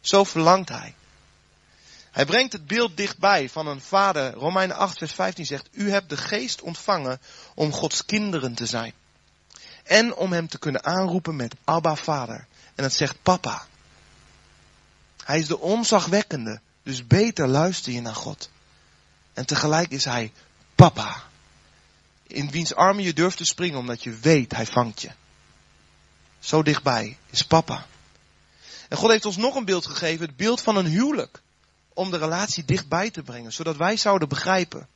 Zo 0.00 0.24
verlangt 0.24 0.68
hij. 0.68 0.94
Hij 2.10 2.24
brengt 2.24 2.52
het 2.52 2.66
beeld 2.66 2.96
dichtbij 2.96 3.48
van 3.48 3.66
een 3.66 3.80
vader. 3.80 4.32
Romeinen 4.32 4.76
8, 4.76 4.98
vers 4.98 5.12
15 5.12 5.46
zegt, 5.46 5.68
u 5.70 5.90
hebt 5.90 6.08
de 6.08 6.16
geest 6.16 6.60
ontvangen 6.60 7.20
om 7.54 7.72
Gods 7.72 8.04
kinderen 8.04 8.54
te 8.54 8.66
zijn. 8.66 8.92
En 9.82 10.14
om 10.14 10.32
hem 10.32 10.48
te 10.48 10.58
kunnen 10.58 10.84
aanroepen 10.84 11.36
met 11.36 11.54
Abba 11.64 11.96
vader. 11.96 12.46
En 12.74 12.84
het 12.84 12.92
zegt 12.92 13.22
papa. 13.22 13.66
Hij 15.24 15.38
is 15.38 15.46
de 15.46 15.58
onzagwekkende, 15.58 16.60
dus 16.82 17.06
beter 17.06 17.46
luister 17.48 17.92
je 17.92 18.00
naar 18.00 18.14
God. 18.14 18.50
En 19.32 19.46
tegelijk 19.46 19.90
is 19.90 20.04
hij 20.04 20.32
papa. 20.76 21.22
In 22.26 22.50
wiens 22.50 22.74
armen 22.74 23.04
je 23.04 23.12
durft 23.12 23.36
te 23.36 23.44
springen 23.44 23.78
omdat 23.78 24.02
je 24.02 24.16
weet, 24.16 24.52
hij 24.52 24.66
vangt 24.66 25.00
je. 25.00 25.10
Zo 26.38 26.62
dichtbij 26.62 27.18
is 27.30 27.42
papa. 27.42 27.86
En 28.88 28.96
God 28.96 29.10
heeft 29.10 29.24
ons 29.24 29.36
nog 29.36 29.54
een 29.54 29.64
beeld 29.64 29.86
gegeven, 29.86 30.26
het 30.26 30.36
beeld 30.36 30.60
van 30.60 30.76
een 30.76 30.86
huwelijk. 30.86 31.42
Om 31.94 32.10
de 32.10 32.18
relatie 32.18 32.64
dichtbij 32.64 33.10
te 33.10 33.22
brengen, 33.22 33.52
zodat 33.52 33.76
wij 33.76 33.96
zouden 33.96 34.28
begrijpen. 34.28 34.88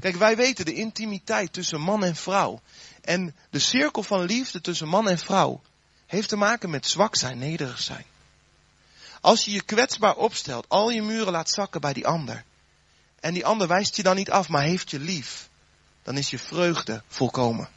Kijk, 0.00 0.16
wij 0.16 0.36
weten 0.36 0.64
de 0.64 0.74
intimiteit 0.74 1.52
tussen 1.52 1.80
man 1.80 2.04
en 2.04 2.16
vrouw. 2.16 2.60
En 3.00 3.36
de 3.50 3.58
cirkel 3.58 4.02
van 4.02 4.22
liefde 4.22 4.60
tussen 4.60 4.88
man 4.88 5.08
en 5.08 5.18
vrouw 5.18 5.62
heeft 6.06 6.28
te 6.28 6.36
maken 6.36 6.70
met 6.70 6.86
zwak 6.86 7.16
zijn, 7.16 7.38
nederig 7.38 7.80
zijn. 7.80 8.04
Als 9.20 9.44
je 9.44 9.50
je 9.50 9.62
kwetsbaar 9.62 10.16
opstelt, 10.16 10.68
al 10.68 10.90
je 10.90 11.02
muren 11.02 11.32
laat 11.32 11.50
zakken 11.50 11.80
bij 11.80 11.92
die 11.92 12.06
ander. 12.06 12.44
En 13.20 13.34
die 13.34 13.46
ander 13.46 13.68
wijst 13.68 13.96
je 13.96 14.02
dan 14.02 14.16
niet 14.16 14.30
af, 14.30 14.48
maar 14.48 14.62
heeft 14.62 14.90
je 14.90 14.98
lief. 14.98 15.48
Dan 16.02 16.16
is 16.16 16.30
je 16.30 16.38
vreugde 16.38 17.02
volkomen. 17.08 17.68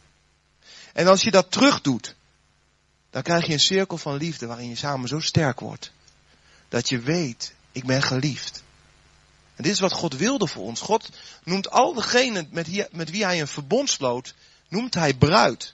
En 0.94 1.08
als 1.08 1.22
je 1.22 1.32
dat 1.32 1.52
terug 1.52 1.82
doet, 1.82 2.16
dan 3.10 3.22
krijg 3.22 3.46
je 3.46 3.54
een 3.54 3.60
cirkel 3.60 3.98
van 3.98 4.18
liefde 4.18 4.46
waarin 4.46 4.70
je 4.70 4.76
samen 4.76 5.08
zo 5.08 5.20
sterk 5.20 5.60
wordt. 5.60 5.92
Dat 6.70 6.90
je 6.90 7.00
weet, 7.00 7.54
ik 7.72 7.86
ben 7.86 8.02
geliefd. 8.02 8.64
En 9.56 9.64
dit 9.64 9.72
is 9.72 9.80
wat 9.80 9.92
God 9.92 10.16
wilde 10.16 10.48
voor 10.48 10.64
ons. 10.64 10.82
God 10.82 11.10
noemt 11.44 11.70
al 11.70 11.94
degenen 11.94 12.48
met, 12.92 13.10
wie 13.10 13.26
hij 13.26 13.40
een 13.40 13.48
verbond 13.48 13.90
sloot, 13.90 14.34
noemt 14.68 14.94
hij 14.94 15.14
bruid. 15.14 15.74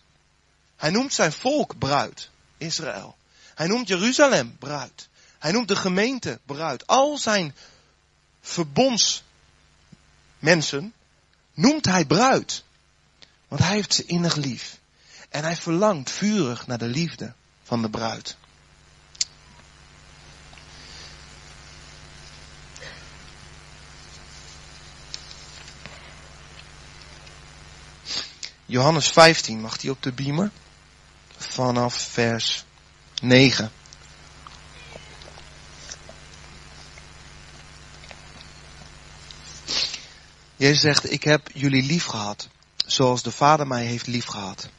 Hij 0.75 0.89
noemt 0.89 1.13
zijn 1.13 1.31
volk 1.31 1.77
bruid, 1.77 2.29
Israël. 2.57 3.15
Hij 3.55 3.67
noemt 3.67 3.87
Jeruzalem 3.87 4.57
bruid. 4.57 5.07
Hij 5.39 5.51
noemt 5.51 5.67
de 5.67 5.75
gemeente 5.75 6.39
bruid. 6.45 6.87
Al 6.87 7.17
zijn 7.17 7.55
verbonds 8.41 9.23
mensen 10.39 10.93
noemt 11.53 11.85
hij 11.85 12.05
bruid. 12.05 12.63
Want 13.47 13.61
hij 13.61 13.75
heeft 13.75 13.93
ze 13.93 14.05
innig 14.05 14.35
lief. 14.35 14.79
En 15.29 15.43
hij 15.43 15.55
verlangt 15.55 16.11
vurig 16.11 16.67
naar 16.67 16.77
de 16.77 16.87
liefde 16.87 17.33
van 17.63 17.81
de 17.81 17.89
bruid. 17.89 18.37
Johannes 28.65 29.09
15, 29.09 29.61
mag 29.61 29.77
die 29.77 29.91
op 29.91 30.03
de 30.03 30.11
beamer? 30.11 30.51
Vanaf 31.37 31.95
vers 31.95 32.65
9. 33.21 33.71
Jezus 40.59 40.81
zegt, 40.81 41.11
ik 41.11 41.23
heb 41.23 41.49
jullie 41.53 41.83
lief 41.83 42.05
gehad, 42.05 42.47
zoals 42.85 43.23
de 43.23 43.31
Vader 43.31 43.67
mij 43.67 43.85
heeft 43.85 44.07
lief 44.07 44.25
gehad. 44.25 44.69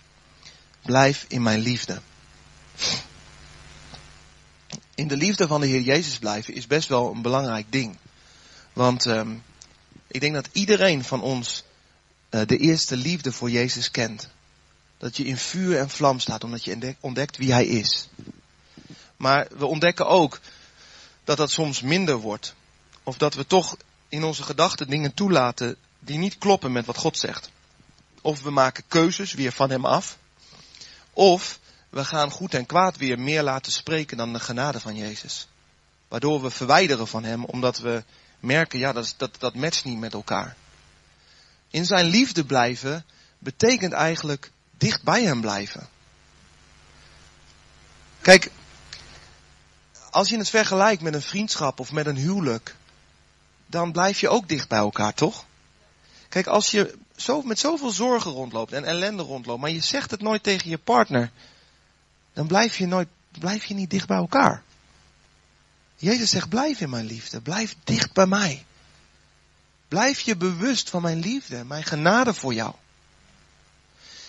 Blijf 0.82 1.24
in 1.28 1.42
mijn 1.42 1.60
liefde. 1.60 2.00
In 4.94 5.08
de 5.08 5.16
liefde 5.16 5.46
van 5.46 5.60
de 5.60 5.66
Heer 5.66 5.80
Jezus 5.80 6.18
blijven 6.18 6.54
is 6.54 6.66
best 6.66 6.88
wel 6.88 7.10
een 7.10 7.22
belangrijk 7.22 7.72
ding. 7.72 7.96
Want 8.72 9.04
um, 9.04 9.42
ik 10.06 10.20
denk 10.20 10.34
dat 10.34 10.48
iedereen 10.52 11.04
van 11.04 11.22
ons 11.22 11.64
uh, 12.30 12.40
de 12.46 12.56
eerste 12.56 12.96
liefde 12.96 13.32
voor 13.32 13.50
Jezus 13.50 13.90
kent. 13.90 14.28
Dat 14.98 15.16
je 15.16 15.24
in 15.24 15.36
vuur 15.36 15.78
en 15.78 15.90
vlam 15.90 16.18
staat 16.18 16.44
omdat 16.44 16.64
je 16.64 16.96
ontdekt 17.00 17.36
wie 17.36 17.52
Hij 17.52 17.66
is. 17.66 18.08
Maar 19.16 19.48
we 19.56 19.66
ontdekken 19.66 20.06
ook 20.06 20.40
dat 21.24 21.36
dat 21.36 21.50
soms 21.50 21.80
minder 21.80 22.16
wordt. 22.16 22.54
Of 23.02 23.16
dat 23.16 23.34
we 23.34 23.46
toch 23.46 23.76
in 24.10 24.24
onze 24.24 24.42
gedachten 24.42 24.88
dingen 24.88 25.14
toelaten 25.14 25.76
die 25.98 26.18
niet 26.18 26.38
kloppen 26.38 26.72
met 26.72 26.86
wat 26.86 26.96
God 26.96 27.18
zegt. 27.18 27.50
Of 28.20 28.42
we 28.42 28.50
maken 28.50 28.84
keuzes 28.88 29.32
weer 29.32 29.52
van 29.52 29.70
Hem 29.70 29.84
af. 29.84 30.18
Of 31.12 31.58
we 31.88 32.04
gaan 32.04 32.30
goed 32.30 32.54
en 32.54 32.66
kwaad 32.66 32.96
weer 32.96 33.18
meer 33.18 33.42
laten 33.42 33.72
spreken 33.72 34.16
dan 34.16 34.32
de 34.32 34.40
genade 34.40 34.80
van 34.80 34.96
Jezus. 34.96 35.48
Waardoor 36.08 36.42
we 36.42 36.50
verwijderen 36.50 37.08
van 37.08 37.24
Hem 37.24 37.44
omdat 37.44 37.78
we 37.78 38.04
merken, 38.40 38.78
ja 38.78 38.92
dat, 38.92 39.14
dat, 39.16 39.36
dat 39.38 39.54
matcht 39.54 39.84
niet 39.84 39.98
met 39.98 40.12
elkaar. 40.12 40.56
In 41.70 41.86
zijn 41.86 42.06
liefde 42.06 42.44
blijven 42.44 43.04
betekent 43.38 43.92
eigenlijk 43.92 44.50
dicht 44.78 45.02
bij 45.02 45.24
hem 45.24 45.40
blijven. 45.40 45.88
Kijk, 48.20 48.50
als 50.10 50.28
je 50.28 50.38
het 50.38 50.48
vergelijkt 50.48 51.02
met 51.02 51.14
een 51.14 51.22
vriendschap 51.22 51.80
of 51.80 51.92
met 51.92 52.06
een 52.06 52.16
huwelijk, 52.16 52.76
dan 53.70 53.92
blijf 53.92 54.20
je 54.20 54.28
ook 54.28 54.48
dicht 54.48 54.68
bij 54.68 54.78
elkaar, 54.78 55.14
toch? 55.14 55.44
Kijk, 56.28 56.46
als 56.46 56.70
je 56.70 56.98
zo, 57.16 57.42
met 57.42 57.58
zoveel 57.58 57.90
zorgen 57.90 58.30
rondloopt 58.30 58.72
en 58.72 58.84
ellende 58.84 59.22
rondloopt, 59.22 59.60
maar 59.60 59.70
je 59.70 59.80
zegt 59.80 60.10
het 60.10 60.22
nooit 60.22 60.42
tegen 60.42 60.70
je 60.70 60.78
partner, 60.78 61.30
dan 62.32 62.46
blijf 62.46 62.76
je, 62.76 62.86
nooit, 62.86 63.08
blijf 63.38 63.64
je 63.64 63.74
niet 63.74 63.90
dicht 63.90 64.06
bij 64.06 64.16
elkaar. 64.16 64.62
Jezus 65.96 66.30
zegt, 66.30 66.48
blijf 66.48 66.80
in 66.80 66.90
mijn 66.90 67.06
liefde, 67.06 67.40
blijf 67.40 67.76
dicht 67.84 68.12
bij 68.12 68.26
mij. 68.26 68.64
Blijf 69.88 70.20
je 70.20 70.36
bewust 70.36 70.90
van 70.90 71.02
mijn 71.02 71.18
liefde, 71.18 71.64
mijn 71.64 71.84
genade 71.84 72.34
voor 72.34 72.54
jou. 72.54 72.74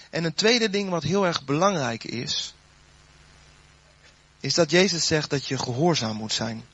En 0.09 0.23
een 0.23 0.33
tweede 0.33 0.69
ding 0.69 0.89
wat 0.89 1.03
heel 1.03 1.25
erg 1.25 1.45
belangrijk 1.45 2.03
is, 2.03 2.53
is 4.39 4.53
dat 4.53 4.71
Jezus 4.71 5.07
zegt 5.07 5.29
dat 5.29 5.47
je 5.47 5.57
gehoorzaam 5.57 6.15
moet 6.15 6.33
zijn. 6.33 6.65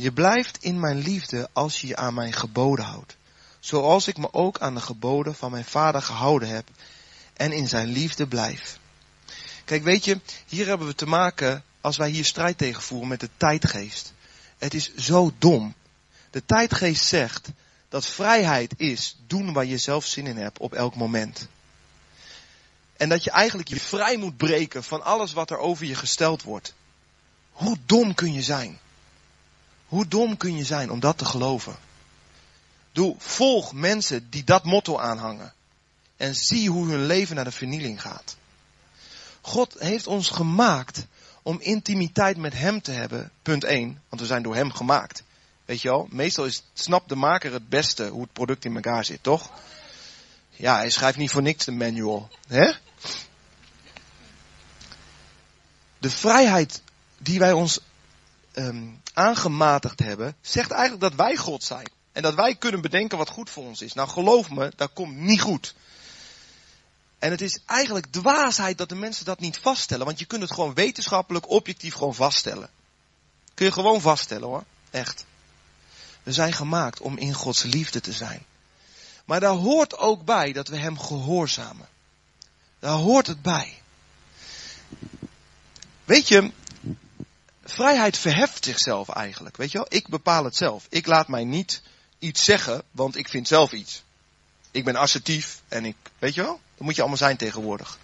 Je 0.00 0.12
blijft 0.12 0.58
in 0.60 0.80
mijn 0.80 0.98
liefde 0.98 1.48
als 1.52 1.80
je 1.80 1.86
je 1.86 1.96
aan 1.96 2.14
mijn 2.14 2.32
geboden 2.32 2.84
houdt. 2.84 3.16
Zoals 3.60 4.08
ik 4.08 4.16
me 4.16 4.32
ook 4.32 4.58
aan 4.58 4.74
de 4.74 4.80
geboden 4.80 5.34
van 5.34 5.50
mijn 5.50 5.64
vader 5.64 6.02
gehouden 6.02 6.48
heb 6.48 6.68
en 7.32 7.52
in 7.52 7.68
zijn 7.68 7.88
liefde 7.88 8.26
blijf. 8.26 8.78
Kijk, 9.64 9.82
weet 9.82 10.04
je, 10.04 10.20
hier 10.46 10.66
hebben 10.66 10.86
we 10.86 10.94
te 10.94 11.06
maken, 11.06 11.64
als 11.80 11.96
wij 11.96 12.10
hier 12.10 12.24
strijd 12.24 12.58
tegen 12.58 12.82
voeren, 12.82 13.08
met 13.08 13.20
de 13.20 13.28
tijdgeest. 13.36 14.12
Het 14.58 14.74
is 14.74 14.94
zo 14.94 15.32
dom. 15.38 15.74
De 16.30 16.44
tijdgeest 16.44 17.04
zegt 17.04 17.48
dat 17.88 18.06
vrijheid 18.06 18.74
is 18.76 19.16
doen 19.26 19.52
waar 19.52 19.66
je 19.66 19.78
zelf 19.78 20.06
zin 20.06 20.26
in 20.26 20.36
hebt 20.36 20.58
op 20.58 20.74
elk 20.74 20.94
moment. 20.94 21.48
En 22.96 23.08
dat 23.08 23.24
je 23.24 23.30
eigenlijk 23.30 23.68
je 23.68 23.80
vrij 23.80 24.16
moet 24.16 24.36
breken 24.36 24.84
van 24.84 25.04
alles 25.04 25.32
wat 25.32 25.50
er 25.50 25.58
over 25.58 25.86
je 25.86 25.94
gesteld 25.94 26.42
wordt. 26.42 26.74
Hoe 27.50 27.76
dom 27.86 28.14
kun 28.14 28.32
je 28.32 28.42
zijn? 28.42 28.78
Hoe 29.88 30.08
dom 30.08 30.36
kun 30.36 30.56
je 30.56 30.64
zijn 30.64 30.90
om 30.90 31.00
dat 31.00 31.18
te 31.18 31.24
geloven? 31.24 31.76
Doe, 32.92 33.14
volg 33.18 33.72
mensen 33.72 34.30
die 34.30 34.44
dat 34.44 34.64
motto 34.64 34.98
aanhangen. 34.98 35.52
En 36.16 36.34
zie 36.34 36.70
hoe 36.70 36.88
hun 36.88 37.06
leven 37.06 37.36
naar 37.36 37.44
de 37.44 37.50
vernieling 37.50 38.00
gaat. 38.00 38.36
God 39.40 39.74
heeft 39.78 40.06
ons 40.06 40.28
gemaakt 40.30 41.06
om 41.42 41.60
intimiteit 41.60 42.36
met 42.36 42.52
Hem 42.52 42.82
te 42.82 42.90
hebben, 42.90 43.30
punt 43.42 43.64
1, 43.64 44.02
want 44.08 44.20
we 44.20 44.26
zijn 44.26 44.42
door 44.42 44.54
Hem 44.54 44.72
gemaakt. 44.72 45.22
Weet 45.64 45.80
je 45.80 45.88
wel, 45.88 46.06
meestal 46.10 46.44
is, 46.44 46.62
snapt 46.72 47.08
de 47.08 47.14
maker 47.14 47.52
het 47.52 47.68
beste 47.68 48.08
hoe 48.08 48.22
het 48.22 48.32
product 48.32 48.64
in 48.64 48.74
elkaar 48.74 49.04
zit, 49.04 49.22
toch? 49.22 49.50
Ja, 50.50 50.76
hij 50.76 50.90
schrijft 50.90 51.18
niet 51.18 51.30
voor 51.30 51.42
niks 51.42 51.64
de 51.64 51.72
manual. 51.72 52.28
Hè? 52.46 52.72
De 55.98 56.10
vrijheid 56.10 56.82
die 57.18 57.38
wij 57.38 57.52
ons 57.52 57.80
um, 58.58 59.00
aangematigd 59.12 59.98
hebben, 59.98 60.36
zegt 60.40 60.70
eigenlijk 60.70 61.02
dat 61.02 61.14
wij 61.14 61.36
God 61.36 61.64
zijn. 61.64 61.90
En 62.12 62.22
dat 62.22 62.34
wij 62.34 62.56
kunnen 62.56 62.80
bedenken 62.80 63.18
wat 63.18 63.28
goed 63.28 63.50
voor 63.50 63.64
ons 63.64 63.82
is. 63.82 63.92
Nou 63.92 64.08
geloof 64.08 64.50
me, 64.50 64.72
dat 64.76 64.90
komt 64.92 65.16
niet 65.16 65.40
goed. 65.40 65.74
En 67.18 67.30
het 67.30 67.40
is 67.40 67.58
eigenlijk 67.66 68.06
dwaasheid 68.06 68.78
dat 68.78 68.88
de 68.88 68.94
mensen 68.94 69.24
dat 69.24 69.40
niet 69.40 69.58
vaststellen. 69.58 70.06
Want 70.06 70.18
je 70.18 70.24
kunt 70.24 70.42
het 70.42 70.52
gewoon 70.52 70.74
wetenschappelijk, 70.74 71.50
objectief 71.50 71.94
gewoon 71.94 72.14
vaststellen. 72.14 72.70
Kun 73.54 73.66
je 73.66 73.72
gewoon 73.72 74.00
vaststellen 74.00 74.48
hoor. 74.48 74.64
Echt. 74.90 75.24
We 76.22 76.32
zijn 76.32 76.52
gemaakt 76.52 77.00
om 77.00 77.16
in 77.16 77.34
Gods 77.34 77.62
liefde 77.62 78.00
te 78.00 78.12
zijn. 78.12 78.44
Maar 79.24 79.40
daar 79.40 79.54
hoort 79.54 79.98
ook 79.98 80.24
bij 80.24 80.52
dat 80.52 80.68
we 80.68 80.76
Hem 80.76 80.98
gehoorzamen. 80.98 81.88
Daar 82.78 82.96
hoort 82.96 83.26
het 83.26 83.42
bij. 83.42 83.82
Weet 86.04 86.28
je, 86.28 86.50
vrijheid 87.72 88.18
verheft 88.18 88.64
zichzelf 88.64 89.08
eigenlijk. 89.08 89.56
Weet 89.56 89.72
je 89.72 89.78
wel, 89.78 89.86
ik 89.88 90.08
bepaal 90.08 90.44
het 90.44 90.56
zelf. 90.56 90.86
Ik 90.88 91.06
laat 91.06 91.28
mij 91.28 91.44
niet 91.44 91.82
iets 92.18 92.44
zeggen, 92.44 92.82
want 92.90 93.16
ik 93.16 93.28
vind 93.28 93.48
zelf 93.48 93.72
iets. 93.72 94.02
Ik 94.70 94.84
ben 94.84 94.96
assertief 94.96 95.62
en 95.68 95.84
ik, 95.84 95.96
weet 96.18 96.34
je 96.34 96.42
wel, 96.42 96.60
dat 96.74 96.86
moet 96.86 96.94
je 96.94 97.00
allemaal 97.00 97.18
zijn 97.18 97.36
tegenwoordig. 97.36 97.98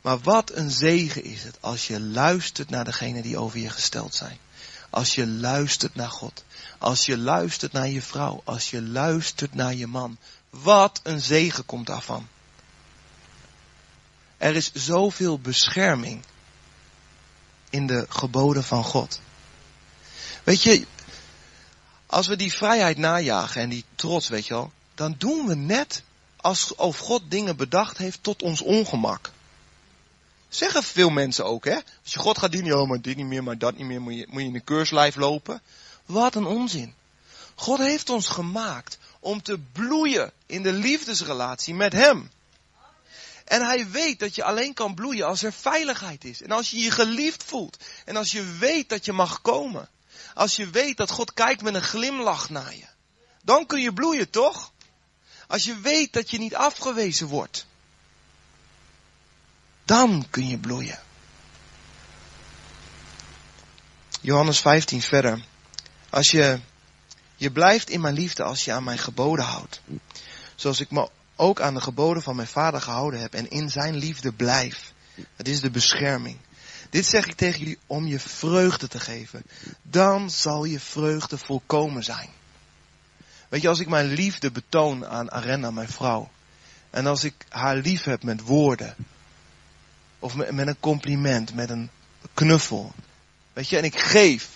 Maar 0.00 0.18
wat 0.18 0.50
een 0.54 0.70
zegen 0.70 1.24
is 1.24 1.42
het 1.42 1.56
als 1.60 1.86
je 1.86 2.00
luistert 2.00 2.70
naar 2.70 2.84
degene 2.84 3.22
die 3.22 3.38
over 3.38 3.58
je 3.58 3.70
gesteld 3.70 4.14
zijn. 4.14 4.38
Als 4.90 5.14
je 5.14 5.26
luistert 5.26 5.94
naar 5.94 6.10
God. 6.10 6.44
Als 6.78 7.06
je 7.06 7.18
luistert 7.18 7.72
naar 7.72 7.88
je 7.88 8.02
vrouw. 8.02 8.42
Als 8.44 8.70
je 8.70 8.82
luistert 8.82 9.54
naar 9.54 9.74
je 9.74 9.86
man. 9.86 10.18
Wat 10.50 11.00
een 11.02 11.20
zegen 11.20 11.66
komt 11.66 11.86
daarvan. 11.86 12.28
Er 14.36 14.56
is 14.56 14.72
zoveel 14.72 15.38
bescherming 15.38 16.22
in 17.72 17.86
de 17.86 18.06
geboden 18.08 18.64
van 18.64 18.84
God. 18.84 19.20
Weet 20.44 20.62
je, 20.62 20.86
als 22.06 22.26
we 22.26 22.36
die 22.36 22.52
vrijheid 22.52 22.98
najagen 22.98 23.62
en 23.62 23.68
die 23.68 23.84
trots, 23.94 24.28
weet 24.28 24.46
je 24.46 24.54
wel, 24.54 24.72
dan 24.94 25.14
doen 25.18 25.46
we 25.46 25.54
net 25.54 26.02
alsof 26.36 26.98
God 26.98 27.22
dingen 27.28 27.56
bedacht 27.56 27.98
heeft 27.98 28.22
tot 28.22 28.42
ons 28.42 28.60
ongemak. 28.60 29.30
Zeggen 30.48 30.82
veel 30.82 31.10
mensen 31.10 31.44
ook, 31.44 31.64
hè? 31.64 31.74
Als 31.74 32.12
je 32.12 32.18
God 32.18 32.38
gaat 32.38 32.52
dienen, 32.52 32.80
oh, 32.80 32.88
maar 32.88 33.00
dit 33.00 33.16
niet 33.16 33.26
meer, 33.26 33.42
maar 33.42 33.58
dat 33.58 33.76
niet 33.76 33.86
meer, 33.86 34.00
moet 34.00 34.14
je, 34.14 34.26
moet 34.30 34.40
je 34.42 34.48
in 34.48 34.54
een 34.54 34.64
keurslijf 34.64 35.16
lopen. 35.16 35.62
Wat 36.06 36.34
een 36.34 36.46
onzin. 36.46 36.94
God 37.54 37.78
heeft 37.78 38.10
ons 38.10 38.26
gemaakt 38.26 38.98
om 39.20 39.42
te 39.42 39.58
bloeien 39.72 40.32
in 40.46 40.62
de 40.62 40.72
liefdesrelatie 40.72 41.74
met 41.74 41.92
Hem. 41.92 42.30
En 43.52 43.62
Hij 43.62 43.90
weet 43.90 44.18
dat 44.18 44.34
je 44.34 44.44
alleen 44.44 44.74
kan 44.74 44.94
bloeien 44.94 45.26
als 45.26 45.42
er 45.42 45.52
veiligheid 45.52 46.24
is. 46.24 46.42
En 46.42 46.50
als 46.50 46.70
je 46.70 46.78
je 46.78 46.90
geliefd 46.90 47.42
voelt. 47.44 47.76
En 48.04 48.16
als 48.16 48.30
je 48.30 48.44
weet 48.44 48.88
dat 48.88 49.04
je 49.04 49.12
mag 49.12 49.40
komen. 49.40 49.88
Als 50.34 50.56
je 50.56 50.70
weet 50.70 50.96
dat 50.96 51.10
God 51.10 51.32
kijkt 51.32 51.62
met 51.62 51.74
een 51.74 51.82
glimlach 51.82 52.50
naar 52.50 52.74
je. 52.74 52.86
Dan 53.42 53.66
kun 53.66 53.80
je 53.80 53.92
bloeien, 53.92 54.30
toch? 54.30 54.72
Als 55.46 55.64
je 55.64 55.80
weet 55.80 56.12
dat 56.12 56.30
je 56.30 56.38
niet 56.38 56.54
afgewezen 56.54 57.26
wordt. 57.26 57.66
Dan 59.84 60.26
kun 60.30 60.48
je 60.48 60.58
bloeien. 60.58 60.98
Johannes 64.20 64.60
15 64.60 65.02
verder. 65.02 65.44
Als 66.10 66.30
je, 66.30 66.60
je 67.36 67.50
blijft 67.50 67.90
in 67.90 68.00
mijn 68.00 68.14
liefde 68.14 68.42
als 68.42 68.64
je 68.64 68.72
aan 68.72 68.84
mijn 68.84 68.98
geboden 68.98 69.44
houdt. 69.44 69.80
Zoals 70.54 70.80
ik 70.80 70.90
me 70.90 71.08
ook 71.42 71.60
aan 71.60 71.74
de 71.74 71.80
geboden 71.80 72.22
van 72.22 72.36
mijn 72.36 72.48
vader 72.48 72.80
gehouden 72.80 73.20
heb 73.20 73.34
en 73.34 73.50
in 73.50 73.70
zijn 73.70 73.94
liefde 73.94 74.32
blijf. 74.32 74.92
Het 75.36 75.48
is 75.48 75.60
de 75.60 75.70
bescherming. 75.70 76.36
Dit 76.90 77.06
zeg 77.06 77.26
ik 77.26 77.34
tegen 77.34 77.58
jullie 77.58 77.78
om 77.86 78.06
je 78.06 78.20
vreugde 78.20 78.88
te 78.88 79.00
geven. 79.00 79.42
Dan 79.82 80.30
zal 80.30 80.64
je 80.64 80.80
vreugde 80.80 81.38
volkomen 81.38 82.04
zijn. 82.04 82.28
Weet 83.48 83.62
je, 83.62 83.68
als 83.68 83.80
ik 83.80 83.88
mijn 83.88 84.06
liefde 84.06 84.50
betoon 84.50 85.06
aan 85.06 85.30
Arena, 85.30 85.70
mijn 85.70 85.88
vrouw. 85.88 86.30
En 86.90 87.06
als 87.06 87.24
ik 87.24 87.34
haar 87.48 87.76
lief 87.76 88.04
heb 88.04 88.22
met 88.22 88.40
woorden. 88.40 88.94
Of 90.18 90.34
met 90.34 90.66
een 90.66 90.80
compliment, 90.80 91.54
met 91.54 91.70
een 91.70 91.90
knuffel. 92.34 92.92
Weet 93.52 93.68
je, 93.68 93.76
en 93.76 93.84
ik 93.84 93.98
geef. 93.98 94.48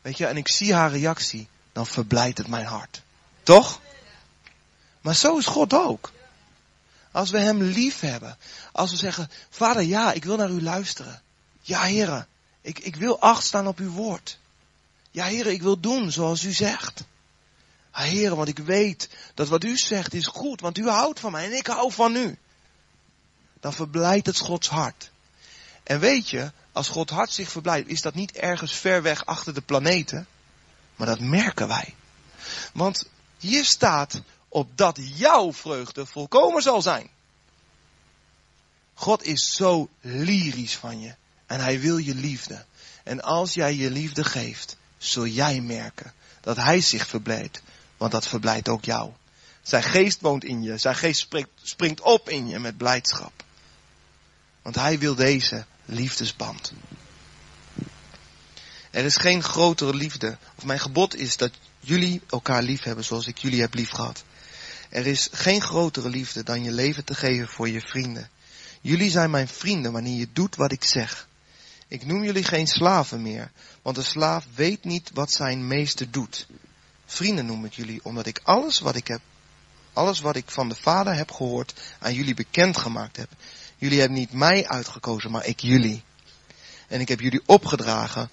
Weet 0.00 0.16
je, 0.18 0.26
en 0.26 0.36
ik 0.36 0.48
zie 0.48 0.74
haar 0.74 0.90
reactie. 0.90 1.48
Dan 1.72 1.86
verblijdt 1.86 2.38
het 2.38 2.48
mijn 2.48 2.66
hart. 2.66 3.02
Toch? 3.42 3.80
Maar 5.00 5.14
zo 5.14 5.38
is 5.38 5.46
God 5.46 5.74
ook. 5.74 6.12
Als 7.12 7.30
we 7.30 7.38
Hem 7.38 7.62
lief 7.62 8.00
hebben. 8.00 8.38
Als 8.72 8.90
we 8.90 8.96
zeggen, 8.96 9.30
Vader 9.50 9.82
ja, 9.82 10.12
ik 10.12 10.24
wil 10.24 10.36
naar 10.36 10.50
U 10.50 10.62
luisteren. 10.62 11.22
Ja 11.60 11.82
heren, 11.82 12.26
ik, 12.60 12.78
ik 12.78 12.96
wil 12.96 13.20
acht 13.20 13.44
staan 13.44 13.66
op 13.66 13.78
Uw 13.78 13.90
woord. 13.90 14.38
Ja 15.10 15.24
heren, 15.24 15.52
ik 15.52 15.62
wil 15.62 15.80
doen 15.80 16.12
zoals 16.12 16.44
U 16.44 16.52
zegt. 16.52 17.04
Heren, 17.90 18.36
want 18.36 18.48
ik 18.48 18.58
weet 18.58 19.08
dat 19.34 19.48
wat 19.48 19.64
U 19.64 19.76
zegt 19.76 20.14
is 20.14 20.26
goed, 20.26 20.60
want 20.60 20.78
U 20.78 20.88
houdt 20.88 21.20
van 21.20 21.32
mij 21.32 21.44
en 21.44 21.56
ik 21.56 21.66
hou 21.66 21.92
van 21.92 22.16
U. 22.16 22.38
Dan 23.60 23.72
verblijdt 23.72 24.26
het 24.26 24.38
Gods 24.38 24.68
hart. 24.68 25.10
En 25.82 26.00
weet 26.00 26.30
je, 26.30 26.52
als 26.72 26.88
God 26.88 27.10
hart 27.10 27.30
zich 27.30 27.50
verblijdt, 27.50 27.88
is 27.88 28.00
dat 28.00 28.14
niet 28.14 28.32
ergens 28.32 28.72
ver 28.72 29.02
weg 29.02 29.26
achter 29.26 29.54
de 29.54 29.60
planeten. 29.60 30.26
Maar 30.96 31.06
dat 31.06 31.20
merken 31.20 31.68
wij. 31.68 31.94
Want 32.72 33.08
hier 33.38 33.64
staat, 33.64 34.20
opdat 34.48 34.98
jouw 35.00 35.52
vreugde 35.52 36.06
volkomen 36.06 36.62
zal 36.62 36.82
zijn. 36.82 37.10
God 38.94 39.24
is 39.24 39.52
zo 39.56 39.88
lyrisch 40.00 40.76
van 40.76 41.00
je. 41.00 41.14
En 41.46 41.60
hij 41.60 41.80
wil 41.80 41.96
je 41.96 42.14
liefde. 42.14 42.64
En 43.04 43.22
als 43.22 43.54
jij 43.54 43.74
je 43.74 43.90
liefde 43.90 44.24
geeft, 44.24 44.76
zul 44.98 45.26
jij 45.26 45.60
merken 45.60 46.12
dat 46.40 46.56
hij 46.56 46.80
zich 46.80 47.06
verblijdt. 47.06 47.62
Want 47.96 48.12
dat 48.12 48.28
verblijdt 48.28 48.68
ook 48.68 48.84
jou. 48.84 49.12
Zijn 49.62 49.82
geest 49.82 50.20
woont 50.20 50.44
in 50.44 50.62
je. 50.62 50.78
Zijn 50.78 50.96
geest 50.96 51.20
springt, 51.20 51.50
springt 51.62 52.00
op 52.00 52.28
in 52.28 52.48
je 52.48 52.58
met 52.58 52.76
blijdschap. 52.76 53.32
Want 54.62 54.74
hij 54.74 54.98
wil 54.98 55.14
deze 55.14 55.64
liefdesband. 55.84 56.72
Er 58.90 59.04
is 59.04 59.16
geen 59.16 59.42
grotere 59.42 59.94
liefde. 59.94 60.38
Of 60.56 60.64
mijn 60.64 60.80
gebod 60.80 61.14
is 61.14 61.36
dat 61.36 61.52
jullie 61.80 62.20
elkaar 62.30 62.62
lief 62.62 62.82
hebben 62.82 63.04
zoals 63.04 63.26
ik 63.26 63.38
jullie 63.38 63.60
heb 63.60 63.74
lief 63.74 63.90
gehad. 63.90 64.24
Er 64.88 65.06
is 65.06 65.28
geen 65.32 65.60
grotere 65.60 66.08
liefde 66.08 66.42
dan 66.42 66.64
je 66.64 66.72
leven 66.72 67.04
te 67.04 67.14
geven 67.14 67.48
voor 67.48 67.68
je 67.68 67.80
vrienden. 67.80 68.30
Jullie 68.80 69.10
zijn 69.10 69.30
mijn 69.30 69.48
vrienden 69.48 69.92
wanneer 69.92 70.18
je 70.18 70.28
doet 70.32 70.56
wat 70.56 70.72
ik 70.72 70.84
zeg. 70.84 71.28
Ik 71.88 72.06
noem 72.06 72.24
jullie 72.24 72.44
geen 72.44 72.66
slaven 72.66 73.22
meer, 73.22 73.50
want 73.82 73.96
een 73.96 74.04
slaaf 74.04 74.46
weet 74.54 74.84
niet 74.84 75.10
wat 75.14 75.30
zijn 75.30 75.66
meester 75.66 76.10
doet. 76.10 76.46
Vrienden 77.06 77.46
noem 77.46 77.64
ik 77.64 77.72
jullie, 77.72 78.00
omdat 78.02 78.26
ik 78.26 78.40
alles 78.44 78.78
wat 78.78 78.96
ik 78.96 79.08
heb, 79.08 79.20
alles 79.92 80.20
wat 80.20 80.36
ik 80.36 80.50
van 80.50 80.68
de 80.68 80.74
Vader 80.74 81.14
heb 81.14 81.30
gehoord, 81.30 81.80
aan 81.98 82.14
jullie 82.14 82.34
bekendgemaakt 82.34 83.16
heb. 83.16 83.28
Jullie 83.76 84.00
hebben 84.00 84.18
niet 84.18 84.32
mij 84.32 84.68
uitgekozen, 84.68 85.30
maar 85.30 85.46
ik 85.46 85.60
jullie. 85.60 86.02
En 86.88 87.00
ik 87.00 87.08
heb 87.08 87.20
jullie 87.20 87.42
opgedragen 87.46 88.30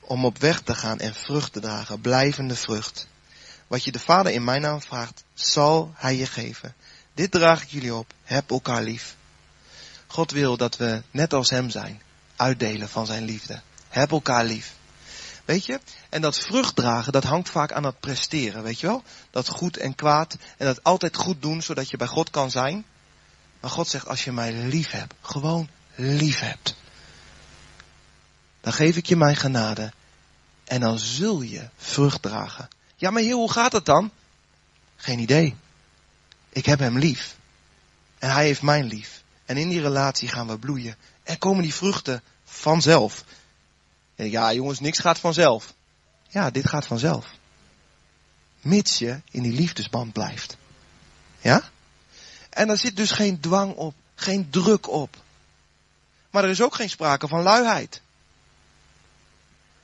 om 0.00 0.24
op 0.24 0.38
weg 0.38 0.60
te 0.60 0.74
gaan 0.74 0.98
en 0.98 1.14
vrucht 1.14 1.52
te 1.52 1.60
dragen, 1.60 2.00
blijvende 2.00 2.56
vrucht. 2.56 3.06
Wat 3.66 3.84
je 3.84 3.92
de 3.92 3.98
Vader 3.98 4.32
in 4.32 4.44
mijn 4.44 4.60
naam 4.60 4.82
vraagt, 4.82 5.24
zal 5.34 5.92
Hij 5.94 6.16
je 6.16 6.26
geven. 6.26 6.74
Dit 7.14 7.30
draag 7.30 7.62
ik 7.62 7.68
jullie 7.68 7.94
op. 7.94 8.12
Heb 8.24 8.50
elkaar 8.50 8.82
lief. 8.82 9.16
God 10.06 10.30
wil 10.30 10.56
dat 10.56 10.76
we 10.76 11.02
net 11.10 11.32
als 11.32 11.50
Hem 11.50 11.70
zijn. 11.70 12.02
Uitdelen 12.36 12.88
van 12.88 13.06
Zijn 13.06 13.24
liefde. 13.24 13.60
Heb 13.88 14.10
elkaar 14.10 14.44
lief. 14.44 14.74
Weet 15.44 15.66
je? 15.66 15.80
En 16.08 16.20
dat 16.20 16.38
vrucht 16.38 16.76
dragen, 16.76 17.12
dat 17.12 17.24
hangt 17.24 17.50
vaak 17.50 17.72
aan 17.72 17.82
dat 17.82 18.00
presteren, 18.00 18.62
weet 18.62 18.80
je 18.80 18.86
wel? 18.86 19.02
Dat 19.30 19.48
goed 19.48 19.76
en 19.76 19.94
kwaad 19.94 20.36
en 20.56 20.66
dat 20.66 20.82
altijd 20.82 21.16
goed 21.16 21.42
doen, 21.42 21.62
zodat 21.62 21.90
je 21.90 21.96
bij 21.96 22.06
God 22.06 22.30
kan 22.30 22.50
zijn. 22.50 22.84
Maar 23.60 23.70
God 23.70 23.88
zegt, 23.88 24.08
als 24.08 24.24
je 24.24 24.32
mij 24.32 24.52
lief 24.52 24.90
hebt, 24.90 25.14
gewoon 25.20 25.68
lief 25.94 26.40
hebt, 26.40 26.74
dan 28.60 28.72
geef 28.72 28.96
ik 28.96 29.06
je 29.06 29.16
mijn 29.16 29.36
genade 29.36 29.92
en 30.64 30.80
dan 30.80 30.98
zul 30.98 31.40
je 31.40 31.68
vrucht 31.76 32.22
dragen. 32.22 32.68
Ja, 32.96 33.10
maar 33.10 33.22
heer, 33.22 33.34
hoe 33.34 33.52
gaat 33.52 33.72
het 33.72 33.84
dan? 33.84 34.10
Geen 34.96 35.18
idee. 35.18 35.56
Ik 36.48 36.66
heb 36.66 36.78
hem 36.78 36.98
lief. 36.98 37.36
En 38.18 38.32
hij 38.32 38.44
heeft 38.44 38.62
mijn 38.62 38.84
lief. 38.84 39.22
En 39.44 39.56
in 39.56 39.68
die 39.68 39.80
relatie 39.80 40.28
gaan 40.28 40.46
we 40.46 40.58
bloeien. 40.58 40.96
En 41.22 41.38
komen 41.38 41.62
die 41.62 41.74
vruchten 41.74 42.22
vanzelf. 42.44 43.24
En 44.14 44.30
ja, 44.30 44.52
jongens, 44.52 44.80
niks 44.80 44.98
gaat 44.98 45.18
vanzelf. 45.18 45.74
Ja, 46.28 46.50
dit 46.50 46.68
gaat 46.68 46.86
vanzelf. 46.86 47.26
Mits 48.60 48.98
je 48.98 49.20
in 49.30 49.42
die 49.42 49.52
liefdesband 49.52 50.12
blijft. 50.12 50.56
Ja? 51.40 51.70
En 52.50 52.68
er 52.68 52.78
zit 52.78 52.96
dus 52.96 53.10
geen 53.10 53.40
dwang 53.40 53.74
op, 53.74 53.94
geen 54.14 54.50
druk 54.50 54.88
op. 54.88 55.16
Maar 56.30 56.44
er 56.44 56.50
is 56.50 56.62
ook 56.62 56.74
geen 56.74 56.90
sprake 56.90 57.28
van 57.28 57.42
luiheid. 57.42 58.00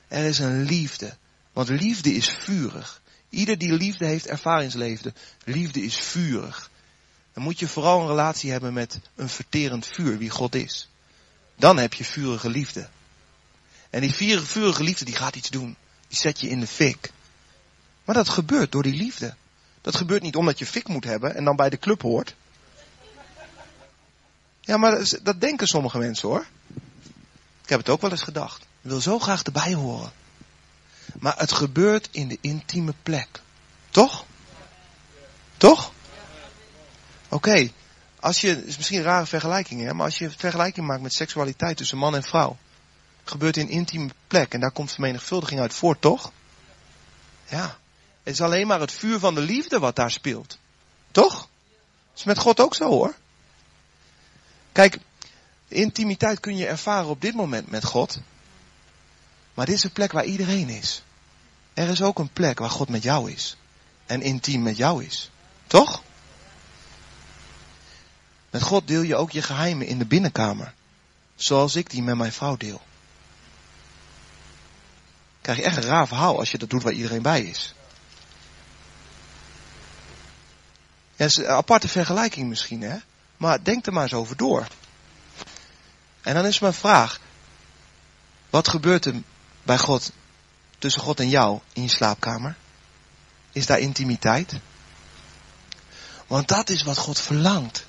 Er 0.07 0.23
is 0.23 0.39
een 0.39 0.63
liefde. 0.63 1.17
Want 1.53 1.69
liefde 1.69 2.13
is 2.13 2.29
vurig. 2.29 3.01
Ieder 3.33 3.57
die 3.57 3.73
liefde 3.73 4.05
heeft 4.05 4.27
ervaringsleefde. 4.27 5.13
Liefde 5.43 5.81
is 5.81 5.97
vurig. 5.97 6.69
Dan 7.33 7.43
moet 7.43 7.59
je 7.59 7.67
vooral 7.67 8.01
een 8.01 8.07
relatie 8.07 8.51
hebben 8.51 8.73
met 8.73 8.99
een 9.15 9.29
verterend 9.29 9.87
vuur, 9.87 10.17
wie 10.17 10.29
God 10.29 10.55
is. 10.55 10.89
Dan 11.55 11.77
heb 11.77 11.93
je 11.93 12.03
vurige 12.03 12.49
liefde. 12.49 12.89
En 13.89 14.01
die 14.01 14.13
vurige 14.43 14.83
liefde 14.83 15.05
die 15.05 15.15
gaat 15.15 15.35
iets 15.35 15.49
doen. 15.49 15.75
Die 16.07 16.17
zet 16.17 16.39
je 16.39 16.49
in 16.49 16.59
de 16.59 16.67
fik. 16.67 17.11
Maar 18.05 18.15
dat 18.15 18.29
gebeurt 18.29 18.71
door 18.71 18.83
die 18.83 18.95
liefde. 18.95 19.35
Dat 19.81 19.95
gebeurt 19.95 20.21
niet 20.21 20.35
omdat 20.35 20.59
je 20.59 20.65
fik 20.65 20.87
moet 20.87 21.03
hebben 21.03 21.35
en 21.35 21.43
dan 21.43 21.55
bij 21.55 21.69
de 21.69 21.77
club 21.77 22.01
hoort. 22.01 22.35
Ja, 24.61 24.77
maar 24.77 25.09
dat 25.23 25.41
denken 25.41 25.67
sommige 25.67 25.97
mensen 25.97 26.29
hoor. 26.29 26.45
Ik 27.63 27.69
heb 27.69 27.79
het 27.79 27.89
ook 27.89 28.01
wel 28.01 28.11
eens 28.11 28.21
gedacht. 28.23 28.61
Ik 28.61 28.89
wil 28.89 29.01
zo 29.01 29.19
graag 29.19 29.43
erbij 29.43 29.73
horen. 29.73 30.11
Maar 31.19 31.37
het 31.37 31.51
gebeurt 31.51 32.09
in 32.11 32.27
de 32.27 32.37
intieme 32.41 32.93
plek. 33.03 33.41
Toch? 33.89 34.25
Toch? 35.57 35.91
Oké. 37.29 37.71
Als 38.19 38.41
je, 38.41 38.47
het 38.47 38.65
is 38.65 38.77
misschien 38.77 38.97
een 38.97 39.03
rare 39.03 39.25
vergelijking, 39.25 39.81
hè, 39.81 39.93
maar 39.93 40.05
als 40.05 40.17
je 40.17 40.29
vergelijking 40.29 40.87
maakt 40.87 41.01
met 41.01 41.13
seksualiteit 41.13 41.77
tussen 41.77 41.97
man 41.97 42.15
en 42.15 42.23
vrouw, 42.23 42.57
gebeurt 43.23 43.57
in 43.57 43.69
intieme 43.69 44.09
plek 44.27 44.53
en 44.53 44.59
daar 44.59 44.71
komt 44.71 44.91
vermenigvuldiging 44.91 45.59
uit 45.59 45.73
voort, 45.73 46.01
toch? 46.01 46.31
Ja. 47.49 47.77
Het 48.23 48.33
is 48.33 48.41
alleen 48.41 48.67
maar 48.67 48.79
het 48.79 48.91
vuur 48.91 49.19
van 49.19 49.35
de 49.35 49.41
liefde 49.41 49.79
wat 49.79 49.95
daar 49.95 50.11
speelt. 50.11 50.57
Toch? 51.11 51.35
Dat 51.35 52.17
is 52.17 52.23
met 52.23 52.37
God 52.37 52.59
ook 52.59 52.75
zo 52.75 52.89
hoor. 52.89 53.13
Kijk, 54.71 54.97
intimiteit 55.67 56.39
kun 56.39 56.57
je 56.57 56.67
ervaren 56.67 57.09
op 57.09 57.21
dit 57.21 57.33
moment 57.33 57.71
met 57.71 57.83
God. 57.83 58.19
Maar 59.53 59.65
dit 59.65 59.75
is 59.75 59.83
een 59.83 59.91
plek 59.91 60.11
waar 60.11 60.25
iedereen 60.25 60.69
is. 60.69 61.03
Er 61.73 61.89
is 61.89 62.01
ook 62.01 62.19
een 62.19 62.33
plek 62.33 62.59
waar 62.59 62.69
God 62.69 62.89
met 62.89 63.03
jou 63.03 63.31
is. 63.31 63.57
En 64.05 64.21
intiem 64.21 64.61
met 64.61 64.77
jou 64.77 65.03
is. 65.03 65.31
Toch? 65.67 66.03
Met 68.49 68.61
God 68.61 68.87
deel 68.87 69.01
je 69.01 69.15
ook 69.15 69.31
je 69.31 69.41
geheimen 69.41 69.87
in 69.87 69.97
de 69.97 70.05
binnenkamer. 70.05 70.73
Zoals 71.35 71.75
ik 71.75 71.89
die 71.89 72.03
met 72.03 72.15
mijn 72.15 72.31
vrouw 72.31 72.57
deel. 72.57 72.81
Krijg 75.41 75.57
je 75.57 75.63
echt 75.63 75.77
een 75.77 75.83
raar 75.83 76.07
verhaal 76.07 76.39
als 76.39 76.51
je 76.51 76.57
dat 76.57 76.69
doet 76.69 76.83
waar 76.83 76.93
iedereen 76.93 77.21
bij 77.21 77.41
is. 77.43 77.73
Ja, 81.15 81.25
is 81.25 81.35
een 81.35 81.47
aparte 81.47 81.87
vergelijking 81.87 82.49
misschien, 82.49 82.81
hè? 82.81 82.97
Maar 83.37 83.63
denk 83.63 83.85
er 83.85 83.93
maar 83.93 84.03
eens 84.03 84.13
over 84.13 84.37
door. 84.37 84.67
En 86.21 86.33
dan 86.33 86.45
is 86.45 86.59
mijn 86.59 86.73
vraag. 86.73 87.19
Wat 88.49 88.67
gebeurt 88.67 89.05
er 89.05 89.21
bij 89.63 89.77
God, 89.77 90.11
tussen 90.77 91.01
God 91.01 91.19
en 91.19 91.29
jou 91.29 91.59
in 91.73 91.81
je 91.81 91.89
slaapkamer? 91.89 92.55
Is 93.51 93.65
daar 93.65 93.79
intimiteit? 93.79 94.53
Want 96.27 96.47
dat 96.47 96.69
is 96.69 96.83
wat 96.83 96.97
God 96.97 97.19
verlangt. 97.19 97.85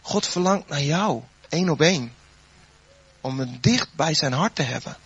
God 0.00 0.26
verlangt 0.26 0.68
naar 0.68 0.82
jou, 0.82 1.22
één 1.48 1.68
op 1.68 1.80
één. 1.80 2.14
Om 3.20 3.38
het 3.38 3.62
dicht 3.62 3.94
bij 3.94 4.14
zijn 4.14 4.32
hart 4.32 4.54
te 4.54 4.62
hebben. 4.62 4.96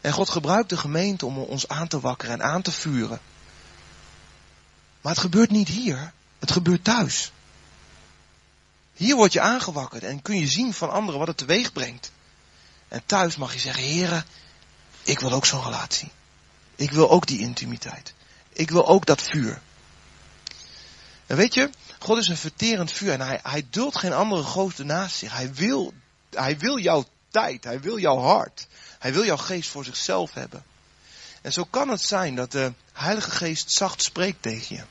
En 0.00 0.12
God 0.12 0.30
gebruikt 0.30 0.68
de 0.68 0.76
gemeente 0.76 1.26
om 1.26 1.38
ons 1.38 1.68
aan 1.68 1.88
te 1.88 2.00
wakkeren 2.00 2.34
en 2.34 2.46
aan 2.46 2.62
te 2.62 2.72
vuren. 2.72 3.20
Maar 5.00 5.12
het 5.12 5.20
gebeurt 5.20 5.50
niet 5.50 5.68
hier, 5.68 6.12
het 6.38 6.50
gebeurt 6.50 6.84
thuis. 6.84 7.32
Hier 8.94 9.16
word 9.16 9.32
je 9.32 9.40
aangewakkerd 9.40 10.02
en 10.02 10.22
kun 10.22 10.38
je 10.38 10.46
zien 10.46 10.74
van 10.74 10.90
anderen 10.90 11.18
wat 11.18 11.28
het 11.28 11.36
teweeg 11.36 11.72
brengt. 11.72 12.12
En 12.88 13.02
thuis 13.06 13.36
mag 13.36 13.52
je 13.52 13.58
zeggen, 13.58 13.82
heren, 13.82 14.24
ik 15.04 15.20
wil 15.20 15.32
ook 15.32 15.46
zo'n 15.46 15.62
relatie. 15.62 16.10
Ik 16.76 16.90
wil 16.90 17.10
ook 17.10 17.26
die 17.26 17.38
intimiteit. 17.38 18.14
Ik 18.52 18.70
wil 18.70 18.86
ook 18.86 19.06
dat 19.06 19.22
vuur. 19.22 19.60
En 21.26 21.36
weet 21.36 21.54
je, 21.54 21.70
God 21.98 22.18
is 22.18 22.28
een 22.28 22.36
verterend 22.36 22.92
vuur 22.92 23.12
en 23.12 23.20
hij, 23.20 23.40
hij 23.42 23.66
duldt 23.70 23.98
geen 23.98 24.12
andere 24.12 24.42
goden 24.42 24.86
naast 24.86 25.16
zich. 25.16 25.32
Hij 25.32 25.54
wil, 25.54 25.92
hij 26.30 26.58
wil 26.58 26.78
jouw 26.78 27.04
tijd, 27.30 27.64
hij 27.64 27.80
wil 27.80 27.98
jouw 27.98 28.18
hart. 28.18 28.66
Hij 28.98 29.12
wil 29.12 29.24
jouw 29.24 29.36
geest 29.36 29.70
voor 29.70 29.84
zichzelf 29.84 30.34
hebben. 30.34 30.64
En 31.42 31.52
zo 31.52 31.64
kan 31.64 31.88
het 31.88 32.02
zijn 32.02 32.34
dat 32.34 32.52
de 32.52 32.72
Heilige 32.92 33.30
Geest 33.30 33.72
zacht 33.72 34.02
spreekt 34.02 34.42
tegen 34.42 34.76
je. 34.76 34.82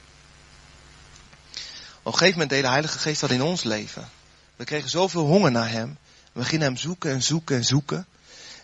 Op 2.00 2.12
een 2.12 2.18
gegeven 2.18 2.32
moment 2.32 2.50
deed 2.50 2.62
de 2.62 2.68
Heilige 2.68 2.98
Geest 2.98 3.22
dat 3.22 3.30
in 3.30 3.42
ons 3.42 3.64
leven. 3.64 4.10
We 4.56 4.64
kregen 4.64 4.90
zoveel 4.90 5.26
honger 5.26 5.52
naar 5.52 5.70
Hem. 5.70 5.98
We 6.32 6.46
gingen 6.46 6.66
Hem 6.66 6.78
zoeken 6.78 7.12
en 7.12 7.24
zoeken 7.24 7.56
en 7.56 7.66
zoeken. 7.66 8.08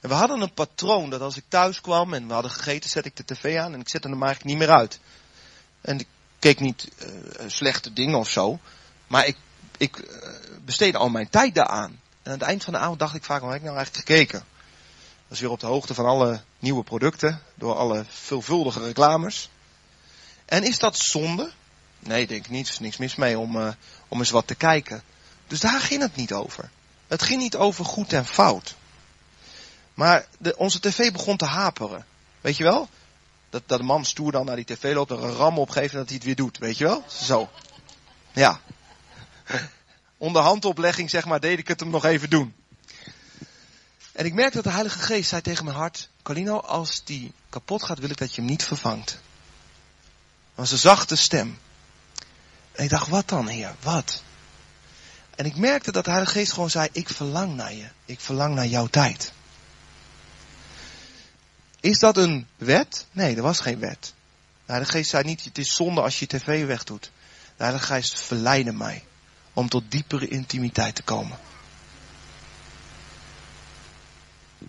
En 0.02 0.10
we 0.10 0.16
hadden 0.16 0.42
een 0.42 0.54
patroon 0.54 1.10
dat 1.10 1.22
als 1.22 1.38
ik 1.38 1.44
thuis 1.48 1.82
kwam 1.82 2.14
en 2.14 2.28
we 2.28 2.34
hadden 2.34 2.52
gegeten, 2.52 2.90
zet 2.90 3.06
ik 3.06 3.16
de 3.16 3.26
tv 3.26 3.58
aan 3.58 3.74
en 3.74 3.80
ik 3.80 3.90
zette 3.90 4.10
hem 4.10 4.24
eigenlijk 4.24 4.56
niet 4.56 4.68
meer 4.68 4.78
uit. 4.78 5.00
En 5.82 6.00
ik 6.00 6.08
keek 6.40 6.60
niet 6.60 6.90
uh, 7.00 7.10
slechte 7.48 7.94
dingen 7.94 8.20
of 8.20 8.30
zo, 8.30 8.60
maar 9.08 9.26
ik, 9.26 9.38
ik 9.78 9.98
uh, 9.98 10.06
besteedde 10.66 10.98
al 10.98 11.10
mijn 11.10 11.30
tijd 11.30 11.56
daaraan. 11.56 12.00
En 12.24 12.32
aan 12.32 12.40
het 12.40 12.48
eind 12.48 12.64
van 12.64 12.74
de 12.74 12.80
avond 12.80 13.00
dacht 13.00 13.16
ik 13.16 13.24
vaak, 13.24 13.42
waar 13.42 13.50
heb 13.50 13.60
ik 13.60 13.66
nou 13.66 13.78
eigenlijk 13.78 14.08
gekeken? 14.08 14.44
was 15.30 15.40
weer 15.40 15.50
op 15.50 15.60
de 15.60 15.66
hoogte 15.66 15.94
van 15.94 16.06
alle 16.06 16.42
nieuwe 16.60 16.84
producten, 16.84 17.42
door 17.56 17.76
alle 17.76 18.06
veelvuldige 18.08 18.80
reclames. 18.80 19.50
En 20.46 20.64
is 20.64 20.80
dat 20.80 20.98
zonde? 20.98 21.52
Nee, 22.00 22.28
denk 22.28 22.46
ik 22.46 22.52
niet. 22.52 22.68
Er 22.68 22.74
is 22.74 22.80
niks 22.80 22.98
mis 22.98 23.16
mee 23.16 23.40
om, 23.40 23.56
uh, 23.56 23.70
om 24.08 24.20
eens 24.20 24.30
wat 24.30 24.48
te 24.48 24.56
kijken. 24.56 25.04
Dus 25.48 25.60
daar 25.60 25.82
ging 25.82 26.02
het 26.02 26.16
niet 26.16 26.34
over. 26.34 26.70
Het 27.08 27.22
ging 27.22 27.42
niet 27.42 27.56
over 27.56 27.86
goed 27.86 28.14
en 28.14 28.26
fout. 28.26 28.76
Maar 30.00 30.26
de, 30.38 30.58
onze 30.58 30.80
tv 30.80 31.12
begon 31.12 31.38
te 31.38 31.46
haperen. 31.46 32.06
Weet 32.42 32.58
je 32.58 32.64
wel? 32.64 32.90
Dat, 33.50 33.64
dat 33.66 33.80
de 33.80 33.86
man 33.86 34.06
stoer 34.06 34.32
dan 34.32 34.46
naar 34.46 34.56
die 34.56 34.66
tv 34.66 34.94
loopt, 34.94 35.12
er 35.12 35.24
een 35.24 35.34
ram 35.34 35.60
opgeeft 35.60 35.92
en 35.92 35.98
dat 35.98 36.08
hij 36.08 36.16
het 36.16 36.26
weer 36.26 36.36
doet. 36.36 36.58
Weet 36.58 36.78
je 36.78 36.84
wel? 36.84 37.04
Zo. 37.08 37.50
Ja. 38.32 38.60
Onder 40.18 40.42
handoplegging, 40.42 41.10
zeg 41.10 41.26
maar, 41.26 41.40
deed 41.40 41.60
ik 41.60 41.68
het 41.68 41.80
hem 41.80 41.90
nog 41.90 42.06
even 42.06 42.30
doen. 42.30 42.56
En 44.12 44.26
ik 44.26 44.34
merkte 44.34 44.56
dat 44.56 44.64
de 44.64 44.72
Heilige 44.72 45.00
Geest 45.00 45.30
zei 45.30 45.42
tegen 45.42 45.66
mijn 45.66 45.78
hart: 45.78 46.10
Colino, 46.22 46.58
als 46.60 47.04
die 47.04 47.34
kapot 47.50 47.84
gaat, 47.84 48.00
wil 48.00 48.10
ik 48.10 48.18
dat 48.18 48.36
je 48.36 48.42
hem 48.42 48.50
niet 48.50 48.64
vervangt. 48.64 49.10
Dat 49.10 49.20
was 50.56 50.72
een 50.72 50.78
zachte 50.78 51.16
stem. 51.16 51.60
En 52.72 52.84
ik 52.84 52.90
dacht, 52.90 53.08
wat 53.08 53.28
dan, 53.28 53.48
Heer? 53.48 53.76
Wat? 53.82 54.24
En 55.36 55.46
ik 55.46 55.56
merkte 55.56 55.92
dat 55.92 56.06
de 56.06 56.12
Heilige 56.12 56.34
Geest 56.34 56.54
gewoon 56.54 56.70
zei: 56.70 56.90
Ik 56.92 57.10
verlang 57.10 57.56
naar 57.56 57.74
je. 57.74 57.88
Ik 58.06 58.20
verlang 58.20 58.56
naar 58.56 58.68
jouw 58.68 58.88
tijd. 58.88 59.34
Is 61.80 62.00
dat 62.00 62.18
een 62.18 62.48
wet? 62.58 63.06
Nee, 63.12 63.36
er 63.36 63.42
was 63.42 63.60
geen 63.60 63.80
wet. 63.80 64.14
De 64.66 64.72
Heilige 64.72 64.92
Geest 64.92 65.10
zei 65.10 65.24
niet: 65.24 65.44
Het 65.44 65.58
is 65.58 65.76
zonde 65.76 66.02
als 66.02 66.20
je 66.20 66.28
tv 66.28 66.66
wegdoet. 66.66 67.12
De 67.58 67.64
Heilige 67.64 67.86
Geest 67.86 68.22
verleidde 68.22 68.72
mij 68.72 69.04
om 69.54 69.70
tot 69.70 69.92
diepere 69.92 70.28
intimiteit 70.28 70.96
te 70.96 71.04
komen. 71.04 71.38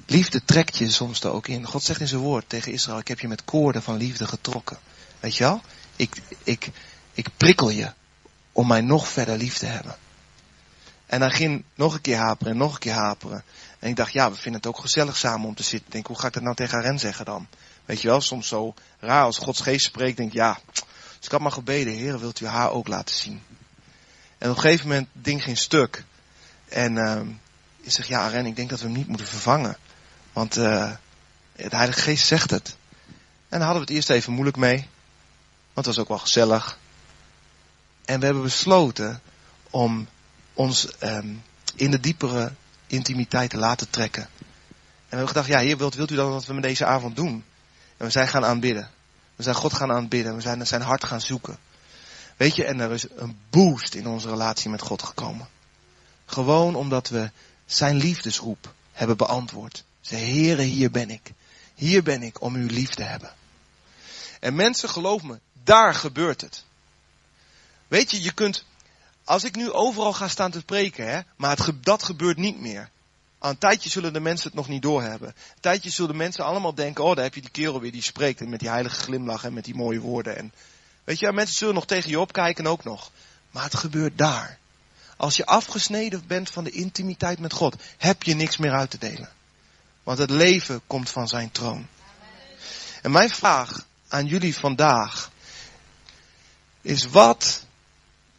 Liefde 0.06 0.44
trekt 0.44 0.76
je 0.76 0.90
soms 0.90 1.20
er 1.20 1.30
ook 1.30 1.48
in. 1.48 1.66
God 1.66 1.82
zegt 1.82 2.00
in 2.00 2.08
zijn 2.08 2.20
woord 2.20 2.48
tegen 2.48 2.72
Israël: 2.72 2.98
Ik 2.98 3.08
heb 3.08 3.20
je 3.20 3.28
met 3.28 3.44
koorden 3.44 3.82
van 3.82 3.96
liefde 3.96 4.26
getrokken. 4.26 4.78
Weet 5.20 5.36
je 5.36 5.44
wel? 5.44 5.60
Ik, 5.96 6.16
ik, 6.44 6.70
ik 7.12 7.28
prikkel 7.36 7.70
je 7.70 7.92
om 8.52 8.66
mij 8.66 8.80
nog 8.80 9.08
verder 9.08 9.36
lief 9.36 9.58
te 9.58 9.66
hebben. 9.66 9.96
En 11.10 11.20
hij 11.20 11.30
ging 11.30 11.64
nog 11.74 11.94
een 11.94 12.00
keer 12.00 12.16
haperen 12.16 12.52
en 12.52 12.58
nog 12.58 12.72
een 12.72 12.78
keer 12.78 12.92
haperen. 12.92 13.44
En 13.78 13.88
ik 13.88 13.96
dacht, 13.96 14.12
ja, 14.12 14.30
we 14.30 14.36
vinden 14.36 14.60
het 14.60 14.66
ook 14.66 14.78
gezellig 14.78 15.16
samen 15.16 15.48
om 15.48 15.54
te 15.54 15.62
zitten. 15.62 15.86
Ik 15.86 15.92
denk, 15.92 16.06
hoe 16.06 16.18
ga 16.18 16.26
ik 16.26 16.32
dat 16.32 16.42
nou 16.42 16.54
tegen 16.54 16.78
Aren 16.78 16.98
zeggen 16.98 17.24
dan? 17.24 17.48
Weet 17.84 18.00
je 18.00 18.08
wel, 18.08 18.20
soms 18.20 18.48
zo 18.48 18.74
raar 18.98 19.24
als 19.24 19.38
Gods 19.38 19.60
geest 19.60 19.84
spreekt. 19.84 20.16
Denk 20.16 20.32
ja, 20.32 20.58
dus 20.72 20.82
ik 21.20 21.30
had 21.30 21.40
maar 21.40 21.52
gebeden, 21.52 21.92
Heer, 21.92 22.18
wilt 22.18 22.40
u 22.40 22.46
haar 22.46 22.70
ook 22.70 22.88
laten 22.88 23.14
zien? 23.14 23.42
En 24.38 24.50
op 24.50 24.56
een 24.56 24.62
gegeven 24.62 24.88
moment, 24.88 25.08
het 25.12 25.24
ding 25.24 25.42
ging 25.42 25.58
stuk. 25.58 26.04
En 26.68 26.96
uh, 26.96 27.20
ik 27.80 27.90
zeg, 27.90 28.06
ja, 28.06 28.24
Aren, 28.24 28.46
ik 28.46 28.56
denk 28.56 28.70
dat 28.70 28.80
we 28.80 28.86
hem 28.86 28.96
niet 28.96 29.08
moeten 29.08 29.26
vervangen. 29.26 29.76
Want 30.32 30.56
uh, 30.56 30.92
de 31.52 31.76
Heilige 31.76 32.00
Geest 32.00 32.26
zegt 32.26 32.50
het. 32.50 32.76
En 33.48 33.58
daar 33.58 33.68
hadden 33.68 33.86
we 33.86 33.86
het 33.86 33.96
eerst 33.96 34.10
even 34.10 34.32
moeilijk 34.32 34.56
mee. 34.56 34.88
Want 35.72 35.86
het 35.86 35.86
was 35.86 35.98
ook 35.98 36.08
wel 36.08 36.18
gezellig. 36.18 36.78
En 38.04 38.18
we 38.18 38.24
hebben 38.24 38.42
besloten 38.42 39.22
om 39.70 40.08
ons 40.54 40.88
um, 41.02 41.42
in 41.74 41.90
de 41.90 42.00
diepere 42.00 42.52
intimiteit 42.86 43.50
te 43.50 43.56
laten 43.56 43.90
trekken. 43.90 44.22
En 44.22 44.28
we 45.08 45.16
hebben 45.16 45.28
gedacht, 45.28 45.48
ja, 45.48 45.58
Heer, 45.58 45.76
wilt, 45.76 45.94
wilt 45.94 46.10
u 46.10 46.14
dan 46.14 46.30
wat 46.30 46.46
we 46.46 46.54
met 46.54 46.62
deze 46.62 46.84
avond 46.84 47.16
doen? 47.16 47.44
En 47.96 48.06
we 48.06 48.10
zijn 48.10 48.28
gaan 48.28 48.44
aanbidden. 48.44 48.90
We 49.36 49.42
zijn 49.42 49.54
God 49.54 49.72
gaan 49.72 49.92
aanbidden. 49.92 50.34
We 50.34 50.40
zijn 50.40 50.56
naar 50.56 50.66
zijn 50.66 50.82
hart 50.82 51.04
gaan 51.04 51.20
zoeken. 51.20 51.58
Weet 52.36 52.56
je, 52.56 52.64
en 52.64 52.80
er 52.80 52.92
is 52.92 53.06
een 53.16 53.38
boost 53.50 53.94
in 53.94 54.06
onze 54.06 54.28
relatie 54.28 54.70
met 54.70 54.80
God 54.82 55.02
gekomen. 55.02 55.48
Gewoon 56.26 56.74
omdat 56.74 57.08
we 57.08 57.30
zijn 57.66 57.96
liefdesroep 57.96 58.74
hebben 58.92 59.16
beantwoord. 59.16 59.84
Ze 60.00 60.16
Heere, 60.16 60.62
hier 60.62 60.90
ben 60.90 61.10
ik. 61.10 61.32
Hier 61.74 62.02
ben 62.02 62.22
ik 62.22 62.40
om 62.40 62.54
uw 62.54 62.66
lief 62.66 62.90
te 62.90 63.02
hebben. 63.02 63.34
En 64.40 64.54
mensen, 64.54 64.88
geloof 64.88 65.22
me, 65.22 65.38
daar 65.64 65.94
gebeurt 65.94 66.40
het. 66.40 66.64
Weet 67.88 68.10
je, 68.10 68.22
je 68.22 68.32
kunt, 68.32 68.64
als 69.24 69.44
ik 69.44 69.56
nu 69.56 69.72
overal 69.72 70.12
ga 70.12 70.28
staan 70.28 70.50
te 70.50 70.58
spreken, 70.58 71.08
hè, 71.08 71.20
maar 71.36 71.58
dat 71.80 72.02
gebeurt 72.02 72.36
niet 72.36 72.60
meer. 72.60 72.90
Aan 73.38 73.50
een 73.50 73.58
tijdje 73.58 73.90
zullen 73.90 74.12
de 74.12 74.20
mensen 74.20 74.46
het 74.46 74.56
nog 74.56 74.68
niet 74.68 74.82
doorhebben. 74.82 75.28
Een 75.28 75.60
tijdje 75.60 75.90
zullen 75.90 76.10
de 76.10 76.16
mensen 76.16 76.44
allemaal 76.44 76.74
denken, 76.74 77.04
oh 77.04 77.14
daar 77.14 77.24
heb 77.24 77.34
je 77.34 77.40
die 77.40 77.50
kerel 77.50 77.80
weer 77.80 77.92
die 77.92 78.02
spreekt. 78.02 78.40
En 78.40 78.48
met 78.48 78.60
die 78.60 78.68
heilige 78.68 78.96
glimlach 78.96 79.44
en 79.44 79.52
met 79.52 79.64
die 79.64 79.74
mooie 79.74 80.00
woorden. 80.00 80.36
En, 80.36 80.52
weet 81.04 81.18
je, 81.18 81.32
mensen 81.32 81.56
zullen 81.56 81.74
nog 81.74 81.86
tegen 81.86 82.10
je 82.10 82.20
opkijken 82.20 82.66
ook 82.66 82.84
nog. 82.84 83.10
Maar 83.50 83.64
het 83.64 83.74
gebeurt 83.74 84.18
daar. 84.18 84.58
Als 85.16 85.36
je 85.36 85.46
afgesneden 85.46 86.26
bent 86.26 86.50
van 86.50 86.64
de 86.64 86.70
intimiteit 86.70 87.38
met 87.38 87.52
God, 87.52 87.76
heb 87.96 88.22
je 88.22 88.34
niks 88.34 88.56
meer 88.56 88.72
uit 88.72 88.90
te 88.90 88.98
delen. 88.98 89.28
Want 90.02 90.18
het 90.18 90.30
leven 90.30 90.80
komt 90.86 91.10
van 91.10 91.28
zijn 91.28 91.50
troon. 91.50 91.86
En 93.02 93.10
mijn 93.10 93.30
vraag 93.30 93.86
aan 94.08 94.26
jullie 94.26 94.56
vandaag 94.56 95.30
is 96.80 97.04
wat 97.04 97.64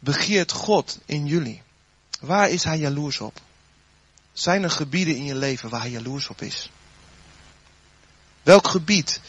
begeert 0.02 0.52
God 0.52 0.98
in 1.04 1.26
jullie? 1.26 1.62
Waar 2.20 2.50
is 2.50 2.64
hij 2.64 2.78
jaloers 2.78 3.20
op? 3.20 3.40
Zijn 4.32 4.62
er 4.62 4.70
gebieden 4.70 5.16
in 5.16 5.24
je 5.24 5.34
leven 5.34 5.68
waar 5.68 5.80
hij 5.80 5.90
jaloers 5.90 6.28
op 6.28 6.42
is? 6.42 6.70
Welk 8.42 8.66
gebied 8.66 9.20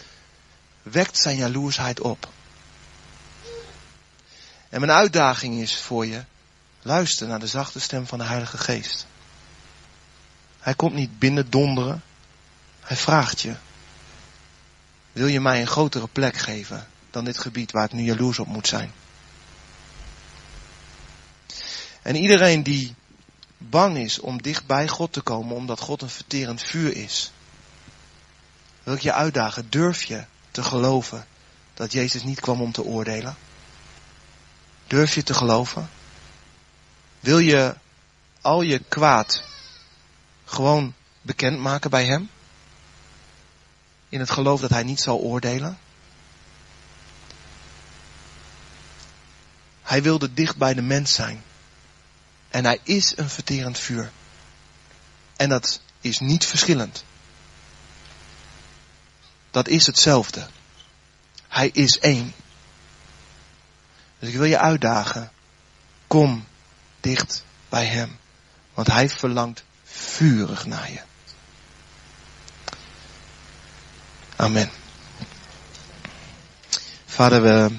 wekt 0.81 1.17
zijn 1.17 1.37
jaloersheid 1.37 2.01
op? 2.01 2.29
En 4.69 4.79
mijn 4.79 4.91
uitdaging 4.91 5.61
is 5.61 5.77
voor 5.77 6.05
je, 6.05 6.23
luister 6.81 7.27
naar 7.27 7.39
de 7.39 7.47
zachte 7.47 7.79
stem 7.79 8.07
van 8.07 8.17
de 8.17 8.25
Heilige 8.25 8.57
Geest. 8.57 9.05
Hij 10.59 10.73
komt 10.73 10.93
niet 10.93 11.19
binnen 11.19 11.49
donderen. 11.49 12.03
Hij 12.79 12.97
vraagt 12.97 13.41
je, 13.41 13.55
wil 15.11 15.27
je 15.27 15.39
mij 15.39 15.61
een 15.61 15.67
grotere 15.67 16.07
plek 16.07 16.37
geven 16.37 16.87
dan 17.11 17.25
dit 17.25 17.39
gebied 17.39 17.71
waar 17.71 17.85
ik 17.85 17.91
nu 17.91 18.03
jaloers 18.03 18.39
op 18.39 18.47
moet 18.47 18.67
zijn? 18.67 18.91
En 22.03 22.15
iedereen 22.15 22.63
die 22.63 22.95
bang 23.57 23.97
is 23.97 24.19
om 24.19 24.41
dicht 24.41 24.65
bij 24.65 24.87
God 24.87 25.13
te 25.13 25.21
komen, 25.21 25.55
omdat 25.55 25.79
God 25.79 26.01
een 26.01 26.09
verterend 26.09 26.61
vuur 26.61 26.95
is, 26.95 27.31
wil 28.83 28.93
ik 28.93 29.01
je 29.01 29.13
uitdagen, 29.13 29.69
durf 29.69 30.03
je 30.03 30.25
te 30.51 30.63
geloven 30.63 31.25
dat 31.73 31.91
Jezus 31.91 32.23
niet 32.23 32.39
kwam 32.39 32.61
om 32.61 32.71
te 32.71 32.83
oordelen? 32.83 33.35
Durf 34.87 35.15
je 35.15 35.23
te 35.23 35.33
geloven? 35.33 35.89
Wil 37.19 37.39
je 37.39 37.75
al 38.41 38.61
je 38.61 38.79
kwaad 38.79 39.43
gewoon 40.45 40.93
bekendmaken 41.21 41.89
bij 41.89 42.05
Hem? 42.05 42.29
In 44.09 44.19
het 44.19 44.29
geloof 44.29 44.61
dat 44.61 44.69
Hij 44.69 44.83
niet 44.83 44.99
zal 44.99 45.19
oordelen? 45.19 45.77
Hij 49.81 50.03
wilde 50.03 50.33
dicht 50.33 50.57
bij 50.57 50.73
de 50.73 50.81
mens 50.81 51.13
zijn. 51.13 51.43
En 52.53 52.65
hij 52.65 52.79
is 52.83 53.17
een 53.17 53.29
verterend 53.29 53.79
vuur. 53.79 54.11
En 55.35 55.49
dat 55.49 55.81
is 56.01 56.19
niet 56.19 56.45
verschillend. 56.45 57.03
Dat 59.51 59.67
is 59.67 59.85
hetzelfde. 59.85 60.47
Hij 61.47 61.69
is 61.73 61.99
één. 61.99 62.33
Dus 64.19 64.29
ik 64.29 64.35
wil 64.35 64.43
je 64.43 64.59
uitdagen. 64.59 65.31
Kom 66.07 66.47
dicht 66.99 67.43
bij 67.69 67.85
hem. 67.85 68.17
Want 68.73 68.87
hij 68.87 69.09
verlangt 69.09 69.63
vurig 69.83 70.65
naar 70.65 70.91
je. 70.91 71.01
Amen. 74.35 74.71
Vader, 77.05 77.41
we 77.41 77.75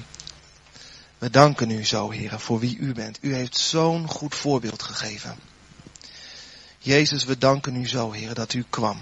we 1.25 1.31
danken 1.31 1.69
u 1.69 1.85
zo, 1.85 2.11
heren, 2.11 2.39
voor 2.39 2.59
wie 2.59 2.77
u 2.77 2.93
bent. 2.93 3.17
U 3.21 3.33
heeft 3.33 3.57
zo'n 3.57 4.07
goed 4.07 4.35
voorbeeld 4.35 4.83
gegeven. 4.83 5.37
Jezus, 6.77 7.23
we 7.23 7.37
danken 7.37 7.75
u 7.75 7.87
zo, 7.87 8.11
heren, 8.11 8.35
dat 8.35 8.53
u 8.53 8.65
kwam. 8.69 9.01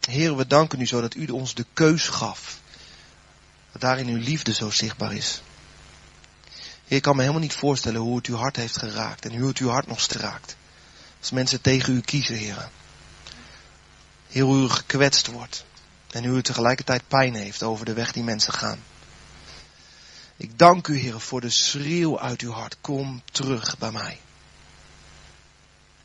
Heren, 0.00 0.36
we 0.36 0.46
danken 0.46 0.80
u 0.80 0.86
zo 0.86 1.00
dat 1.00 1.14
u 1.14 1.26
ons 1.26 1.54
de 1.54 1.66
keus 1.72 2.08
gaf. 2.08 2.60
Dat 3.72 3.80
daarin 3.80 4.08
uw 4.08 4.18
liefde 4.18 4.52
zo 4.52 4.70
zichtbaar 4.70 5.14
is. 5.14 5.42
Heer, 6.84 6.96
ik 6.96 7.02
kan 7.02 7.14
me 7.14 7.20
helemaal 7.20 7.42
niet 7.42 7.54
voorstellen 7.54 8.00
hoe 8.00 8.16
het 8.16 8.26
uw 8.26 8.36
hart 8.36 8.56
heeft 8.56 8.76
geraakt 8.76 9.24
en 9.24 9.38
hoe 9.38 9.48
het 9.48 9.58
uw 9.58 9.68
hart 9.68 9.86
nog 9.86 10.00
straakt. 10.00 10.56
Als 11.20 11.30
mensen 11.30 11.60
tegen 11.60 11.94
u 11.94 12.00
kiezen, 12.00 12.36
heren. 12.36 12.70
Heer, 14.28 14.42
hoe 14.42 14.64
u 14.64 14.68
gekwetst 14.68 15.26
wordt. 15.26 15.64
En 16.10 16.24
u 16.24 16.42
tegelijkertijd 16.42 17.08
pijn 17.08 17.34
heeft 17.34 17.62
over 17.62 17.84
de 17.84 17.92
weg 17.92 18.12
die 18.12 18.22
mensen 18.22 18.52
gaan. 18.52 18.78
Ik 20.36 20.58
dank 20.58 20.88
u, 20.88 20.98
Heer, 20.98 21.20
voor 21.20 21.40
de 21.40 21.50
schreeuw 21.50 22.20
uit 22.20 22.40
uw 22.40 22.50
hart. 22.50 22.76
Kom 22.80 23.22
terug 23.32 23.78
bij 23.78 23.90
mij. 23.90 24.20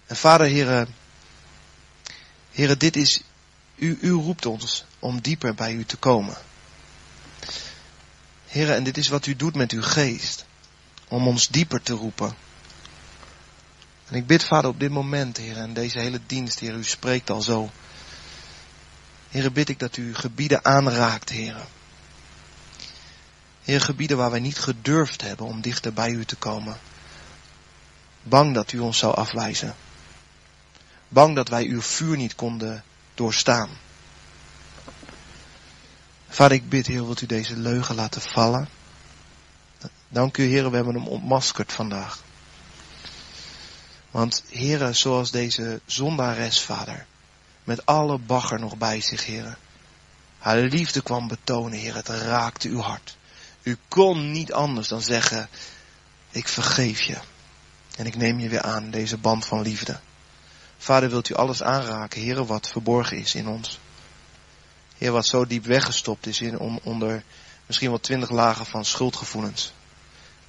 En 0.05 0.15
vader, 0.15 0.47
Heer, 0.47 0.87
Heer, 2.51 2.77
dit 2.77 2.95
is, 2.95 3.21
u, 3.75 3.97
u 4.01 4.11
roept 4.11 4.45
ons 4.45 4.85
om 4.99 5.21
dieper 5.21 5.55
bij 5.55 5.73
u 5.73 5.85
te 5.85 5.97
komen. 5.97 6.37
Heer, 8.47 8.71
en 8.71 8.83
dit 8.83 8.97
is 8.97 9.07
wat 9.07 9.25
u 9.25 9.35
doet 9.35 9.55
met 9.55 9.71
uw 9.71 9.83
geest. 9.83 10.45
Om 11.07 11.27
ons 11.27 11.47
dieper 11.47 11.81
te 11.81 11.93
roepen. 11.93 12.35
En 14.07 14.15
ik 14.15 14.27
bid, 14.27 14.43
vader, 14.43 14.69
op 14.69 14.79
dit 14.79 14.91
moment, 14.91 15.37
Heer, 15.37 15.57
en 15.57 15.73
deze 15.73 15.99
hele 15.99 16.19
dienst, 16.25 16.59
Heer, 16.59 16.73
u 16.73 16.83
spreekt 16.83 17.29
al 17.29 17.41
zo. 17.41 17.69
Heer, 19.29 19.51
bid 19.51 19.69
ik 19.69 19.79
dat 19.79 19.97
u 19.97 20.15
gebieden 20.15 20.65
aanraakt, 20.65 21.29
Heer. 21.29 21.55
Heer, 23.69 23.81
gebieden 23.81 24.17
waar 24.17 24.31
wij 24.31 24.39
niet 24.39 24.59
gedurfd 24.59 25.21
hebben 25.21 25.45
om 25.45 25.61
dichter 25.61 25.93
bij 25.93 26.09
u 26.09 26.25
te 26.25 26.35
komen. 26.35 26.77
Bang 28.23 28.53
dat 28.53 28.71
u 28.71 28.79
ons 28.79 28.97
zou 28.97 29.15
afwijzen. 29.15 29.75
Bang 31.07 31.35
dat 31.35 31.49
wij 31.49 31.65
uw 31.65 31.81
vuur 31.81 32.17
niet 32.17 32.35
konden 32.35 32.83
doorstaan. 33.13 33.69
Vader, 36.27 36.57
ik 36.57 36.69
bid, 36.69 36.87
Heer, 36.87 37.05
wilt 37.05 37.21
u 37.21 37.25
deze 37.25 37.57
leugen 37.57 37.95
laten 37.95 38.21
vallen. 38.21 38.69
Dank 40.07 40.37
u, 40.37 40.43
Heer, 40.43 40.69
we 40.69 40.75
hebben 40.75 40.95
hem 40.95 41.07
ontmaskerd 41.07 41.73
vandaag. 41.73 42.23
Want, 44.11 44.43
Heer, 44.49 44.93
zoals 44.93 45.31
deze 45.31 45.81
zondares, 45.85 46.61
Vader, 46.61 47.05
met 47.63 47.85
alle 47.85 48.17
bagger 48.17 48.59
nog 48.59 48.77
bij 48.77 49.01
zich, 49.01 49.25
Heer. 49.25 49.57
Haar 50.39 50.57
liefde 50.57 51.01
kwam 51.01 51.27
betonen, 51.27 51.79
Heer, 51.79 51.95
het 51.95 52.07
raakte 52.07 52.69
uw 52.69 52.81
hart. 52.81 53.17
U 53.69 53.77
kon 53.87 54.31
niet 54.31 54.53
anders 54.53 54.87
dan 54.87 55.01
zeggen, 55.01 55.49
ik 56.29 56.47
vergeef 56.47 57.01
je. 57.01 57.17
En 57.95 58.05
ik 58.05 58.15
neem 58.15 58.39
je 58.39 58.49
weer 58.49 58.61
aan, 58.61 58.91
deze 58.91 59.17
band 59.17 59.45
van 59.45 59.61
liefde. 59.61 59.99
Vader, 60.77 61.09
wilt 61.09 61.29
u 61.29 61.33
alles 61.33 61.63
aanraken, 61.63 62.21
Heer, 62.21 62.45
wat 62.45 62.69
verborgen 62.69 63.17
is 63.17 63.35
in 63.35 63.47
ons. 63.47 63.79
Heer, 64.97 65.11
wat 65.11 65.25
zo 65.25 65.45
diep 65.45 65.65
weggestopt 65.65 66.27
is 66.27 66.41
in, 66.41 66.59
onder 66.83 67.23
misschien 67.65 67.89
wel 67.89 67.99
twintig 67.99 68.29
lagen 68.29 68.65
van 68.65 68.85
schuldgevoelens. 68.85 69.73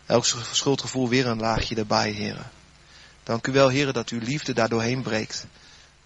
Elk 0.06 0.24
schuldgevoel 0.52 1.08
weer 1.08 1.26
een 1.26 1.40
laagje 1.40 1.76
erbij, 1.76 2.10
Heer. 2.10 2.50
Dank 3.22 3.46
u 3.46 3.52
wel, 3.52 3.68
Heer, 3.68 3.92
dat 3.92 4.08
uw 4.08 4.20
liefde 4.20 4.52
daar 4.52 4.68
doorheen 4.68 5.02
breekt. 5.02 5.46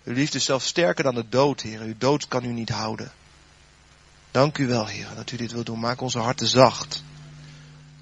Uw 0.04 0.14
liefde 0.14 0.38
is 0.38 0.44
zelfs 0.44 0.66
sterker 0.66 1.04
dan 1.04 1.14
de 1.14 1.28
dood, 1.28 1.60
Heer. 1.60 1.80
Uw 1.80 1.98
dood 1.98 2.28
kan 2.28 2.44
u 2.44 2.52
niet 2.52 2.68
houden. 2.68 3.12
Dank 4.34 4.58
u 4.58 4.66
wel, 4.66 4.86
Heer, 4.86 5.08
dat 5.14 5.30
u 5.30 5.36
dit 5.36 5.52
wilt 5.52 5.66
doen. 5.66 5.80
Maak 5.80 6.00
onze 6.00 6.18
harten 6.18 6.46
zacht. 6.46 7.02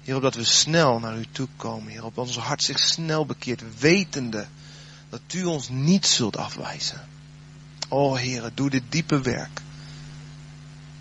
Heer, 0.01 0.15
opdat 0.15 0.35
we 0.35 0.43
snel 0.43 0.99
naar 0.99 1.17
u 1.17 1.25
toe 1.31 1.47
komen, 1.55 1.91
Heer. 1.91 2.03
Opdat 2.03 2.27
ons 2.27 2.37
hart 2.37 2.63
zich 2.63 2.79
snel 2.79 3.25
bekeert, 3.25 3.79
wetende 3.79 4.47
dat 5.09 5.21
u 5.33 5.43
ons 5.43 5.69
niet 5.69 6.05
zult 6.05 6.37
afwijzen. 6.37 7.07
O, 7.89 8.15
Heer, 8.15 8.51
doe 8.53 8.69
dit 8.69 8.83
diepe 8.89 9.21
werk. 9.21 9.61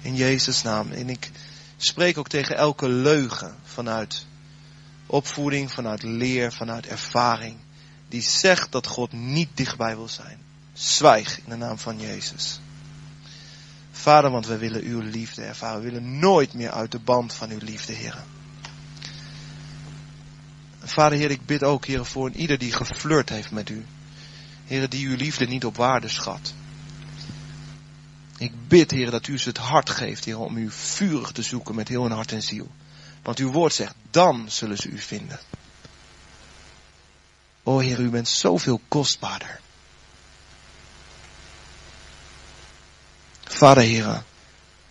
In 0.00 0.16
Jezus' 0.16 0.62
naam. 0.62 0.90
En 0.90 1.08
ik 1.08 1.30
spreek 1.76 2.18
ook 2.18 2.28
tegen 2.28 2.56
elke 2.56 2.88
leugen 2.88 3.56
vanuit 3.62 4.26
opvoeding, 5.06 5.72
vanuit 5.72 6.02
leer, 6.02 6.52
vanuit 6.52 6.86
ervaring. 6.86 7.56
Die 8.08 8.22
zegt 8.22 8.72
dat 8.72 8.86
God 8.86 9.12
niet 9.12 9.48
dichtbij 9.54 9.96
wil 9.96 10.08
zijn. 10.08 10.38
Zwijg 10.72 11.38
in 11.38 11.50
de 11.50 11.56
naam 11.56 11.78
van 11.78 12.00
Jezus. 12.00 12.60
Vader, 14.02 14.30
want 14.30 14.46
we 14.46 14.58
willen 14.58 14.82
uw 14.82 15.00
liefde 15.00 15.42
ervaren. 15.42 15.82
We 15.82 15.90
willen 15.90 16.18
nooit 16.18 16.54
meer 16.54 16.70
uit 16.70 16.90
de 16.90 16.98
band 16.98 17.34
van 17.34 17.50
uw 17.50 17.58
liefde, 17.60 17.92
Heer. 17.92 18.24
Vader, 20.78 21.18
Heer, 21.18 21.30
ik 21.30 21.46
bid 21.46 21.62
ook, 21.62 21.84
Heer, 21.84 22.04
voor 22.04 22.30
ieder 22.30 22.58
die 22.58 22.72
geflirt 22.72 23.28
heeft 23.28 23.50
met 23.50 23.68
u. 23.68 23.84
Heer, 24.64 24.88
die 24.88 25.08
uw 25.08 25.16
liefde 25.16 25.46
niet 25.46 25.64
op 25.64 25.76
waarde 25.76 26.08
schat. 26.08 26.54
Ik 28.38 28.52
bid, 28.68 28.90
Heer, 28.90 29.10
dat 29.10 29.26
u 29.26 29.38
ze 29.38 29.48
het 29.48 29.58
hart 29.58 29.90
geeft, 29.90 30.24
Heer, 30.24 30.38
om 30.38 30.56
u 30.56 30.70
vurig 30.70 31.32
te 31.32 31.42
zoeken 31.42 31.74
met 31.74 31.88
heel 31.88 32.02
hun 32.02 32.12
hart 32.12 32.32
en 32.32 32.42
ziel. 32.42 32.70
Want 33.22 33.38
uw 33.38 33.50
woord 33.50 33.74
zegt, 33.74 33.94
dan 34.10 34.50
zullen 34.50 34.76
ze 34.76 34.88
u 34.88 34.98
vinden. 34.98 35.40
O 37.62 37.78
Heer, 37.78 38.00
u 38.00 38.08
bent 38.08 38.28
zoveel 38.28 38.80
kostbaarder. 38.88 39.61
Vader, 43.52 43.82
Heer, 43.82 44.22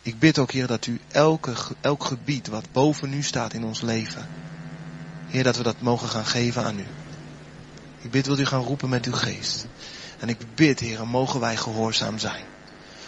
ik 0.02 0.20
bid 0.20 0.40
ook, 0.40 0.52
Heer, 0.52 0.68
dat 0.68 0.86
u 0.86 1.00
elke, 1.12 1.54
elk 1.82 2.04
gebied 2.04 2.48
wat 2.48 2.72
boven 2.72 3.14
u 3.14 3.24
staat 3.24 3.54
in 3.54 3.64
ons 3.64 3.82
leven, 3.82 4.28
Heer, 5.28 5.44
dat 5.44 5.58
we 5.58 5.64
dat 5.64 5.82
mogen 5.82 6.10
gaan 6.10 6.26
geven 6.26 6.64
aan 6.64 6.80
u. 6.80 6.86
Ik 8.02 8.12
bid, 8.12 8.26
wilt 8.26 8.40
u 8.40 8.46
gaan 8.46 8.64
roepen 8.64 8.90
met 8.90 9.06
uw 9.06 9.14
geest. 9.14 9.66
En 10.20 10.30
ik 10.30 10.38
bid, 10.56 10.80
Heer, 10.80 11.08
mogen 11.08 11.40
wij 11.40 11.58
gehoorzaam 11.58 12.20
zijn. 12.20 12.44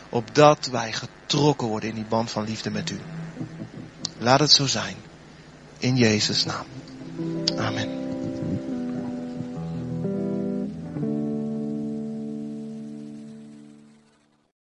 Opdat 0.09 0.65
wij 0.65 0.93
getrokken 0.93 1.67
worden 1.67 1.89
in 1.89 1.95
die 1.95 2.05
band 2.05 2.31
van 2.31 2.43
liefde 2.43 2.69
met 2.69 2.89
u. 2.89 2.99
Laat 4.17 4.39
het 4.39 4.51
zo 4.51 4.65
zijn. 4.65 4.95
In 5.77 5.95
Jezus' 5.95 6.45
naam. 6.45 6.65
Amen. 7.57 8.02